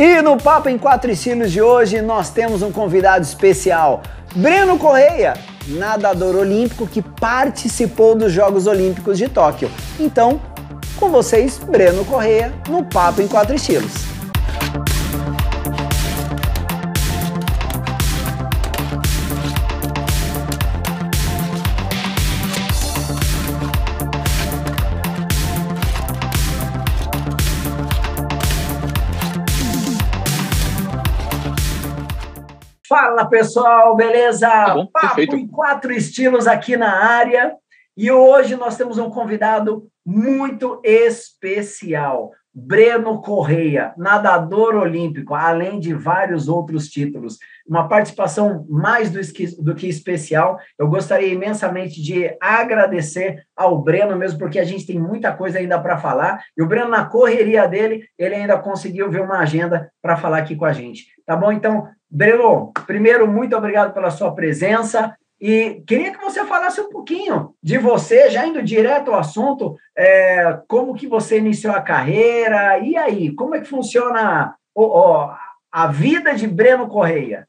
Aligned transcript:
E 0.00 0.22
no 0.22 0.38
Papo 0.38 0.70
em 0.70 0.78
Quatro 0.78 1.10
Estilos 1.10 1.52
de 1.52 1.60
hoje 1.60 2.00
nós 2.00 2.30
temos 2.30 2.62
um 2.62 2.72
convidado 2.72 3.22
especial, 3.22 4.00
Breno 4.34 4.78
Correia, 4.78 5.34
nadador 5.66 6.36
olímpico 6.36 6.86
que 6.86 7.02
participou 7.02 8.14
dos 8.14 8.32
Jogos 8.32 8.66
Olímpicos 8.66 9.18
de 9.18 9.28
Tóquio. 9.28 9.70
Então, 9.98 10.40
com 10.98 11.10
vocês, 11.10 11.58
Breno 11.58 12.02
Correia, 12.06 12.50
no 12.66 12.82
Papo 12.82 13.20
em 13.20 13.28
Quatro 13.28 13.54
Estilos. 13.54 14.09
Fala 33.00 33.24
pessoal, 33.24 33.96
beleza? 33.96 34.46
Tá 34.46 34.74
bom, 34.74 34.86
Papo 34.86 35.06
perfeito. 35.06 35.34
em 35.34 35.46
quatro 35.46 35.90
estilos 35.90 36.46
aqui 36.46 36.76
na 36.76 37.02
área. 37.02 37.54
E 37.96 38.12
hoje 38.12 38.56
nós 38.56 38.76
temos 38.76 38.98
um 38.98 39.08
convidado 39.08 39.88
muito 40.04 40.78
especial. 40.84 42.30
Breno 42.52 43.22
Correia, 43.22 43.94
nadador 43.96 44.74
olímpico, 44.74 45.34
além 45.34 45.80
de 45.80 45.94
vários 45.94 46.46
outros 46.46 46.88
títulos. 46.88 47.38
Uma 47.66 47.88
participação 47.88 48.66
mais 48.68 49.10
do, 49.10 49.20
do 49.62 49.74
que 49.74 49.88
especial. 49.88 50.58
Eu 50.78 50.86
gostaria 50.86 51.32
imensamente 51.32 52.02
de 52.02 52.36
agradecer 52.38 53.44
ao 53.56 53.80
Breno, 53.80 54.14
mesmo 54.14 54.38
porque 54.38 54.58
a 54.58 54.64
gente 54.64 54.86
tem 54.86 54.98
muita 54.98 55.32
coisa 55.32 55.58
ainda 55.58 55.80
para 55.80 55.96
falar. 55.96 56.42
E 56.54 56.62
o 56.62 56.66
Breno, 56.66 56.90
na 56.90 57.06
correria 57.06 57.66
dele, 57.66 58.04
ele 58.18 58.34
ainda 58.34 58.58
conseguiu 58.58 59.10
ver 59.10 59.22
uma 59.22 59.38
agenda 59.38 59.90
para 60.02 60.18
falar 60.18 60.38
aqui 60.38 60.54
com 60.54 60.66
a 60.66 60.72
gente. 60.72 61.06
Tá 61.24 61.34
bom? 61.34 61.50
Então, 61.50 61.88
Breno, 62.10 62.72
primeiro, 62.86 63.26
muito 63.28 63.56
obrigado 63.56 63.94
pela 63.94 64.10
sua 64.10 64.34
presença. 64.34 65.16
E 65.40 65.82
queria 65.86 66.12
que 66.12 66.22
você 66.22 66.44
falasse 66.44 66.80
um 66.82 66.90
pouquinho 66.90 67.54
de 67.62 67.78
você, 67.78 68.28
já 68.28 68.46
indo 68.46 68.62
direto 68.62 69.10
ao 69.10 69.20
assunto, 69.20 69.74
é, 69.96 70.60
como 70.68 70.94
que 70.94 71.06
você 71.06 71.38
iniciou 71.38 71.72
a 71.72 71.80
carreira, 71.80 72.78
e 72.80 72.94
aí, 72.96 73.34
como 73.34 73.54
é 73.54 73.60
que 73.60 73.68
funciona 73.68 74.54
o- 74.74 74.84
o- 74.84 75.30
a 75.72 75.86
vida 75.86 76.34
de 76.34 76.46
Breno 76.46 76.88
Correia? 76.88 77.48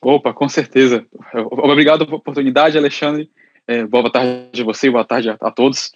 Opa, 0.00 0.32
com 0.32 0.48
certeza. 0.48 1.04
Obrigado 1.50 2.04
pela 2.04 2.18
oportunidade, 2.18 2.78
Alexandre. 2.78 3.28
É, 3.66 3.84
boa 3.84 4.10
tarde 4.10 4.62
a 4.62 4.64
você 4.64 4.86
e 4.86 4.90
boa 4.90 5.04
tarde 5.04 5.30
a, 5.30 5.36
a 5.40 5.50
todos. 5.50 5.90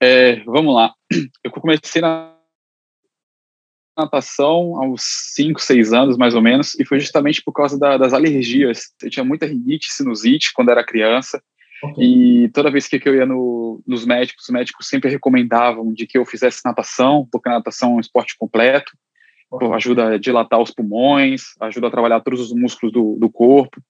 É, 0.00 0.36
vamos 0.44 0.74
lá. 0.74 0.94
Eu 1.44 1.50
comecei 1.50 2.00
na 2.00 2.35
natação 3.96 4.80
aos 4.82 5.02
5, 5.34 5.60
6 5.60 5.92
anos, 5.92 6.16
mais 6.16 6.34
ou 6.34 6.42
menos, 6.42 6.78
e 6.78 6.84
foi 6.84 7.00
justamente 7.00 7.42
por 7.42 7.52
causa 7.52 7.78
da- 7.78 7.96
das 7.96 8.12
alergias. 8.12 8.92
Eu 9.02 9.10
tinha 9.10 9.24
muita 9.24 9.46
rinite, 9.46 9.90
sinusite 9.92 10.52
quando 10.54 10.70
era 10.70 10.84
criança, 10.84 11.42
e 11.98 12.48
toda 12.54 12.70
vez 12.70 12.86
que 12.88 13.00
eu 13.04 13.14
ia 13.14 13.26
no, 13.26 13.82
nos 13.86 14.04
médicos, 14.06 14.44
os 14.44 14.50
médicos 14.50 14.88
sempre 14.88 15.10
recomendavam 15.10 15.92
de 15.92 16.06
que 16.06 16.16
eu 16.18 16.24
fizesse 16.24 16.62
natação, 16.64 17.28
porque 17.30 17.48
a 17.48 17.52
natação 17.52 17.92
é 17.92 17.94
um 17.96 18.00
esporte 18.00 18.34
completo, 18.38 18.92
pô, 19.50 19.72
ajuda 19.74 20.08
a 20.14 20.18
dilatar 20.18 20.60
os 20.60 20.70
pulmões, 20.70 21.42
ajuda 21.60 21.86
a 21.88 21.90
trabalhar 21.90 22.20
todos 22.20 22.40
os 22.40 22.52
músculos 22.52 22.92
do, 22.92 23.16
do 23.18 23.30
corpo. 23.30 23.80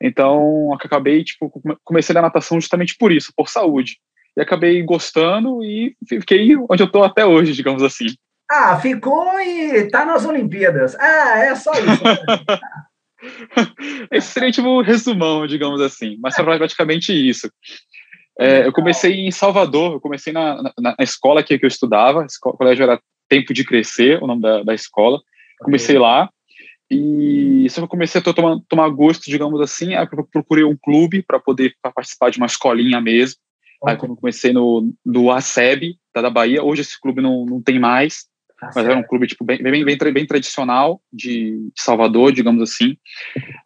Então, 0.00 0.68
eu 0.70 0.74
acabei, 0.74 1.22
tipo, 1.24 1.48
come- 1.48 1.76
comecei 1.84 2.14
na 2.14 2.22
natação 2.22 2.60
justamente 2.60 2.96
por 2.98 3.12
isso, 3.12 3.32
por 3.36 3.48
saúde. 3.48 3.98
E 4.36 4.40
acabei 4.42 4.82
gostando 4.82 5.64
e 5.64 5.96
fiquei 6.06 6.54
onde 6.68 6.82
eu 6.82 6.90
tô 6.90 7.02
até 7.02 7.24
hoje, 7.24 7.52
digamos 7.54 7.82
assim. 7.82 8.06
Ah, 8.50 8.78
ficou 8.78 9.40
e 9.40 9.88
tá 9.90 10.04
nas 10.04 10.24
Olimpíadas. 10.24 10.94
Ah, 10.96 11.38
é 11.38 11.54
só 11.54 11.72
isso. 11.72 12.04
Esse 14.12 14.28
seria 14.28 14.52
tipo 14.52 14.68
um 14.68 14.82
resumão, 14.82 15.46
digamos 15.46 15.80
assim, 15.80 16.16
mas 16.20 16.34
foi 16.34 16.44
praticamente 16.44 17.12
isso. 17.12 17.50
É, 18.38 18.66
eu 18.66 18.72
comecei 18.72 19.14
em 19.14 19.30
Salvador, 19.30 19.94
eu 19.94 20.00
comecei 20.00 20.32
na, 20.32 20.62
na, 20.62 20.72
na 20.78 20.96
escola 21.00 21.42
que, 21.42 21.58
que 21.58 21.64
eu 21.64 21.68
estudava, 21.68 22.24
escola, 22.26 22.54
o 22.54 22.58
colégio 22.58 22.82
era 22.82 23.00
Tempo 23.28 23.54
de 23.54 23.64
Crescer, 23.64 24.22
o 24.22 24.26
nome 24.26 24.42
da, 24.42 24.62
da 24.62 24.74
escola. 24.74 25.20
Comecei 25.62 25.98
lá, 25.98 26.28
e 26.90 27.66
só 27.70 27.80
que 27.80 27.84
eu 27.84 27.88
comecei 27.88 28.20
a 28.20 28.24
to- 28.24 28.34
tomar, 28.34 28.58
tomar 28.68 28.88
gosto, 28.90 29.24
digamos 29.24 29.60
assim, 29.60 29.94
aí 29.94 30.06
eu 30.12 30.24
procurei 30.26 30.64
um 30.64 30.76
clube 30.76 31.22
para 31.22 31.40
poder 31.40 31.74
pra 31.82 31.90
participar 31.90 32.30
de 32.30 32.38
uma 32.38 32.46
escolinha 32.46 33.00
mesmo. 33.00 33.36
Aí 33.86 33.96
quando 33.96 34.12
eu 34.12 34.16
comecei 34.16 34.52
no, 34.52 34.92
no 35.04 35.30
ASEB, 35.30 35.96
da, 36.14 36.22
da 36.22 36.30
Bahia, 36.30 36.62
hoje 36.62 36.82
esse 36.82 37.00
clube 37.00 37.20
não, 37.20 37.44
não 37.44 37.60
tem 37.62 37.78
mais, 37.78 38.26
Tá 38.66 38.72
mas 38.76 38.84
era 38.86 38.96
um 38.96 39.02
clube 39.02 39.26
tipo 39.26 39.44
bem, 39.44 39.62
bem, 39.62 39.84
bem, 39.84 39.96
bem 40.12 40.26
tradicional 40.26 41.00
de, 41.12 41.52
de 41.74 41.82
Salvador, 41.82 42.32
digamos 42.32 42.62
assim. 42.62 42.96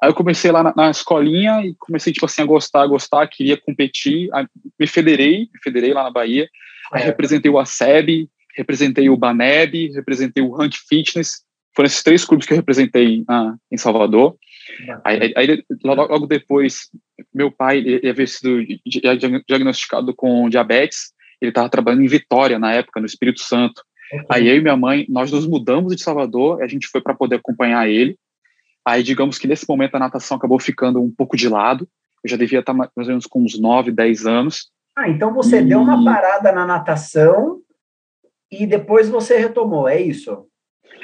Aí 0.03 0.09
eu 0.11 0.15
comecei 0.15 0.51
lá 0.51 0.63
na, 0.63 0.73
na 0.77 0.91
escolinha 0.91 1.61
e 1.65 1.75
comecei 1.79 2.13
tipo 2.13 2.27
assim 2.27 2.43
a 2.43 2.47
gostar, 2.47 2.83
a 2.83 2.87
gostar, 2.87 3.27
queria 3.29 3.57
competir, 3.57 4.29
aí 4.33 4.47
me 4.79 4.87
federei, 4.87 5.41
me 5.53 5.61
federei 5.63 5.93
lá 5.93 6.03
na 6.05 6.11
Bahia. 6.11 6.49
Aí 6.93 7.01
Certo. 7.03 7.07
representei 7.11 7.51
o 7.51 7.59
ASEB, 7.59 8.29
representei 8.57 9.09
o 9.09 9.17
Baneb, 9.17 9.93
representei 9.95 10.43
o 10.43 10.53
Rank 10.55 10.75
Fitness. 10.89 11.43
Foram 11.75 11.87
esses 11.87 12.03
três 12.03 12.25
clubes 12.25 12.47
que 12.47 12.53
eu 12.53 12.57
representei 12.57 13.23
ah, 13.29 13.55
em 13.71 13.77
Salvador. 13.77 14.37
Aí, 15.05 15.33
aí- 15.37 15.65
logo, 15.85 16.27
depois, 16.27 16.91
meu 17.33 17.51
pai 17.51 17.79
ele 17.79 18.09
havia 18.09 18.27
sido 18.27 18.65
di- 18.65 18.81
di- 18.85 19.43
diagnosticado 19.49 20.15
com 20.15 20.49
diabetes. 20.49 21.13
Ele 21.41 21.51
estava 21.51 21.69
trabalhando 21.69 22.03
em 22.03 22.09
Vitória 22.09 22.59
na 22.59 22.73
época, 22.73 23.01
no 23.01 23.07
Espírito 23.07 23.41
Santo. 23.41 23.83
Aí 24.29 24.49
eu 24.49 24.57
e 24.57 24.61
minha 24.61 24.77
mãe, 24.77 25.07
nós 25.09 25.31
nos 25.31 25.47
mudamos 25.47 25.95
de 25.95 26.03
Salvador, 26.03 26.63
a 26.63 26.67
gente 26.67 26.89
foi 26.89 27.01
para 27.01 27.15
poder 27.15 27.37
acompanhar 27.37 27.89
ele. 27.89 28.17
Aí, 28.85 29.03
digamos 29.03 29.39
que 29.39 29.47
nesse 29.47 29.67
momento 29.69 29.95
a 29.95 29.99
natação 29.99 30.37
acabou 30.37 30.59
ficando 30.59 31.01
um 31.01 31.11
pouco 31.11 31.37
de 31.37 31.49
lado. 31.49 31.89
Eu 32.25 32.31
já 32.31 32.37
devia 32.37 32.61
estar 32.61 32.73
mais 32.75 32.91
ou 32.97 33.07
menos 33.07 33.27
com 33.27 33.43
uns 33.43 33.59
9, 33.59 33.93
10 33.93 34.27
anos. 34.27 34.71
Ah, 34.97 35.09
então 35.09 35.33
você 35.33 35.61
E- 35.61 35.65
deu 35.65 35.81
uma 35.81 36.05
parada 36.05 36.51
na 36.53 36.67
natação 36.67 37.61
e 38.51 38.67
depois 38.67 39.09
você 39.09 39.37
retomou, 39.37 39.89
é 39.89 40.01
isso? 40.01 40.47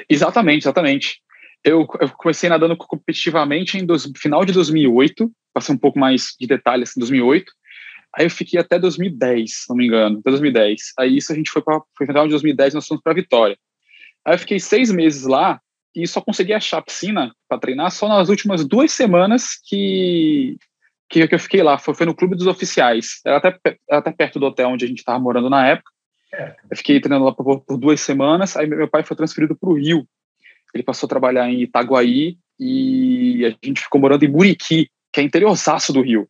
Exatamente, 0.09 0.63
exatamente. 0.63 1.21
Eu, 1.63 1.87
eu 1.99 2.09
comecei 2.17 2.49
nadando 2.49 2.77
competitivamente 2.77 3.77
em 3.77 3.85
dois, 3.85 4.09
final 4.15 4.45
de 4.45 4.53
2008, 4.53 5.31
passei 5.53 5.73
um 5.73 5.77
pouco 5.77 5.97
mais 5.97 6.35
de 6.39 6.45
detalhes 6.45 6.95
em 6.95 6.99
2008. 6.99 7.51
Aí 8.17 8.25
eu 8.25 8.31
fiquei 8.31 8.59
até 8.59 8.79
2010, 8.79 9.51
se 9.51 9.69
não 9.69 9.75
me 9.75 9.85
engano, 9.85 10.17
até 10.19 10.31
2010. 10.31 10.93
Aí 10.97 11.17
isso 11.17 11.31
a 11.31 11.35
gente 11.35 11.51
foi 11.51 11.61
para 11.61 11.79
foi 11.95 12.07
final 12.07 12.23
de 12.23 12.31
2010, 12.31 12.73
nós 12.73 12.87
fomos 12.87 13.03
para 13.03 13.13
Vitória. 13.13 13.55
Aí 14.25 14.33
eu 14.33 14.39
fiquei 14.39 14.59
seis 14.59 14.91
meses 14.91 15.27
lá 15.27 15.61
e 15.95 16.07
só 16.07 16.19
consegui 16.19 16.51
achar 16.51 16.81
piscina 16.81 17.31
para 17.47 17.59
treinar 17.59 17.91
só 17.91 18.07
nas 18.07 18.29
últimas 18.29 18.65
duas 18.65 18.91
semanas 18.91 19.59
que 19.63 20.57
que, 21.09 21.27
que 21.27 21.35
eu 21.35 21.39
fiquei 21.39 21.61
lá. 21.61 21.77
Foi, 21.77 21.93
foi 21.93 22.05
no 22.07 22.15
clube 22.15 22.35
dos 22.35 22.47
oficiais. 22.47 23.21
Era 23.23 23.37
até, 23.37 23.59
era 23.87 23.99
até 23.99 24.11
perto 24.11 24.39
do 24.39 24.47
hotel 24.47 24.69
onde 24.69 24.83
a 24.83 24.87
gente 24.87 24.97
estava 24.97 25.19
morando 25.19 25.49
na 25.49 25.67
época. 25.67 25.91
Eu 26.69 26.75
fiquei 26.75 26.99
treinando 26.99 27.25
lá 27.25 27.31
por, 27.31 27.61
por 27.61 27.77
duas 27.77 28.01
semanas. 28.01 28.57
Aí 28.57 28.67
meu 28.67 28.87
pai 28.87 29.03
foi 29.03 29.15
transferido 29.15 29.55
para 29.55 29.69
o 29.69 29.77
Rio. 29.77 30.07
Ele 30.73 30.83
passou 30.83 31.05
a 31.05 31.09
trabalhar 31.09 31.49
em 31.49 31.61
Itaguaí 31.61 32.37
e 32.59 33.45
a 33.45 33.65
gente 33.65 33.81
ficou 33.81 34.01
morando 34.01 34.25
em 34.25 34.27
Muriqui, 34.27 34.89
que 35.13 35.21
é 35.21 35.23
interioraço 35.23 35.93
do 35.93 36.01
Rio. 36.01 36.27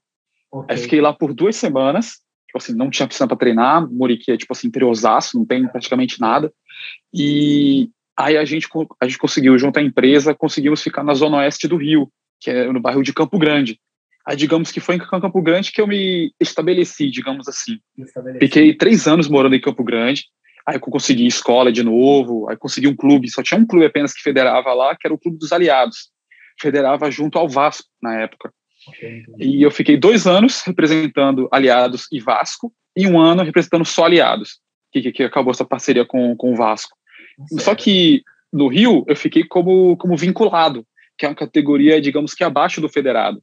Ok. 0.52 0.68
Aí 0.70 0.82
fiquei 0.82 1.02
lá 1.02 1.14
por 1.14 1.34
duas 1.34 1.56
semanas. 1.56 2.22
Tipo 2.48 2.58
assim, 2.58 2.74
não 2.74 2.90
tinha 2.90 3.08
piscina 3.08 3.28
para 3.28 3.38
treinar. 3.38 3.88
Muriqui 3.90 4.32
é 4.32 4.38
tipo 4.38 4.54
assim, 4.54 4.68
interioraço, 4.68 5.38
não 5.38 5.46
tem 5.46 5.68
praticamente 5.68 6.20
nada. 6.20 6.52
E 7.14 7.90
aí 8.18 8.38
a 8.38 8.46
gente, 8.46 8.68
a 9.02 9.06
gente 9.06 9.18
conseguiu, 9.18 9.58
junto 9.58 9.78
à 9.78 9.82
empresa, 9.82 10.34
conseguimos 10.34 10.82
ficar 10.82 11.04
na 11.04 11.14
zona 11.14 11.38
oeste 11.38 11.68
do 11.68 11.78
Rio, 11.78 12.10
que 12.40 12.50
é 12.50 12.72
no 12.72 12.80
bairro 12.80 13.04
de 13.04 13.14
Campo 13.14 13.38
Grande. 13.38 13.80
Aí 14.26 14.36
digamos 14.36 14.72
que 14.72 14.80
foi 14.80 14.96
em 14.96 15.00
Campo 15.00 15.42
Grande 15.42 15.72
que 15.72 15.80
eu 15.80 15.88
me 15.88 16.34
estabeleci, 16.40 17.10
digamos 17.10 17.48
assim. 17.48 17.80
Estabelecido. 17.98 18.46
Fiquei 18.46 18.74
três 18.74 19.08
anos 19.08 19.28
morando 19.28 19.56
em 19.56 19.62
Campo 19.62 19.84
Grande. 19.84 20.26
Aí 20.68 20.76
eu 20.76 20.82
consegui 20.82 21.26
escola 21.26 21.72
de 21.72 21.82
novo, 21.82 22.50
aí 22.50 22.58
consegui 22.58 22.90
um 22.90 22.96
clube. 22.96 23.32
Só 23.32 23.42
tinha 23.42 23.58
um 23.58 23.66
clube 23.66 23.86
apenas 23.86 24.14
que 24.14 24.22
federava 24.22 24.74
lá, 24.74 24.98
que 24.98 25.08
era 25.08 25.14
o 25.14 25.18
Clube 25.18 25.38
dos 25.38 25.54
Aliados. 25.54 26.10
Federava 26.60 27.10
junto 27.10 27.40
ao 27.40 27.48
Vasco 27.48 27.88
na 28.02 28.20
época. 28.20 28.52
E 29.38 29.62
eu 29.62 29.72
fiquei 29.72 29.98
dois 29.98 30.26
anos 30.28 30.62
representando 30.62 31.48
Aliados 31.52 32.08
e 32.12 32.20
Vasco, 32.20 32.74
e 32.96 33.08
um 33.08 33.20
ano 33.20 33.44
representando 33.44 33.86
só 33.86 34.06
Aliados, 34.06 34.60
que, 34.92 35.12
que, 35.12 35.24
acabou 35.24 35.52
essa 35.52 35.66
parceria 35.66 36.06
com, 36.06 36.36
com 36.36 36.54
o 36.54 36.56
Vasco. 36.56 36.96
Só 37.50 37.66
Certo. 37.66 37.84
que 37.84 38.24
no 38.52 38.68
Rio 38.68 39.04
eu 39.08 39.16
fiquei 39.16 39.44
como, 39.44 39.96
como 39.98 40.18
vinculado, 40.18 40.86
que 41.18 41.26
é 41.26 41.30
uma 41.30 41.36
categoria, 41.36 42.02
digamos 42.02 42.34
que 42.34 42.44
abaixo 42.44 42.82
do 42.82 42.90
federado. 42.90 43.42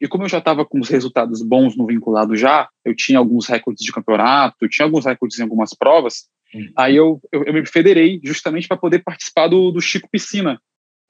E 0.00 0.06
como 0.06 0.24
eu 0.24 0.28
já 0.28 0.38
estava 0.38 0.64
com 0.64 0.80
os 0.80 0.88
resultados 0.88 1.42
bons 1.42 1.76
no 1.76 1.86
vinculado 1.86 2.36
já, 2.36 2.68
eu 2.84 2.94
tinha 2.94 3.18
alguns 3.18 3.46
recordes 3.46 3.84
de 3.84 3.92
campeonato, 3.92 4.56
eu 4.62 4.68
tinha 4.68 4.86
alguns 4.86 5.04
recordes 5.04 5.38
em 5.38 5.42
algumas 5.42 5.74
provas, 5.74 6.28
Uhum. 6.54 6.72
aí 6.76 6.96
eu, 6.96 7.20
eu, 7.30 7.44
eu 7.44 7.52
me 7.52 7.66
federei 7.66 8.20
justamente 8.22 8.66
para 8.66 8.76
poder 8.76 9.00
participar 9.00 9.48
do, 9.48 9.70
do 9.70 9.80
Chico 9.80 10.08
Piscina, 10.10 10.60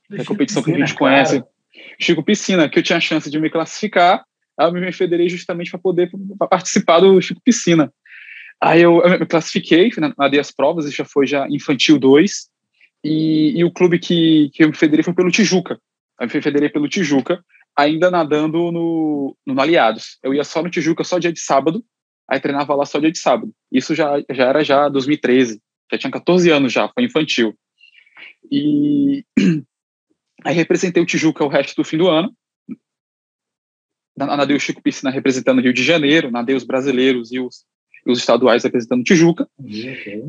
que 0.09 0.17
é 0.17 0.23
a 0.23 0.25
competição 0.25 0.63
que 0.63 0.73
a 0.73 0.79
gente 0.79 0.95
conhece. 0.95 1.43
Chico 2.01 2.23
Piscina, 2.23 2.69
que 2.69 2.79
eu 2.79 2.83
tinha 2.83 2.99
a 2.99 3.01
chance 3.01 3.31
de 3.31 3.39
me 3.39 3.51
classificar, 3.51 4.25
eu 4.59 4.73
me 4.73 4.93
federei 4.93 5.29
justamente 5.29 5.71
para 5.71 5.81
poder 5.81 6.11
participar 6.51 7.01
do 7.01 7.21
Chico 7.21 7.41
Piscina. 7.45 7.93
Aí 8.61 8.83
eu, 8.83 9.01
eu 9.03 9.21
me 9.21 9.27
classifiquei, 9.27 9.91
nadei 10.19 10.41
as 10.41 10.51
provas, 10.51 10.87
e 10.87 10.91
já 10.91 11.05
foi 11.05 11.27
já 11.27 11.47
infantil 11.49 11.99
2, 11.99 12.49
E, 13.05 13.53
e 13.57 13.65
o 13.65 13.71
clube 13.71 13.99
que, 13.99 14.51
que 14.53 14.65
eu 14.65 14.69
me 14.69 14.75
federei 14.75 15.05
foi 15.05 15.15
pelo 15.15 15.31
Tijuca. 15.31 15.79
Eu 16.21 16.27
me 16.27 16.43
federei 16.43 16.69
pelo 16.69 16.89
Tijuca, 16.89 17.45
ainda 17.77 18.11
nadando 18.11 18.73
no, 18.73 19.37
no 19.47 19.61
Aliados. 19.61 20.19
Eu 20.23 20.35
ia 20.35 20.43
só 20.43 20.63
no 20.63 20.71
Tijuca, 20.71 21.05
só 21.05 21.19
dia 21.19 21.33
de 21.33 21.41
sábado, 21.41 21.85
aí 22.29 22.41
treinava 22.41 22.75
lá 22.75 22.85
só 22.85 22.99
dia 22.99 23.13
de 23.13 23.19
sábado. 23.19 23.53
Isso 23.71 23.95
já, 23.95 24.21
já 24.33 24.47
era 24.47 24.65
já 24.65 24.89
2013, 24.89 25.61
já 25.93 25.99
tinha 25.99 26.11
14 26.11 26.51
anos 26.51 26.73
já, 26.73 26.89
foi 26.89 27.05
infantil. 27.05 27.55
E 28.51 29.25
aí 30.45 30.55
representei 30.55 31.03
o 31.03 31.07
Tijuca 31.07 31.45
o 31.45 31.49
resto 31.49 31.77
do 31.77 31.85
fim 31.85 31.99
do 31.99 32.09
ano. 32.09 32.33
Nadei 34.17 34.57
o 34.57 34.61
Chico 34.61 34.83
Piscina 34.83 35.11
representando 35.11 35.59
o 35.59 35.63
Rio 35.63 35.73
de 35.73 35.85
Janeiro, 35.85 36.31
nadei 36.31 36.57
os 36.57 36.65
brasileiros 36.65 37.31
e 37.33 37.39
os, 37.39 37.65
e 38.05 38.11
os 38.11 38.19
estaduais 38.19 38.65
representando 38.65 39.01
o 39.01 39.05
Tijuca. 39.05 39.49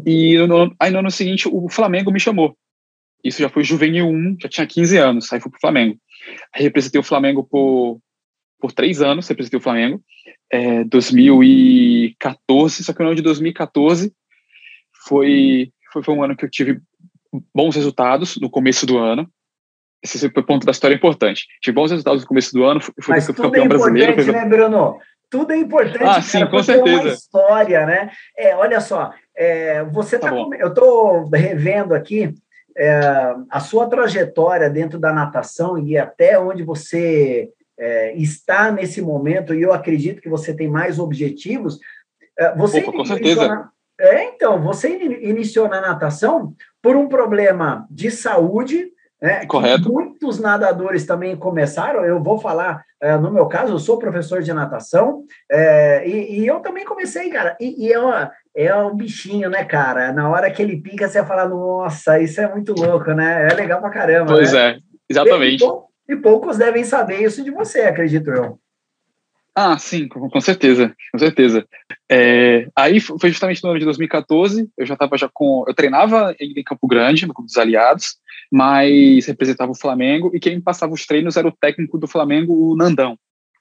E 0.06 0.38
no, 0.48 0.76
aí 0.80 0.92
no 0.92 1.00
ano 1.00 1.10
seguinte 1.10 1.48
o 1.48 1.68
Flamengo 1.70 2.12
me 2.12 2.20
chamou. 2.20 2.56
Isso 3.24 3.42
já 3.42 3.50
foi 3.50 3.64
juvenil 3.64 4.08
1, 4.08 4.38
já 4.42 4.50
tinha 4.50 4.68
15 4.68 4.98
anos, 4.98 5.34
aí 5.34 5.40
fui 5.42 5.50
pro 5.52 5.60
Flamengo. 5.60 5.98
Aí 6.54 6.62
representei 6.64 7.00
o 7.02 7.04
Flamengo 7.04 7.44
por, 7.44 8.00
por 8.60 8.72
três 8.72 9.02
anos, 9.02 9.28
representei 9.28 9.58
o 9.60 9.64
Flamengo. 9.64 10.02
É, 10.52 10.84
2014, 10.86 12.84
só 12.84 12.94
que 12.94 13.00
no 13.00 13.08
ano 13.08 13.16
de 13.16 13.22
2014 13.22 14.12
foi, 15.06 15.72
foi, 15.92 16.04
foi 16.04 16.14
um 16.14 16.24
ano 16.24 16.36
que 16.36 16.46
eu 16.46 16.50
tive 16.50 16.80
bons 17.54 17.76
resultados 17.76 18.38
no 18.38 18.50
começo 18.50 18.86
do 18.86 18.98
ano. 18.98 19.30
Esse 20.04 20.18
foi 20.18 20.42
o 20.42 20.46
ponto 20.46 20.66
da 20.66 20.72
história 20.72 20.96
importante. 20.96 21.46
Tive 21.62 21.76
bons 21.76 21.92
resultados 21.92 22.22
no 22.22 22.28
começo 22.28 22.54
do 22.54 22.64
ano, 22.64 22.80
fui, 22.80 22.94
Mas 23.08 23.28
campeão 23.28 23.66
é 23.66 23.68
brasileiro. 23.68 24.24
Foi... 24.24 24.34
né, 24.34 24.46
Bruno? 24.46 24.98
Tudo 25.30 25.54
é 25.54 25.58
importante. 25.58 26.04
Ah, 26.04 26.22
sim, 26.22 26.46
com 26.48 26.64
certeza. 26.64 26.98
É 26.98 27.02
uma 27.02 27.14
história, 27.14 27.86
né? 27.86 28.10
É, 28.36 28.56
olha 28.56 28.82
só, 28.82 29.14
é, 29.36 29.84
você 29.86 30.18
tá, 30.18 30.30
tá 30.30 30.36
com... 30.36 30.54
eu 30.56 30.70
estou 30.70 31.30
revendo 31.30 31.94
aqui 31.94 32.34
é, 32.76 33.00
a 33.50 33.60
sua 33.60 33.88
trajetória 33.88 34.70
dentro 34.70 34.98
da 34.98 35.14
natação 35.14 35.78
e 35.78 35.98
até 35.98 36.40
onde 36.40 36.64
você 36.64 37.50
é, 37.78 38.14
está 38.16 38.72
nesse 38.72 39.02
momento, 39.02 39.54
e 39.54 39.62
eu 39.62 39.72
acredito 39.72 40.22
que 40.22 40.30
você 40.30 40.54
tem 40.54 40.68
mais 40.68 40.98
objetivos. 40.98 41.80
É, 42.38 42.56
você 42.56 42.80
Opa, 42.80 42.92
com 42.92 43.06
certeza. 43.06 43.48
Na... 43.48 43.70
É, 44.00 44.24
então, 44.26 44.62
você 44.62 44.90
iniciou 44.90 45.68
na 45.68 45.82
natação 45.82 46.54
por 46.82 46.96
um 46.96 47.08
problema 47.08 47.86
de 47.92 48.10
saúde, 48.10 48.92
né, 49.22 49.46
Correto. 49.46 49.92
muitos 49.92 50.40
nadadores 50.40 51.06
também 51.06 51.36
começaram. 51.36 52.06
Eu 52.06 52.22
vou 52.22 52.40
falar, 52.40 52.84
é, 53.02 53.18
no 53.18 53.32
meu 53.32 53.48
caso, 53.48 53.74
eu 53.74 53.80
sou 53.80 54.00
professor 54.00 54.42
de 54.42 54.54
natação, 54.54 55.24
é, 55.52 56.08
e, 56.08 56.40
e, 56.40 56.48
eu 56.48 56.60
também 56.60 56.86
comecei, 56.86 57.30
cara. 57.30 57.58
E, 57.60 57.88
e 57.88 57.92
é, 57.92 58.00
uma, 58.00 58.32
é 58.56 58.76
um 58.76 58.96
bichinho, 58.96 59.50
né, 59.50 59.64
cara? 59.66 60.14
Na 60.14 60.30
hora 60.30 60.50
que 60.50 60.62
ele 60.62 60.82
pica, 60.82 61.08
você 61.08 61.24
fala, 61.26 61.48
nossa, 61.48 62.20
isso 62.20 62.40
é 62.40 62.48
muito 62.48 62.74
louco, 62.74 63.12
né? 63.12 63.48
É 63.52 63.54
legal 63.54 63.82
pra 63.82 63.90
caramba. 63.90 64.34
Pois 64.34 64.54
né? 64.54 64.70
é, 64.72 64.78
exatamente. 65.10 65.64
E, 66.08 66.14
e 66.14 66.16
poucos 66.16 66.58
devem 66.58 66.84
saber 66.84 67.22
isso 67.22 67.44
de 67.44 67.52
você, 67.52 67.82
acredito 67.82 68.30
eu. 68.32 68.60
Ah, 69.56 69.78
sim, 69.78 70.08
com, 70.08 70.30
com 70.30 70.42
certeza, 70.42 70.96
com 71.12 71.20
certeza. 71.20 71.68
É, 72.10 72.68
aí 72.76 73.00
foi 73.00 73.30
justamente 73.30 73.64
no 73.64 73.72
ano 73.72 73.80
de 73.80 73.86
2014, 73.86 74.70
eu 74.78 74.86
já 74.86 74.94
estava 74.94 75.18
já 75.18 75.30
com, 75.34 75.66
eu 75.68 75.74
treinava 75.74 76.36
em 76.40 76.64
Campo 76.64 76.88
Grande, 76.88 77.26
no 77.26 77.34
Clube 77.34 77.48
dos 77.48 77.58
Aliados, 77.58 78.18
mas 78.52 79.26
representava 79.26 79.72
o 79.72 79.78
Flamengo 79.78 80.32
e 80.34 80.40
quem 80.40 80.56
me 80.56 80.62
passava 80.62 80.94
os 80.94 81.06
treinos 81.06 81.38
era 81.38 81.48
o 81.48 81.52
técnico 81.52 81.98
do 81.98 82.08
Flamengo, 82.08 82.54
o 82.54 82.76
Nandão, 82.76 83.18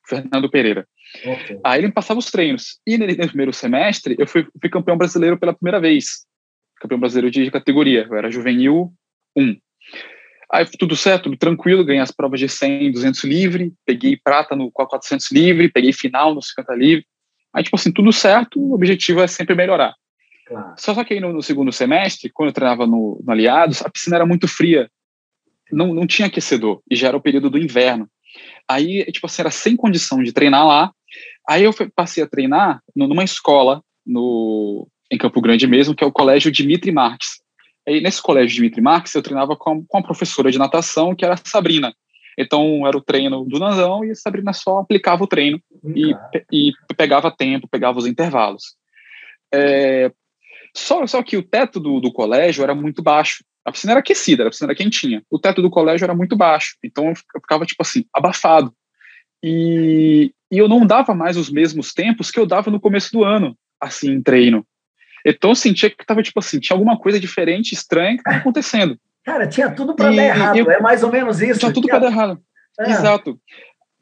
Fernando 0.06 0.50
Pereira. 0.50 0.86
Okay. 1.24 1.60
Aí 1.64 1.80
ele 1.80 1.88
me 1.88 1.92
passava 1.92 2.18
os 2.18 2.30
treinos. 2.30 2.78
E 2.86 2.96
no, 2.96 3.06
no 3.06 3.28
primeiro 3.28 3.52
semestre 3.52 4.16
eu 4.18 4.26
fui, 4.26 4.46
fui, 4.60 4.70
campeão 4.70 4.96
brasileiro 4.96 5.38
pela 5.38 5.54
primeira 5.54 5.80
vez, 5.80 6.26
campeão 6.80 7.00
brasileiro 7.00 7.30
de 7.30 7.50
categoria, 7.50 8.06
eu 8.08 8.16
era 8.16 8.30
juvenil 8.30 8.92
1. 9.36 9.56
Aí 10.50 10.66
tudo 10.78 10.96
certo, 10.96 11.24
tudo 11.24 11.36
tranquilo, 11.36 11.84
ganhei 11.84 12.00
as 12.00 12.10
provas 12.10 12.40
de 12.40 12.48
100, 12.48 12.92
200 12.92 13.24
livre, 13.24 13.72
peguei 13.84 14.16
prata 14.16 14.56
no 14.56 14.70
400 14.70 15.30
livre, 15.30 15.70
peguei 15.70 15.92
final 15.92 16.34
no 16.34 16.42
50 16.42 16.74
livre. 16.74 17.06
Aí, 17.54 17.62
tipo 17.62 17.76
assim, 17.76 17.92
tudo 17.92 18.12
certo, 18.12 18.58
o 18.58 18.74
objetivo 18.74 19.20
é 19.20 19.26
sempre 19.26 19.54
melhorar. 19.54 19.94
Claro. 20.46 20.74
Só, 20.78 21.04
que 21.04 21.14
aí 21.14 21.20
no, 21.20 21.32
no, 21.32 21.42
segundo 21.42 21.70
semestre, 21.70 22.30
quando 22.32 22.48
eu 22.48 22.54
treinava 22.54 22.86
no, 22.86 23.20
no, 23.22 23.32
Aliados, 23.32 23.82
a 23.82 23.90
piscina 23.90 24.16
era 24.16 24.26
muito 24.26 24.48
fria. 24.48 24.90
Não, 25.70 25.92
não 25.92 26.06
tinha 26.06 26.28
aquecedor, 26.28 26.80
e 26.90 26.96
já 26.96 27.08
era 27.08 27.16
o 27.16 27.20
período 27.20 27.50
do 27.50 27.58
inverno. 27.58 28.08
Aí, 28.66 29.04
tipo 29.12 29.26
assim, 29.26 29.42
era 29.42 29.50
sem 29.50 29.76
condição 29.76 30.22
de 30.22 30.32
treinar 30.32 30.66
lá. 30.66 30.90
Aí 31.46 31.64
eu 31.64 31.74
passei 31.94 32.22
a 32.22 32.28
treinar 32.28 32.80
numa 32.96 33.24
escola 33.24 33.82
no, 34.06 34.88
em 35.10 35.18
Campo 35.18 35.40
Grande 35.42 35.66
mesmo, 35.66 35.94
que 35.94 36.02
é 36.02 36.06
o 36.06 36.12
Colégio 36.12 36.50
Dimitri 36.50 36.90
Marques. 36.90 37.40
Aí, 37.88 38.02
nesse 38.02 38.20
colégio 38.20 38.54
Dimitri 38.54 38.82
Marques, 38.82 39.14
eu 39.14 39.22
treinava 39.22 39.56
com, 39.56 39.82
com 39.82 39.98
a 39.98 40.02
professora 40.02 40.52
de 40.52 40.58
natação, 40.58 41.14
que 41.14 41.24
era 41.24 41.32
a 41.32 41.38
Sabrina. 41.38 41.94
Então, 42.36 42.86
era 42.86 42.94
o 42.94 43.00
treino 43.00 43.46
do 43.46 43.58
Nanzão 43.58 44.04
e 44.04 44.10
a 44.10 44.14
Sabrina 44.14 44.52
só 44.52 44.80
aplicava 44.80 45.24
o 45.24 45.26
treino 45.26 45.58
e, 45.96 46.14
e, 46.52 46.72
pegava 46.98 47.34
tempo, 47.34 47.66
pegava 47.66 47.98
os 47.98 48.06
intervalos. 48.06 48.76
É, 49.52 50.12
só, 50.76 51.06
só 51.06 51.22
que 51.22 51.38
o 51.38 51.42
teto 51.42 51.80
do, 51.80 51.98
do 51.98 52.12
colégio 52.12 52.62
era 52.62 52.74
muito 52.74 53.02
baixo. 53.02 53.42
A 53.64 53.72
piscina 53.72 53.94
era 53.94 54.00
aquecida, 54.00 54.46
a 54.46 54.50
piscina 54.50 54.70
era 54.70 54.76
quentinha. 54.76 55.22
O 55.30 55.38
teto 55.38 55.62
do 55.62 55.70
colégio 55.70 56.04
era 56.04 56.14
muito 56.14 56.36
baixo. 56.36 56.76
Então, 56.84 57.08
eu 57.08 57.40
ficava, 57.40 57.64
tipo 57.64 57.82
assim, 57.82 58.04
abafado. 58.12 58.70
E, 59.42 60.30
e 60.52 60.58
eu 60.58 60.68
não 60.68 60.86
dava 60.86 61.14
mais 61.14 61.38
os 61.38 61.48
mesmos 61.48 61.94
tempos 61.94 62.30
que 62.30 62.38
eu 62.38 62.44
dava 62.44 62.70
no 62.70 62.78
começo 62.78 63.10
do 63.10 63.24
ano, 63.24 63.56
assim, 63.80 64.10
em 64.10 64.22
treino. 64.22 64.62
Então 65.24 65.50
eu 65.50 65.54
sentia 65.54 65.90
que 65.90 66.06
tava, 66.06 66.22
tipo 66.22 66.38
assim, 66.38 66.58
tinha 66.58 66.74
alguma 66.74 66.98
coisa 66.98 67.18
diferente, 67.18 67.72
estranha 67.72 68.14
que 68.14 68.20
estava 68.20 68.36
acontecendo. 68.36 68.98
Cara, 69.24 69.46
tinha 69.46 69.70
tudo 69.70 69.94
para 69.94 70.10
dar 70.10 70.24
errado, 70.24 70.56
eu, 70.56 70.70
é 70.70 70.80
mais 70.80 71.02
ou 71.02 71.12
menos 71.12 71.40
isso. 71.40 71.60
Tinha 71.60 71.72
tudo 71.72 71.86
para 71.86 71.98
dar 71.98 72.06
errado. 72.06 72.40
É. 72.80 72.90
Exato. 72.90 73.38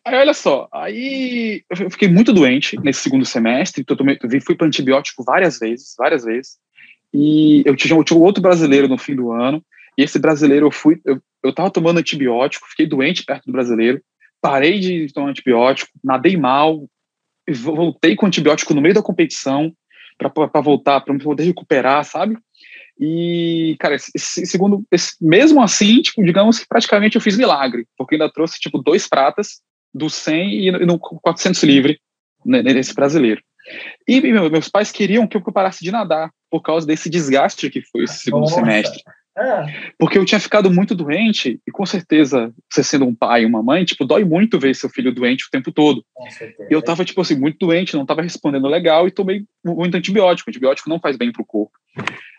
Aí, 0.05 0.15
olha 0.15 0.35
só, 0.35 0.69
aí 0.73 1.65
eu 1.69 1.91
fiquei 1.91 2.07
muito 2.07 2.33
doente 2.33 2.79
nesse 2.81 3.01
segundo 3.01 3.25
semestre, 3.25 3.83
então 3.83 3.97
eu 3.99 4.19
tomei, 4.19 4.41
fui 4.41 4.55
para 4.55 4.69
antibiótico 4.69 5.25
várias 5.25 5.59
vezes, 5.59 5.97
várias 5.99 6.25
vezes, 6.25 6.59
e 7.13 7.65
eu 7.67 7.75
tinha, 7.75 7.99
eu 7.99 8.05
tinha 8.05 8.17
outro 8.17 8.41
brasileiro 8.41 8.87
no 8.87 8.97
fim 8.97 9.17
do 9.17 9.33
ano, 9.33 9.61
e 9.99 10.05
esse 10.05 10.17
brasileiro 10.21 10.67
eu 10.67 10.71
fui, 10.71 11.01
eu, 11.05 11.21
eu 11.43 11.53
tava 11.53 11.73
tomando 11.73 11.99
antibiótico, 11.99 12.69
fiquei 12.69 12.87
doente 12.87 13.25
perto 13.25 13.47
do 13.47 13.53
brasileiro, 13.53 14.01
parei 14.41 14.79
de 14.79 15.13
tomar 15.13 15.31
antibiótico, 15.31 15.91
nadei 16.05 16.37
mal, 16.37 16.87
voltei 17.49 18.15
com 18.15 18.27
antibiótico 18.27 18.75
no 18.75 18.81
meio 18.81 18.95
da 18.95 19.03
competição, 19.03 19.73
para 20.19 20.61
voltar, 20.61 21.01
para 21.01 21.19
poder 21.19 21.45
recuperar, 21.45 22.05
sabe? 22.05 22.37
E, 22.99 23.77
cara, 23.79 23.95
esse, 23.95 24.47
segundo, 24.47 24.83
esse, 24.91 25.15
mesmo 25.21 25.63
assim, 25.63 26.01
tipo, 26.01 26.25
digamos 26.25 26.59
que 26.59 26.67
praticamente 26.67 27.17
eu 27.17 27.21
fiz 27.21 27.37
milagre, 27.37 27.87
porque 27.97 28.15
ainda 28.15 28.33
trouxe, 28.33 28.59
tipo, 28.59 28.79
dois 28.79 29.07
pratas 29.07 29.61
do 29.93 30.09
100 30.09 30.51
e, 30.51 30.69
e 30.69 30.87
no 30.87 30.99
400 30.99 31.63
livre 31.63 32.01
né, 32.45 32.63
nesse 32.63 32.95
brasileiro. 32.95 33.43
E 34.07 34.21
meus 34.21 34.69
pais 34.69 34.93
queriam 34.93 35.27
que 35.27 35.37
eu 35.37 35.43
parasse 35.43 35.83
de 35.83 35.91
nadar 35.91 36.31
por 36.51 36.63
causa 36.63 36.87
desse 36.87 37.11
desgaste 37.11 37.69
que 37.69 37.83
foi 37.83 38.05
esse 38.05 38.21
segundo 38.21 38.43
Nossa. 38.43 38.55
semestre. 38.55 39.03
É. 39.37 39.93
Porque 39.99 40.17
eu 40.17 40.25
tinha 40.25 40.41
ficado 40.41 40.71
muito 40.71 40.95
doente, 40.95 41.61
e 41.67 41.71
com 41.71 41.85
certeza, 41.85 42.53
você 42.73 42.83
sendo 42.83 43.05
um 43.05 43.15
pai 43.15 43.43
e 43.43 43.47
uma 43.47 43.63
mãe, 43.63 43.85
tipo, 43.85 44.07
dói 44.07 44.25
muito 44.25 44.59
ver 44.59 44.75
seu 44.75 44.89
filho 44.89 45.13
doente 45.13 45.45
o 45.45 45.51
tempo 45.51 45.71
todo. 45.71 46.03
E 46.71 46.73
eu 46.73 46.81
tava, 46.81 47.05
tipo 47.05 47.21
assim, 47.21 47.39
muito 47.39 47.59
doente, 47.59 47.95
não 47.95 48.07
tava 48.07 48.23
respondendo 48.23 48.67
legal 48.67 49.07
e 49.07 49.11
tomei 49.11 49.45
muito 49.63 49.95
antibiótico. 49.95 50.49
antibiótico 50.49 50.89
não 50.89 50.99
faz 50.99 51.17
bem 51.17 51.31
pro 51.31 51.45
corpo. 51.45 51.73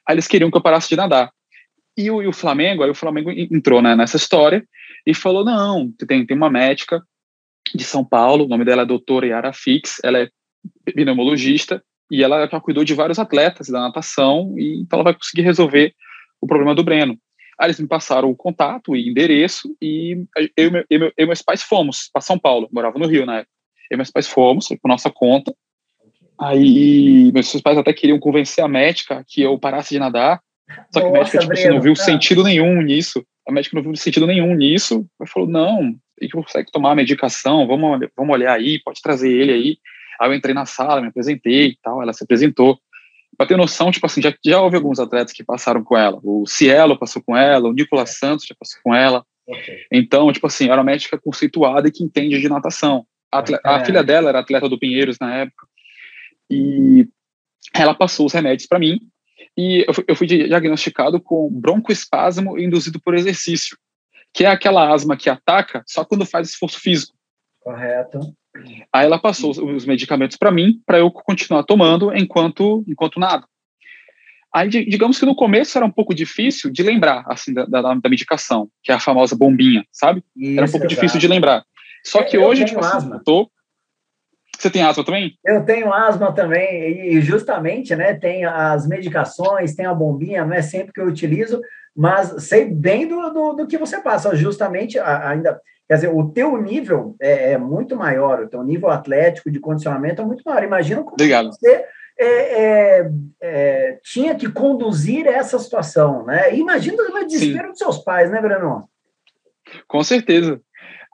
Aí 0.07 0.15
eles 0.15 0.27
queriam 0.27 0.49
que 0.49 0.57
eu 0.57 0.61
parasse 0.61 0.89
de 0.89 0.95
nadar. 0.95 1.31
E 1.95 2.09
o, 2.09 2.21
e 2.21 2.27
o 2.27 2.33
Flamengo, 2.33 2.83
aí 2.83 2.89
o 2.89 2.95
Flamengo 2.95 3.31
entrou 3.31 3.81
né, 3.81 3.95
nessa 3.95 4.17
história 4.17 4.63
e 5.05 5.13
falou: 5.13 5.45
não, 5.45 5.91
tem, 6.07 6.25
tem 6.25 6.37
uma 6.37 6.49
médica 6.49 7.01
de 7.75 7.83
São 7.83 8.03
Paulo, 8.03 8.45
o 8.45 8.47
nome 8.47 8.65
dela 8.65 8.83
é 8.83 8.85
doutora 8.85 9.27
Yara 9.27 9.53
Fix, 9.53 9.97
ela 10.03 10.19
é 10.19 10.29
pneumologista 10.85 11.83
e 12.09 12.23
ela 12.23 12.47
já 12.47 12.59
cuidou 12.59 12.83
de 12.83 12.93
vários 12.93 13.19
atletas 13.19 13.67
da 13.67 13.81
natação, 13.81 14.53
e 14.57 14.79
então 14.81 14.97
ela 14.97 15.03
vai 15.03 15.13
conseguir 15.13 15.41
resolver 15.41 15.93
o 16.41 16.48
problema 16.48 16.75
do 16.75 16.84
Breno. 16.84 17.17
Aí 17.60 17.67
eles 17.67 17.79
me 17.79 17.88
passaram 17.88 18.29
o 18.29 18.36
contato 18.36 18.96
e 18.96 19.10
endereço, 19.10 19.75
e 19.82 20.25
eu, 20.56 20.72
eu, 20.72 20.86
eu, 20.89 21.13
e 21.17 21.25
meus 21.25 21.41
pais 21.41 21.63
fomos 21.63 22.10
para 22.13 22.22
São 22.22 22.38
Paulo, 22.38 22.70
morava 22.72 23.00
no 23.00 23.08
Rio 23.08 23.25
na 23.25 23.38
época. 23.38 23.51
Eu 23.89 23.96
e 23.96 23.98
meus 23.98 24.12
pais 24.12 24.27
fomos, 24.27 24.67
por 24.67 24.88
nossa 24.88 25.10
conta. 25.10 25.53
Aí 26.39 27.32
meus 27.34 27.60
pais 27.62 27.77
até 27.77 27.91
queriam 27.94 28.20
convencer 28.20 28.63
a 28.63 28.67
médica 28.67 29.24
que 29.27 29.41
eu 29.41 29.58
parasse 29.58 29.89
de 29.89 30.00
nadar, 30.00 30.39
só 30.91 31.01
que 31.01 31.08
nossa, 31.08 31.10
a 31.10 31.13
médica 31.13 31.39
tipo, 31.39 31.53
assim, 31.53 31.70
não 31.70 31.82
viu 31.82 31.96
sentido 31.96 32.44
nenhum 32.44 32.82
nisso. 32.82 33.25
A 33.48 33.51
médica 33.51 33.75
não 33.75 33.84
viu 33.84 33.96
sentido 33.96 34.27
nenhum 34.27 34.53
nisso. 34.53 35.06
Ela 35.20 35.27
falou: 35.27 35.48
não, 35.48 35.96
ele 36.20 36.32
consegue 36.32 36.72
tomar 36.72 36.91
a 36.91 36.96
medicação, 36.96 37.65
vamos, 37.67 38.08
vamos 38.15 38.34
olhar 38.34 38.53
aí, 38.53 38.82
pode 38.84 39.01
trazer 39.01 39.32
ele 39.32 39.51
aí. 39.51 39.77
Aí 40.20 40.29
eu 40.29 40.34
entrei 40.34 40.53
na 40.53 40.65
sala, 40.65 41.01
me 41.01 41.08
apresentei 41.08 41.67
e 41.67 41.77
tal, 41.82 42.01
ela 42.01 42.12
se 42.12 42.24
apresentou. 42.24 42.79
Para 43.38 43.46
ter 43.46 43.58
noção, 43.58 43.91
tipo 43.91 44.06
assim, 44.06 44.22
já, 44.22 44.34
já 44.44 44.60
houve 44.60 44.77
alguns 44.77 45.00
atletas 45.00 45.32
que 45.32 45.44
passaram 45.44 45.84
com 45.84 45.96
ela. 45.96 46.20
O 46.24 46.48
Cielo 46.48 46.98
passou 46.98 47.22
com 47.22 47.38
ela, 47.38 47.70
o 47.70 47.74
Nicolas 47.74 48.17
Santos 48.17 48.46
já 48.46 48.56
passou 48.60 48.79
com 48.84 48.96
ela. 48.96 49.24
Okay. 49.46 49.86
Então, 49.91 50.32
tipo 50.34 50.48
assim, 50.48 50.65
era 50.65 50.77
uma 50.77 50.84
médica 50.84 51.20
conceituada 51.20 51.88
e 51.88 51.91
que 51.91 52.03
entende 52.03 52.41
de 52.41 52.50
natação. 52.50 53.06
A, 53.32 53.39
atleta, 53.39 53.70
a 53.70 53.86
filha 53.86 54.03
dela 54.03 54.29
era 54.29 54.39
atleta 54.39 54.67
do 54.67 54.79
Pinheiros 54.79 55.17
na 55.22 55.36
época. 55.36 55.67
E 56.50 57.08
ela 57.74 57.94
passou 57.94 58.25
os 58.25 58.34
remédios 58.34 58.67
para 58.67 58.79
mim. 58.79 59.00
e 59.56 59.86
eu 59.88 59.94
fui, 59.94 60.06
eu 60.08 60.15
fui 60.15 60.27
diagnosticado 60.27 61.22
com 61.22 61.50
broncoespasmo 61.51 62.58
induzido 62.58 63.00
por 63.00 63.15
exercício, 63.15 63.77
que 64.34 64.46
é 64.46 64.48
aquela 64.48 64.91
asma 64.91 65.15
que 65.15 65.29
ataca 65.29 65.84
só 65.86 66.03
quando 66.03 66.25
faz 66.25 66.50
esforço 66.50 66.79
físico. 66.79 67.15
Correto. 67.62 68.20
Aí 68.93 69.05
ela 69.05 69.19
passou 69.19 69.51
os 69.51 69.85
medicamentos 69.85 70.37
para 70.37 70.51
mim, 70.51 70.81
para 70.85 70.99
eu 70.99 71.11
continuar 71.11 71.63
tomando 71.63 72.15
enquanto 72.15 72.83
enquanto 72.87 73.19
nada. 73.19 73.45
Aí, 74.53 74.69
digamos 74.69 75.19
que 75.19 75.25
no 75.25 75.35
começo 75.35 75.77
era 75.77 75.85
um 75.85 75.91
pouco 75.91 76.15
difícil 76.15 76.71
de 76.71 76.81
lembrar, 76.81 77.23
assim, 77.27 77.53
da, 77.53 77.65
da, 77.65 77.81
da 77.93 78.09
medicação, 78.09 78.69
que 78.81 78.91
é 78.91 78.95
a 78.95 78.99
famosa 78.99 79.35
bombinha, 79.35 79.85
sabe? 79.91 80.23
Isso, 80.35 80.57
era 80.57 80.67
um 80.67 80.71
pouco 80.71 80.85
exato. 80.85 80.95
difícil 80.95 81.19
de 81.19 81.27
lembrar. 81.27 81.63
Só 82.03 82.23
que 82.23 82.37
eu 82.37 82.43
hoje, 82.43 82.65
tipo 82.65 82.79
assim, 82.79 83.11
eu 83.11 83.23
tô... 83.23 83.51
Você 84.57 84.71
tem 84.71 84.81
asma 84.81 85.03
também? 85.03 85.37
Eu 85.45 85.63
tenho 85.63 85.93
asma 85.93 86.31
também, 86.31 87.13
e 87.13 87.21
justamente, 87.21 87.95
né, 87.95 88.15
tem 88.15 88.45
as 88.45 88.87
medicações, 88.87 89.75
tem 89.75 89.85
a 89.85 89.93
bombinha, 89.93 90.43
não 90.43 90.53
é 90.53 90.61
sempre 90.63 90.91
que 90.91 91.01
eu 91.01 91.05
utilizo, 91.05 91.61
mas 91.95 92.47
sei 92.47 92.65
bem 92.65 93.07
do, 93.07 93.29
do, 93.29 93.53
do 93.53 93.67
que 93.67 93.77
você 93.77 94.01
passa, 94.01 94.35
justamente 94.35 94.97
ainda... 94.97 95.59
Quer 95.88 95.96
dizer, 95.96 96.08
o 96.10 96.29
teu 96.29 96.62
nível 96.62 97.15
é, 97.20 97.53
é, 97.53 97.58
muito 97.58 97.96
maior, 97.96 98.44
o 98.44 98.50
teu 98.50 98.62
nível 98.62 98.89
atlético 98.89 99.50
de 99.50 99.60
condicionamento 99.60 100.22
é 100.22 100.25
muito 100.25 100.44
maior. 100.46 100.63
Imagina 100.63 101.01
como 101.01 101.13
Obrigado. 101.13 101.50
você 101.51 101.86
é, 102.20 102.62
é, 103.00 103.12
é, 103.41 104.00
tinha 104.03 104.36
que 104.36 104.51
conduzir 104.51 105.25
essa 105.27 105.58
situação, 105.58 106.25
né? 106.25 106.53
Imagina 106.58 107.01
o 107.01 107.25
desespero 107.25 107.67
Sim. 107.67 107.70
dos 107.70 107.79
seus 107.79 107.98
pais, 108.00 108.29
né, 108.29 108.41
Breno? 108.41 108.89
Com 109.88 110.03
certeza. 110.03 110.60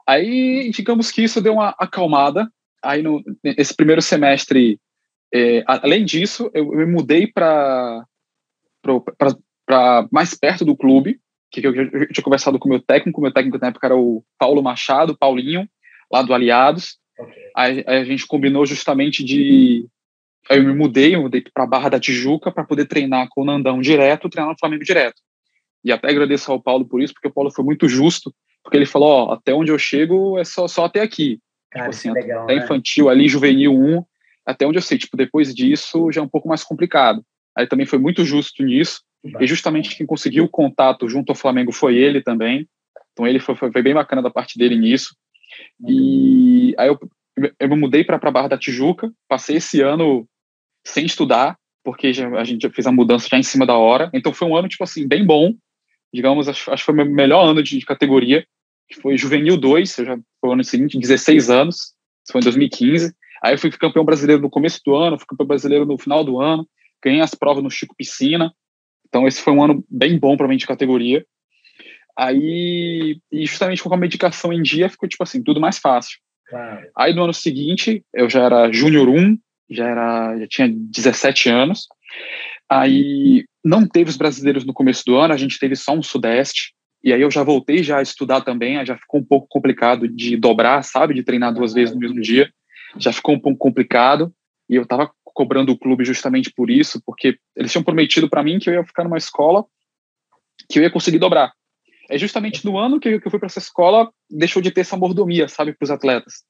Aí, 0.06 0.70
digamos 0.70 1.12
que 1.12 1.22
isso 1.22 1.40
deu 1.40 1.54
uma 1.54 1.74
acalmada. 1.78 2.48
Aí, 2.82 3.02
no, 3.02 3.22
nesse 3.42 3.74
primeiro 3.74 4.02
semestre, 4.02 4.80
é, 5.32 5.62
além 5.66 6.04
disso, 6.04 6.50
eu, 6.52 6.72
eu 6.72 6.78
me 6.78 6.86
mudei 6.86 7.26
para 7.26 8.04
mais 10.10 10.34
perto 10.34 10.64
do 10.64 10.76
clube, 10.76 11.20
que 11.60 11.66
eu, 11.66 11.74
eu, 11.74 12.08
tinha 12.08 12.24
conversado 12.24 12.58
com 12.58 12.68
o 12.68 12.70
meu 12.70 12.80
técnico. 12.80 13.20
Meu 13.20 13.32
técnico 13.32 13.58
na 13.58 13.68
época 13.68 13.86
era 13.86 13.96
o 13.96 14.24
Paulo 14.38 14.62
Machado, 14.62 15.16
Paulinho, 15.16 15.68
lá 16.12 16.22
do 16.22 16.34
Aliados. 16.34 16.98
Okay. 17.18 17.50
Aí, 17.56 17.84
aí, 17.86 17.98
a 17.98 18.04
gente 18.04 18.26
combinou 18.26 18.66
justamente 18.66 19.22
de 19.24 19.88
Aí 20.50 20.58
eu 20.58 20.64
me 20.64 20.74
mudei, 20.74 21.14
eu 21.14 21.22
mudei 21.22 21.42
para 21.52 21.66
Barra 21.66 21.88
da 21.88 22.00
Tijuca 22.00 22.52
para 22.52 22.64
poder 22.64 22.86
treinar 22.86 23.28
com 23.30 23.42
o 23.42 23.44
Nandão 23.44 23.80
direto, 23.80 24.28
treinar 24.28 24.52
no 24.52 24.58
Flamengo 24.58 24.84
direto. 24.84 25.20
E 25.82 25.90
até 25.90 26.10
agradeço 26.10 26.50
ao 26.52 26.60
Paulo 26.60 26.84
por 26.84 27.02
isso, 27.02 27.14
porque 27.14 27.28
o 27.28 27.32
Paulo 27.32 27.50
foi 27.50 27.64
muito 27.64 27.88
justo, 27.88 28.34
porque 28.62 28.76
ele 28.76 28.86
falou, 28.86 29.08
ó, 29.08 29.32
até 29.32 29.54
onde 29.54 29.70
eu 29.70 29.78
chego 29.78 30.38
é 30.38 30.44
só, 30.44 30.68
só 30.68 30.84
até 30.84 31.00
aqui. 31.00 31.40
Cara, 31.70 31.90
tipo 31.90 31.96
assim, 31.96 32.10
legal, 32.12 32.44
até 32.44 32.56
né? 32.56 32.64
infantil 32.64 33.08
ali, 33.08 33.28
juvenil 33.28 33.72
1, 33.72 34.04
até 34.46 34.66
onde 34.66 34.78
eu 34.78 34.82
sei, 34.82 34.98
tipo, 34.98 35.16
depois 35.16 35.54
disso 35.54 36.10
já 36.12 36.20
é 36.20 36.24
um 36.24 36.28
pouco 36.28 36.48
mais 36.48 36.62
complicado. 36.62 37.24
Aí 37.56 37.66
também 37.66 37.86
foi 37.86 37.98
muito 37.98 38.24
justo 38.24 38.62
nisso, 38.62 39.00
e 39.40 39.46
justamente 39.46 39.96
quem 39.96 40.06
conseguiu 40.06 40.44
o 40.44 40.48
contato 40.48 41.08
junto 41.08 41.30
ao 41.30 41.36
Flamengo 41.36 41.72
foi 41.72 41.96
ele 41.96 42.22
também, 42.22 42.68
então 43.12 43.26
ele 43.26 43.38
foi, 43.38 43.54
foi, 43.54 43.72
foi 43.72 43.82
bem 43.82 43.94
bacana 43.94 44.20
da 44.20 44.30
parte 44.30 44.58
dele 44.58 44.76
nisso. 44.76 45.16
E 45.88 46.74
aí 46.76 46.88
eu, 46.88 46.98
eu 47.58 47.68
me 47.68 47.76
mudei 47.76 48.04
para 48.04 48.30
Barra 48.30 48.48
da 48.48 48.58
Tijuca, 48.58 49.10
passei 49.28 49.56
esse 49.56 49.80
ano 49.80 50.28
sem 50.84 51.06
estudar, 51.06 51.56
porque 51.82 52.12
já, 52.12 52.28
a 52.30 52.44
gente 52.44 52.62
já 52.62 52.70
fez 52.70 52.86
a 52.86 52.92
mudança 52.92 53.28
já 53.30 53.38
em 53.38 53.42
cima 53.42 53.64
da 53.64 53.76
hora. 53.76 54.10
Então 54.12 54.32
foi 54.32 54.48
um 54.48 54.56
ano, 54.56 54.68
tipo 54.68 54.84
assim, 54.84 55.06
bem 55.06 55.24
bom. 55.24 55.54
Digamos, 56.12 56.48
acho, 56.48 56.70
acho 56.70 56.82
que 56.82 56.86
foi 56.86 56.94
o 56.94 56.96
meu 56.96 57.06
melhor 57.06 57.44
ano 57.44 57.62
de, 57.62 57.78
de 57.78 57.84
categoria, 57.84 58.46
que 58.88 59.00
foi 59.00 59.16
Juvenil 59.16 59.56
2, 59.56 59.98
eu 59.98 60.04
já 60.04 60.18
foi 60.40 60.50
o 60.50 60.52
ano 60.52 60.64
seguinte, 60.64 60.98
16 60.98 61.50
anos, 61.50 61.76
isso 61.76 62.32
foi 62.32 62.40
em 62.40 62.44
2015. 62.44 63.12
Aí 63.42 63.54
eu 63.54 63.58
fui 63.58 63.70
campeão 63.70 64.04
brasileiro 64.04 64.40
no 64.40 64.50
começo 64.50 64.80
do 64.84 64.94
ano, 64.94 65.18
fui 65.18 65.26
campeão 65.26 65.46
brasileiro 65.46 65.84
no 65.84 65.98
final 65.98 66.24
do 66.24 66.40
ano, 66.40 66.66
ganhei 67.02 67.20
as 67.20 67.34
provas 67.34 67.62
no 67.62 67.70
Chico 67.70 67.94
Piscina. 67.96 68.52
Então 69.14 69.28
esse 69.28 69.40
foi 69.40 69.52
um 69.52 69.62
ano 69.62 69.84
bem 69.88 70.18
bom 70.18 70.36
para 70.36 70.48
mim 70.48 70.56
de 70.56 70.66
categoria. 70.66 71.24
Aí, 72.18 73.20
e 73.30 73.46
justamente 73.46 73.80
com 73.80 73.94
a 73.94 73.96
medicação 73.96 74.52
em 74.52 74.60
dia, 74.60 74.88
ficou 74.88 75.08
tipo 75.08 75.22
assim, 75.22 75.40
tudo 75.40 75.60
mais 75.60 75.78
fácil. 75.78 76.18
Claro. 76.48 76.84
Aí 76.98 77.14
no 77.14 77.22
ano 77.22 77.32
seguinte, 77.32 78.04
eu 78.12 78.28
já 78.28 78.42
era 78.42 78.72
Júnior 78.72 79.08
1, 79.08 79.38
já 79.70 79.88
era, 79.88 80.36
já 80.40 80.48
tinha 80.48 80.68
17 80.68 81.48
anos. 81.48 81.86
Aí 82.68 83.44
não 83.64 83.86
teve 83.86 84.10
os 84.10 84.16
brasileiros 84.16 84.64
no 84.64 84.74
começo 84.74 85.04
do 85.06 85.14
ano, 85.14 85.32
a 85.32 85.36
gente 85.36 85.60
teve 85.60 85.76
só 85.76 85.92
um 85.92 86.02
sudeste. 86.02 86.72
E 87.00 87.12
aí 87.12 87.20
eu 87.20 87.30
já 87.30 87.44
voltei 87.44 87.84
já 87.84 87.98
a 87.98 88.02
estudar 88.02 88.40
também, 88.40 88.84
já 88.84 88.96
ficou 88.96 89.20
um 89.20 89.24
pouco 89.24 89.46
complicado 89.48 90.08
de 90.08 90.36
dobrar, 90.36 90.82
sabe, 90.82 91.14
de 91.14 91.22
treinar 91.22 91.54
duas 91.54 91.72
vezes 91.72 91.94
no 91.94 92.00
mesmo 92.00 92.20
dia. 92.20 92.50
Já 92.98 93.12
ficou 93.12 93.36
um 93.36 93.40
pouco 93.40 93.58
complicado. 93.58 94.34
E 94.68 94.74
eu 94.74 94.82
estava 94.82 95.08
cobrando 95.34 95.72
o 95.72 95.78
clube 95.78 96.04
justamente 96.04 96.50
por 96.54 96.70
isso, 96.70 97.02
porque 97.04 97.36
eles 97.56 97.70
tinham 97.70 97.84
prometido 97.84 98.30
para 98.30 98.42
mim 98.42 98.58
que 98.58 98.70
eu 98.70 98.74
ia 98.74 98.84
ficar 98.84 99.04
numa 99.04 99.18
escola 99.18 99.64
que 100.70 100.78
eu 100.78 100.82
ia 100.82 100.90
conseguir 100.90 101.18
dobrar. 101.18 101.52
É 102.08 102.16
justamente 102.16 102.64
no 102.64 102.78
ano 102.78 103.00
que 103.00 103.08
eu 103.08 103.30
fui 103.30 103.38
para 103.38 103.46
essa 103.46 103.58
escola, 103.58 104.10
deixou 104.30 104.62
de 104.62 104.70
ter 104.70 104.82
essa 104.82 104.96
mordomia, 104.96 105.48
sabe, 105.48 105.72
para 105.72 105.84
os 105.84 105.90
atletas. 105.90 106.44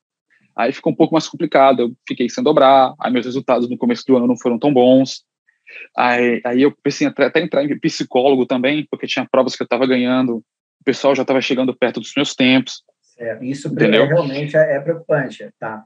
Aí 0.56 0.72
ficou 0.72 0.92
um 0.92 0.96
pouco 0.96 1.14
mais 1.14 1.26
complicado, 1.26 1.80
eu 1.80 1.92
fiquei 2.06 2.28
sem 2.28 2.44
dobrar, 2.44 2.94
aí 3.00 3.12
meus 3.12 3.26
resultados 3.26 3.68
no 3.68 3.78
começo 3.78 4.04
do 4.06 4.16
ano 4.16 4.26
não 4.26 4.38
foram 4.38 4.58
tão 4.58 4.72
bons. 4.72 5.24
Aí, 5.96 6.40
aí 6.44 6.62
eu 6.62 6.72
pensei 6.82 7.06
até, 7.06 7.40
entrar 7.40 7.64
em 7.64 7.78
psicólogo 7.78 8.46
também, 8.46 8.86
porque 8.88 9.06
tinha 9.06 9.26
provas 9.28 9.56
que 9.56 9.62
eu 9.62 9.66
estava 9.66 9.86
ganhando, 9.86 10.36
o 10.36 10.84
pessoal 10.84 11.14
já 11.14 11.22
estava 11.22 11.40
chegando 11.40 11.76
perto 11.76 12.00
dos 12.00 12.12
meus 12.16 12.34
tempos. 12.34 12.82
É, 13.18 13.38
isso 13.44 13.68
entendeu? 13.68 14.06
realmente 14.06 14.56
é, 14.56 14.76
é 14.76 14.80
preocupante, 14.80 15.48
tá? 15.58 15.84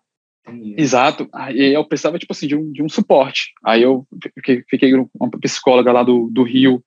Exato. 0.76 1.28
Aí 1.32 1.74
eu 1.74 1.84
precisava, 1.84 2.18
tipo 2.18 2.32
assim, 2.32 2.46
de 2.46 2.56
um, 2.56 2.72
de 2.72 2.82
um 2.82 2.88
suporte. 2.88 3.52
Aí 3.64 3.82
eu 3.82 4.06
fiquei, 4.34 4.64
fiquei 4.68 4.94
uma 4.94 5.30
psicóloga 5.40 5.92
lá 5.92 6.02
do, 6.02 6.28
do 6.30 6.42
Rio, 6.42 6.82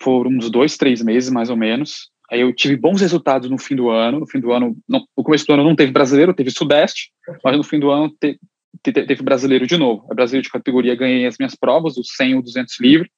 foram 0.00 0.30
uns 0.30 0.50
dois, 0.50 0.76
três 0.76 1.02
meses, 1.02 1.30
mais 1.30 1.50
ou 1.50 1.56
menos. 1.56 2.10
Aí 2.30 2.40
eu 2.40 2.54
tive 2.54 2.76
bons 2.76 3.00
resultados 3.00 3.50
no 3.50 3.58
fim 3.58 3.76
do 3.76 3.90
ano. 3.90 4.20
No 4.20 4.26
fim 4.26 4.40
do 4.40 4.52
ano, 4.52 4.76
não, 4.88 5.06
no 5.16 5.24
começo 5.24 5.46
do 5.46 5.52
ano 5.52 5.64
não 5.64 5.76
teve 5.76 5.92
brasileiro, 5.92 6.34
teve 6.34 6.50
sudeste, 6.50 7.10
mas 7.44 7.56
no 7.56 7.62
fim 7.62 7.78
do 7.78 7.90
ano 7.90 8.10
te, 8.20 8.38
te, 8.82 8.92
teve 8.92 9.22
brasileiro 9.22 9.66
de 9.66 9.76
novo. 9.76 10.06
A 10.10 10.14
brasileiro 10.14 10.44
de 10.44 10.50
categoria 10.50 10.94
ganhei 10.94 11.26
as 11.26 11.36
minhas 11.38 11.54
provas, 11.54 11.96
o 11.96 12.04
100 12.04 12.30
e 12.30 12.34
o 12.36 12.42
200 12.42 12.80
livre, 12.80 13.10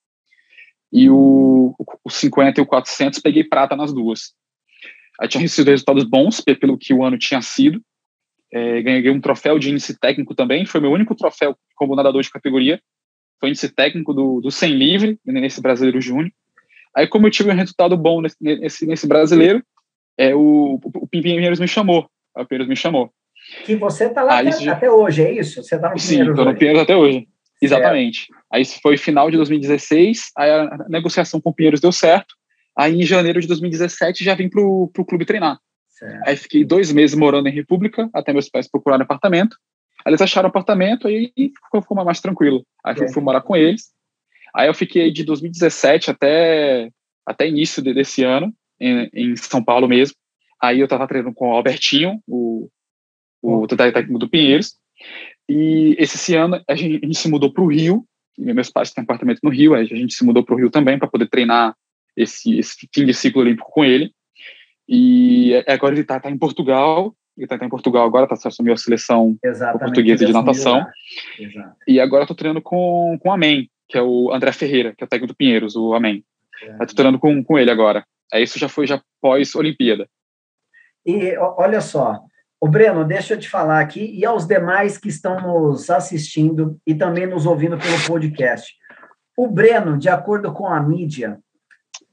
e 0.93 1.09
o, 1.09 1.75
o 2.05 2.11
50 2.11 2.61
e 2.61 2.63
o 2.63 2.67
400 2.67 3.21
peguei 3.21 3.45
prata 3.45 3.77
nas 3.77 3.93
duas. 3.93 4.35
Aí 5.21 5.29
tinha 5.29 5.41
recebido 5.41 5.71
resultados 5.71 6.05
bons 6.05 6.41
pelo 6.41 6.77
que 6.77 6.93
o 6.93 7.05
ano 7.05 7.19
tinha 7.19 7.41
sido. 7.41 7.81
É, 8.53 8.81
ganhei 8.83 9.11
um 9.11 9.21
troféu 9.21 9.59
de 9.59 9.71
índice 9.71 9.99
técnico 9.99 10.35
também, 10.35 10.65
foi 10.65 10.81
meu 10.81 10.93
único 10.93 11.15
troféu 11.15 11.57
como 11.75 11.97
nadador 11.97 12.23
de 12.23 12.31
categoria. 12.31 12.81
Foi 13.41 13.51
índice 13.51 13.69
técnico 13.69 14.15
do, 14.15 14.41
do 14.41 14.51
100 14.51 14.73
livre, 14.73 15.21
nesse 15.25 15.61
brasileiro 15.61 16.01
júnior. 16.01 16.33
Aí, 16.97 17.07
como 17.07 17.27
eu 17.27 17.31
tive 17.31 17.51
um 17.51 17.55
resultado 17.55 17.97
bom 17.97 18.23
nesse, 18.23 18.37
nesse, 18.41 18.87
nesse 18.87 19.07
brasileiro, 19.07 19.63
é, 20.17 20.35
o, 20.35 20.81
o, 20.83 21.07
Pinheiros 21.07 21.61
me 21.61 21.69
chamou. 21.69 22.09
O 22.35 22.47
Pinheiros 22.47 22.69
me 22.69 22.77
chamou. 22.77 23.13
Que 23.65 23.77
você 23.77 24.07
está 24.07 24.23
lá 24.23 24.41
até, 24.41 24.53
já... 24.53 24.73
até, 24.73 24.91
hoje, 24.91 25.23
é 25.23 25.33
isso? 25.33 25.63
Você 25.63 25.75
está 25.77 25.91
no 25.91 25.99
Sim, 25.99 26.27
estou 26.27 26.45
no 26.45 26.57
Pinheiros 26.57 26.83
até 26.83 26.97
hoje. 26.97 27.29
Exatamente. 27.61 28.27
Certo. 28.27 28.43
Aí 28.51 28.65
foi 28.65 28.97
final 28.97 29.31
de 29.31 29.37
2016, 29.37 30.31
aí 30.37 30.51
a 30.51 30.87
negociação 30.89 31.41
com 31.41 31.51
o 31.51 31.55
Pinheiros 31.55 31.81
deu 31.81 31.93
certo. 31.93 32.35
Aí 32.77 32.95
em 32.95 33.03
janeiro 33.03 33.41
de 33.41 33.47
2017 33.47 34.25
já 34.25 34.35
vim 34.35 34.49
para 34.49 34.61
o 34.63 34.91
clube 35.07 35.25
treinar. 35.25 35.59
Certo. 35.97 36.29
Aí 36.29 36.37
fiquei 36.37 36.65
dois 36.65 36.93
meses 36.93 37.17
morando 37.17 37.49
em 37.49 37.53
República, 37.53 38.09
até 38.13 38.33
meus 38.33 38.51
pais 38.51 38.69
procuraram 38.69 39.03
apartamento. 39.03 39.57
Aí 40.05 40.11
eles 40.11 40.21
acharam 40.21 40.49
apartamento 40.49 41.09
e 41.09 41.33
ficou, 41.65 41.81
ficou 41.81 42.05
mais 42.05 42.21
tranquilo. 42.21 42.65
Aí 42.85 42.93
é. 42.93 42.99
fui, 42.99 43.09
fui 43.09 43.23
morar 43.23 43.41
com 43.41 43.57
eles. 43.57 43.95
Aí 44.55 44.69
eu 44.69 44.75
fiquei 44.75 45.11
de 45.11 45.25
2017 45.25 46.11
até, 46.11 46.91
até 47.25 47.49
início 47.49 47.83
desse 47.83 48.23
ano, 48.23 48.53
em, 48.79 49.09
em 49.13 49.37
São 49.37 49.65
Paulo 49.65 49.89
mesmo. 49.89 50.15
Aí 50.63 50.81
eu 50.81 50.85
estava 50.85 51.09
treinando 51.09 51.35
com 51.35 51.49
o 51.49 51.53
Albertinho, 51.53 52.21
o, 52.27 52.69
o 53.43 53.67
técnico 53.67 54.19
do 54.19 54.29
Pinheiros. 54.29 54.75
E 55.49 55.97
esse 55.99 56.35
ano 56.35 56.63
a 56.69 56.75
gente, 56.75 57.05
a 57.05 57.07
gente 57.07 57.19
se 57.19 57.29
mudou 57.29 57.51
para 57.53 57.65
o 57.65 57.69
Rio. 57.69 58.05
meus 58.37 58.71
pais 58.71 58.93
têm 58.93 59.03
apartamento 59.03 59.41
no 59.43 59.51
Rio, 59.51 59.75
a 59.75 59.83
gente 59.83 60.15
se 60.15 60.25
mudou 60.25 60.45
para 60.45 60.55
o 60.55 60.59
Rio 60.59 60.71
também 60.71 60.99
para 60.99 61.09
poder 61.09 61.29
treinar 61.29 61.75
esse, 62.15 62.59
esse 62.59 62.89
fim 62.95 63.07
de 63.07 63.15
ciclo 63.15 63.41
olímpico 63.41 63.71
com 63.71 63.85
ele. 63.85 64.13
E 64.89 65.55
agora 65.67 65.95
ele 65.95 66.03
está 66.03 66.21
tá 66.21 66.31
em 66.31 66.39
Portugal, 66.39 67.15
ele 67.37 67.45
está 67.45 67.59
tá 67.59 67.67
em 67.67 67.69
Portugal 67.69 68.07
agora, 68.07 68.27
tá, 68.27 68.37
assumiu 68.45 68.73
a 68.73 68.77
seleção 68.77 69.37
portuguesa 69.79 70.25
de 70.25 70.33
natação. 70.33 70.87
E 71.87 72.01
agora 72.01 72.23
estou 72.23 72.37
treinando 72.37 72.63
com, 72.63 73.19
com 73.21 73.33
a 73.33 73.37
MEN, 73.37 73.69
que 73.89 73.99
é 73.99 74.03
o 74.03 74.33
André 74.33 74.53
Ferreira, 74.53 74.95
que 74.97 75.05
é 75.05 75.07
o 75.07 75.09
técnico 75.09 75.33
do 75.33 75.37
Pinheiros, 75.37 75.77
o 75.77 75.95
Amém. 75.95 76.25
É. 76.63 76.73
Tá 76.77 76.87
treinando 76.87 77.19
com, 77.19 77.43
com 77.45 77.59
ele 77.59 77.71
agora. 77.71 78.05
Aí 78.33 78.43
isso 78.43 78.59
já 78.59 78.69
foi 78.69 78.87
já 78.87 79.01
pós-Olimpíada. 79.21 80.09
E 81.05 81.37
olha 81.39 81.81
só, 81.81 82.21
o 82.61 82.67
Breno, 82.67 83.05
deixa 83.05 83.35
eu 83.35 83.39
te 83.39 83.49
falar 83.49 83.81
aqui, 83.81 84.19
e 84.19 84.25
aos 84.25 84.47
demais 84.47 84.99
que 84.99 85.09
estão 85.09 85.41
nos 85.41 85.91
assistindo 85.91 86.81
e 86.87 86.95
também 86.95 87.27
nos 87.27 87.47
ouvindo 87.47 87.79
pelo 87.79 88.05
podcast. 88.07 88.75
O 89.37 89.47
Breno, 89.47 89.99
de 89.99 90.09
acordo 90.09 90.53
com 90.53 90.67
a 90.67 90.81
mídia, 90.81 91.39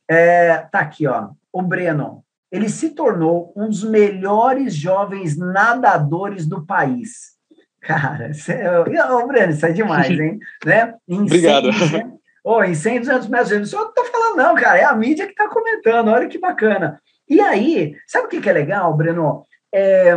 é, 0.08 0.58
tá 0.58 0.80
aqui, 0.80 1.08
ó. 1.08 1.30
O 1.52 1.62
Breno, 1.62 2.24
ele 2.54 2.70
se 2.70 2.92
tornou 2.92 3.52
um 3.58 3.68
dos 3.68 3.84
melhores 3.84 4.76
jovens 4.76 5.36
nadadores 5.36 6.46
do 6.46 6.64
país. 6.64 7.34
Cara, 7.82 8.30
isso 8.30 8.52
é, 8.52 8.80
oh, 8.80 9.28
Breno, 9.28 9.52
isso 9.52 9.66
é 9.66 9.72
demais, 9.72 10.08
hein? 10.12 10.38
né? 10.64 10.94
Em 11.08 11.24
Obrigado. 11.24 11.70
né? 11.72 12.14
oh, 12.44 12.64
em 12.64 12.76
100, 12.76 13.00
200 13.00 13.28
metros, 13.28 13.52
eu 13.52 13.58
não 13.58 13.66
estou 13.66 14.06
falando 14.06 14.38
não, 14.38 14.54
cara, 14.54 14.78
é 14.78 14.84
a 14.84 14.96
mídia 14.96 15.26
que 15.26 15.32
está 15.32 15.50
comentando, 15.50 16.10
olha 16.10 16.28
que 16.28 16.38
bacana. 16.38 17.02
E 17.28 17.42
aí, 17.42 17.96
sabe 18.08 18.28
o 18.28 18.30
que, 18.30 18.40
que 18.40 18.50
é 18.50 18.54
legal, 18.54 18.96
Breno? 18.96 19.48
É, 19.74 20.16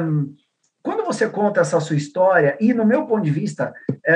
quando 0.82 1.04
você 1.06 1.26
conta 1.30 1.62
essa 1.62 1.80
sua 1.80 1.96
história, 1.96 2.54
e 2.60 2.74
no 2.74 2.84
meu 2.84 3.06
ponto 3.06 3.24
de 3.24 3.30
vista, 3.30 3.72
é, 4.06 4.14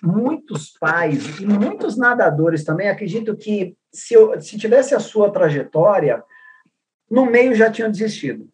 muitos 0.00 0.70
pais 0.78 1.40
e 1.40 1.46
muitos 1.46 1.96
nadadores 1.96 2.62
também 2.62 2.88
acreditam 2.88 3.34
que 3.34 3.76
se, 3.92 4.14
eu, 4.14 4.40
se 4.40 4.56
tivesse 4.56 4.94
a 4.94 5.00
sua 5.00 5.32
trajetória, 5.32 6.22
no 7.10 7.26
meio 7.26 7.54
já 7.54 7.70
tinham 7.70 7.90
desistido. 7.90 8.46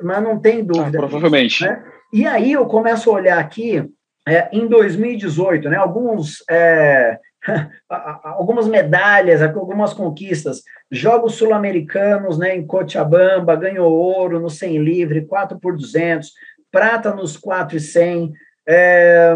Mas 0.00 0.22
não 0.22 0.38
tem 0.38 0.64
dúvida. 0.64 0.98
Ah, 0.98 1.00
provavelmente. 1.00 1.64
Né? 1.64 1.84
E 2.12 2.26
aí 2.26 2.52
eu 2.52 2.66
começo 2.66 3.10
a 3.10 3.14
olhar 3.14 3.38
aqui, 3.38 3.88
é, 4.26 4.48
em 4.52 4.66
2018, 4.66 5.68
né, 5.68 5.76
alguns, 5.76 6.44
é, 6.48 7.18
algumas 8.22 8.68
medalhas, 8.68 9.42
algumas 9.42 9.92
conquistas, 9.92 10.62
Jogos 10.90 11.34
Sul-Americanos 11.34 12.38
né, 12.38 12.54
em 12.54 12.66
Cochabamba, 12.66 13.56
ganhou 13.56 13.90
ouro 13.90 14.38
no 14.38 14.50
100 14.50 14.78
livre, 14.78 15.26
4 15.26 15.58
por 15.58 15.74
200, 15.74 16.30
prata 16.70 17.14
nos 17.14 17.36
4 17.36 17.76
e 17.76 17.80
100. 17.80 18.32
É, 18.68 19.34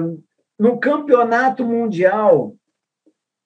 no 0.59 0.79
Campeonato 0.79 1.65
Mundial 1.65 2.55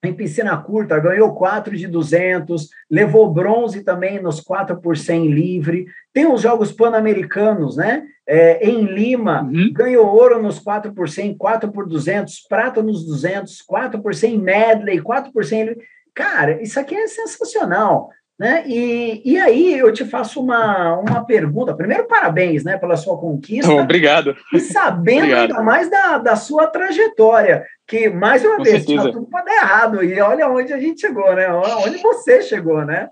em 0.02 0.14
piscina 0.14 0.57
curta, 0.57 0.99
ganhou 0.99 1.35
4 1.35 1.76
de 1.76 1.87
200, 1.87 2.71
levou 2.90 3.30
bronze 3.30 3.85
também 3.85 4.21
nos 4.21 4.40
4 4.40 4.80
por 4.80 4.97
100 4.97 5.28
livre. 5.28 5.87
Tem 6.12 6.26
os 6.26 6.40
Jogos 6.40 6.73
Pan-Americanos, 6.73 7.76
né? 7.76 8.04
É, 8.26 8.66
em 8.66 8.85
Lima, 8.85 9.42
uhum. 9.42 9.73
ganhou 9.73 10.07
ouro 10.07 10.40
nos 10.40 10.59
4 10.59 10.95
por 10.95 11.09
100, 11.09 11.37
4 11.37 11.71
por 11.71 11.87
200, 11.87 12.40
prata 12.49 12.83
nos 12.83 13.04
200, 13.04 13.61
4 13.62 14.00
por 14.00 14.14
100 14.14 14.38
medley, 14.38 15.00
4 15.00 15.33
por 15.33 15.45
100 15.45 15.64
livre. 15.64 15.83
Cara, 16.14 16.62
isso 16.62 16.78
aqui 16.80 16.95
é 16.95 17.07
sensacional. 17.07 18.11
Né? 18.40 18.64
E, 18.66 19.21
e 19.23 19.38
aí 19.38 19.78
eu 19.78 19.92
te 19.92 20.02
faço 20.02 20.40
uma, 20.40 20.97
uma 20.97 21.26
pergunta. 21.26 21.75
Primeiro, 21.75 22.07
parabéns 22.07 22.64
né, 22.64 22.78
pela 22.78 22.97
sua 22.97 23.19
conquista. 23.19 23.71
Obrigado. 23.71 24.35
E 24.54 24.61
sabendo 24.61 25.25
Obrigado. 25.25 25.50
ainda 25.50 25.62
mais 25.62 25.90
da, 25.90 26.16
da 26.16 26.37
sua 26.37 26.66
trajetória, 26.66 27.66
que 27.90 28.09
mais 28.09 28.44
uma 28.44 28.59
Com 28.59 28.62
vez 28.62 28.88
está 28.88 29.11
tudo 29.11 29.26
para 29.26 29.44
dar 29.44 29.52
errado. 29.52 30.04
E 30.04 30.20
olha 30.20 30.49
onde 30.49 30.73
a 30.73 30.78
gente 30.78 31.00
chegou, 31.00 31.35
né? 31.35 31.52
Onde 31.52 31.99
você 31.99 32.40
chegou, 32.40 32.85
né? 32.85 33.11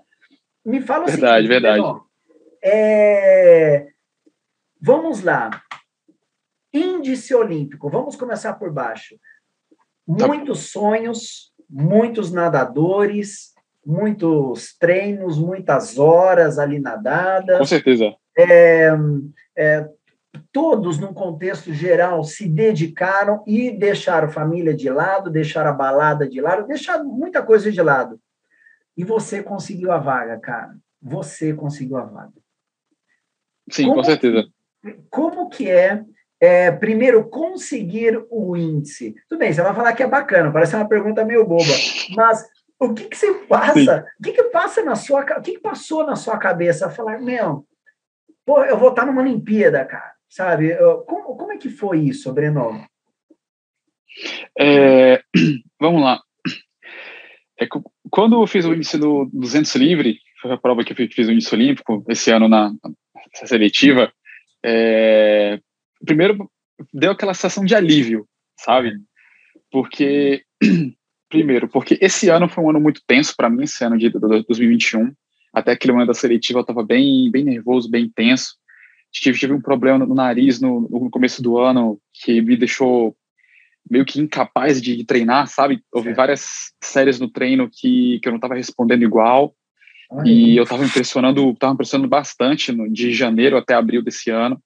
Me 0.65 0.79
fala 0.79 1.03
o 1.03 1.07
verdade, 1.07 1.47
seguinte, 1.47 1.61
verdade. 1.61 1.99
é... 2.63 3.87
Vamos 4.81 5.21
lá. 5.21 5.49
Índice 6.73 7.35
olímpico. 7.35 7.89
Vamos 7.89 8.15
começar 8.15 8.53
por 8.53 8.71
baixo. 8.71 9.19
Tá. 10.17 10.25
Muitos 10.25 10.71
sonhos, 10.71 11.51
muitos 11.69 12.31
nadadores, 12.31 13.53
muitos 13.85 14.77
treinos, 14.77 15.37
muitas 15.37 15.99
horas 15.99 16.57
ali 16.57 16.79
nadadas. 16.79 17.57
Com 17.57 17.65
certeza. 17.65 18.15
É, 18.37 18.91
é, 19.57 19.89
todos, 20.51 20.99
num 20.99 21.13
contexto 21.13 21.73
geral, 21.73 22.23
se 22.23 22.47
dedicaram 22.47 23.43
e 23.45 23.71
deixaram 23.71 24.29
família 24.29 24.73
de 24.73 24.89
lado, 24.89 25.29
deixaram 25.29 25.71
a 25.71 25.73
balada 25.73 26.27
de 26.27 26.41
lado, 26.41 26.67
deixaram 26.67 27.05
muita 27.05 27.41
coisa 27.41 27.71
de 27.71 27.81
lado. 27.81 28.19
E 28.97 29.03
você 29.03 29.41
conseguiu 29.41 29.91
a 29.91 29.97
vaga, 29.97 30.37
cara. 30.39 30.75
Você 31.01 31.53
conseguiu 31.53 31.97
a 31.97 32.03
vaga. 32.03 32.33
Sim, 33.71 33.83
como, 33.83 33.95
com 33.95 34.03
certeza. 34.03 34.47
Como 35.09 35.49
que 35.49 35.69
é, 35.69 36.03
é, 36.39 36.71
primeiro, 36.71 37.29
conseguir 37.29 38.25
o 38.29 38.57
índice? 38.57 39.15
Tudo 39.27 39.39
bem, 39.39 39.53
você 39.53 39.61
vai 39.61 39.73
falar 39.73 39.93
que 39.93 40.03
é 40.03 40.07
bacana, 40.07 40.51
parece 40.51 40.75
uma 40.75 40.87
pergunta 40.87 41.23
meio 41.23 41.45
boba, 41.45 41.63
mas 42.15 42.45
o 42.79 42.93
que, 42.93 43.05
que 43.05 43.17
você 43.17 43.33
passa? 43.45 43.73
Sim. 43.73 43.89
O 44.19 44.23
que, 44.23 44.31
que 44.31 44.43
passa 44.43 44.83
na 44.83 44.95
sua 44.95 45.21
O 45.21 45.41
que, 45.41 45.53
que 45.53 45.59
passou 45.59 46.05
na 46.05 46.15
sua 46.15 46.37
cabeça? 46.37 46.89
Falar, 46.89 47.19
meu, 47.19 47.65
pô, 48.45 48.63
eu 48.63 48.77
vou 48.77 48.89
estar 48.89 49.05
numa 49.05 49.21
Olimpíada, 49.21 49.83
cara. 49.85 50.13
Sabe? 50.29 50.75
Como, 51.05 51.35
como 51.35 51.51
é 51.51 51.57
que 51.57 51.69
foi 51.69 52.01
isso, 52.01 52.31
Breno? 52.33 52.85
É, 54.57 55.21
vamos 55.79 56.01
lá. 56.01 56.21
É, 57.59 57.67
quando 58.09 58.41
eu 58.41 58.47
fiz 58.47 58.65
o 58.65 58.73
índice 58.73 58.97
do 58.97 59.25
200 59.33 59.75
livre, 59.75 60.19
foi 60.41 60.51
a 60.51 60.57
prova 60.57 60.83
que 60.83 60.93
eu 60.93 61.09
fiz 61.09 61.27
o 61.27 61.31
índice 61.31 61.53
olímpico 61.53 62.05
esse 62.07 62.31
ano 62.31 62.47
na, 62.47 62.69
na 62.69 63.47
seletiva, 63.47 64.11
é, 64.63 65.59
primeiro 66.05 66.49
deu 66.93 67.11
aquela 67.11 67.33
sensação 67.33 67.65
de 67.65 67.75
alívio, 67.75 68.25
sabe? 68.57 68.93
Porque 69.71 70.43
Primeiro, 71.29 71.69
porque 71.69 71.95
esse 72.01 72.27
ano 72.27 72.49
foi 72.49 72.63
um 72.63 72.71
ano 72.71 72.79
muito 72.79 73.01
tenso 73.05 73.35
para 73.37 73.49
mim, 73.51 73.63
esse 73.63 73.83
ano 73.83 73.97
de 73.99 74.09
2021. 74.09 75.13
Até 75.53 75.73
aquele 75.73 75.93
momento 75.93 76.07
da 76.07 76.13
seletiva 76.15 76.59
eu 76.59 76.61
estava 76.61 76.83
bem, 76.83 77.29
bem 77.31 77.43
nervoso, 77.43 77.89
bem 77.89 78.09
tenso. 78.09 78.55
Tive, 79.11 79.39
tive 79.39 79.53
um 79.53 79.61
problema 79.61 80.05
no 80.05 80.13
nariz 80.13 80.61
no, 80.61 80.81
no, 80.81 81.09
começo 81.09 81.41
do 81.41 81.57
ano 81.57 81.99
que 82.13 82.41
me 82.41 82.55
deixou 82.55 83.15
meio 83.89 84.05
que 84.05 84.19
incapaz 84.19 84.81
de, 84.81 85.03
treinar, 85.03 85.47
sabe? 85.47 85.81
Houve 85.91 86.13
várias 86.13 86.71
séries 86.83 87.19
no 87.19 87.29
treino 87.29 87.69
que, 87.71 88.19
que 88.21 88.27
eu 88.27 88.31
não 88.31 88.37
estava 88.37 88.55
respondendo 88.55 89.03
igual. 89.03 89.55
Ai, 90.11 90.27
e 90.27 90.57
eu 90.57 90.63
estava 90.63 90.85
impressionando, 90.85 91.49
estava 91.51 91.73
impressionando 91.73 92.07
bastante 92.07 92.71
no, 92.71 92.91
de 92.91 93.13
janeiro 93.13 93.57
até 93.57 93.73
abril 93.73 94.03
desse 94.03 94.29
ano. 94.29 94.61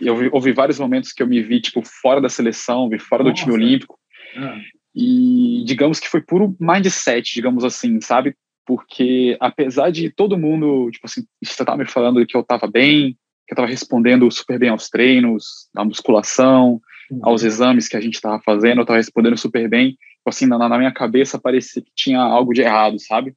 E 0.00 0.08
houve, 0.08 0.28
houve 0.32 0.52
vários 0.52 0.78
momentos 0.78 1.12
que 1.12 1.22
eu 1.22 1.26
me 1.26 1.42
vi 1.42 1.60
tipo 1.60 1.82
fora 1.82 2.20
da 2.20 2.28
seleção, 2.28 2.88
vi 2.88 2.98
fora 2.98 3.24
Nossa. 3.24 3.34
do 3.34 3.38
time 3.38 3.54
olímpico. 3.54 3.98
Ah. 4.36 4.58
E 4.94 5.64
digamos 5.66 5.98
que 5.98 6.08
foi 6.08 6.20
puro 6.20 6.56
mindset, 6.60 7.34
digamos 7.34 7.64
assim, 7.64 8.00
sabe? 8.00 8.36
Porque 8.66 9.36
apesar 9.40 9.90
de 9.90 10.10
todo 10.10 10.38
mundo, 10.38 10.90
tipo 10.90 11.06
assim, 11.06 11.24
você 11.42 11.64
tava 11.64 11.78
me 11.78 11.86
falando 11.86 12.24
que 12.24 12.36
eu 12.36 12.40
estava 12.40 12.66
bem, 12.66 13.16
que 13.46 13.52
eu 13.52 13.54
estava 13.54 13.68
respondendo 13.68 14.30
super 14.30 14.58
bem 14.58 14.70
aos 14.70 14.88
treinos, 14.88 15.68
à 15.76 15.84
musculação, 15.84 16.80
uhum. 17.10 17.20
aos 17.22 17.42
exames 17.42 17.88
que 17.88 17.96
a 17.96 18.00
gente 18.00 18.14
estava 18.14 18.40
fazendo, 18.40 18.78
eu 18.78 18.82
estava 18.82 18.98
respondendo 18.98 19.36
super 19.36 19.68
bem. 19.68 19.90
Tipo 19.90 20.28
assim, 20.28 20.46
na, 20.46 20.56
na 20.56 20.78
minha 20.78 20.92
cabeça 20.92 21.38
parecia 21.38 21.82
que 21.82 21.90
tinha 21.94 22.20
algo 22.20 22.52
de 22.52 22.62
errado, 22.62 22.98
sabe? 22.98 23.34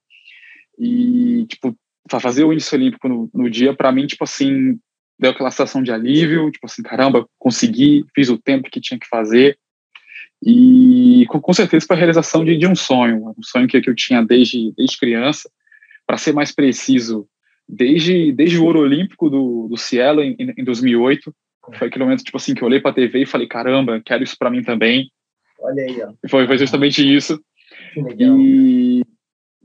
E, 0.79 1.45
tipo, 1.49 1.75
fazer 2.09 2.43
o 2.43 2.53
índice 2.53 2.73
olímpico 2.73 3.09
no, 3.09 3.29
no 3.33 3.49
dia, 3.49 3.73
para 3.73 3.91
mim, 3.91 4.07
tipo 4.07 4.23
assim, 4.23 4.79
deu 5.19 5.31
aquela 5.31 5.51
sensação 5.51 5.83
de 5.83 5.91
alívio, 5.91 6.49
tipo 6.51 6.65
assim, 6.65 6.81
caramba, 6.81 7.27
consegui, 7.37 8.05
fiz 8.15 8.29
o 8.29 8.37
tempo 8.37 8.69
que 8.69 8.79
tinha 8.79 8.99
que 8.99 9.07
fazer, 9.07 9.57
e 10.43 11.25
com, 11.29 11.41
com 11.41 11.53
certeza 11.53 11.85
foi 11.87 11.95
a 11.95 11.99
realização 11.99 12.45
de, 12.45 12.57
de, 12.57 12.67
um 12.67 12.75
sonho, 12.75 13.33
um 13.37 13.43
sonho 13.43 13.67
que, 13.67 13.81
que 13.81 13.89
eu 13.89 13.95
tinha 13.95 14.23
desde, 14.23 14.71
desde 14.73 14.97
criança. 14.97 15.49
Para 16.05 16.17
ser 16.17 16.33
mais 16.33 16.53
preciso, 16.53 17.27
desde, 17.67 18.31
desde 18.31 18.57
o 18.57 18.65
ouro 18.65 18.79
olímpico 18.79 19.29
do, 19.29 19.67
do 19.67 19.77
Cielo 19.77 20.21
em, 20.21 20.35
em 20.39 20.63
2008. 20.63 21.33
Foi 21.77 21.87
aquele 21.87 22.05
momento 22.05 22.23
tipo 22.23 22.37
assim, 22.37 22.55
que 22.55 22.61
eu 22.61 22.67
olhei 22.67 22.79
para 22.79 22.91
a 22.91 22.93
TV 22.93 23.23
e 23.23 23.25
falei: 23.25 23.47
caramba, 23.47 24.01
quero 24.03 24.23
isso 24.23 24.37
para 24.37 24.49
mim 24.49 24.63
também. 24.63 25.11
Olha 25.59 25.83
aí, 25.83 26.01
ó. 26.01 26.13
Foi, 26.29 26.47
foi 26.47 26.57
justamente 26.57 27.01
isso. 27.03 27.41
Que 27.93 28.01
legal. 28.01 28.39
E, 28.39 29.03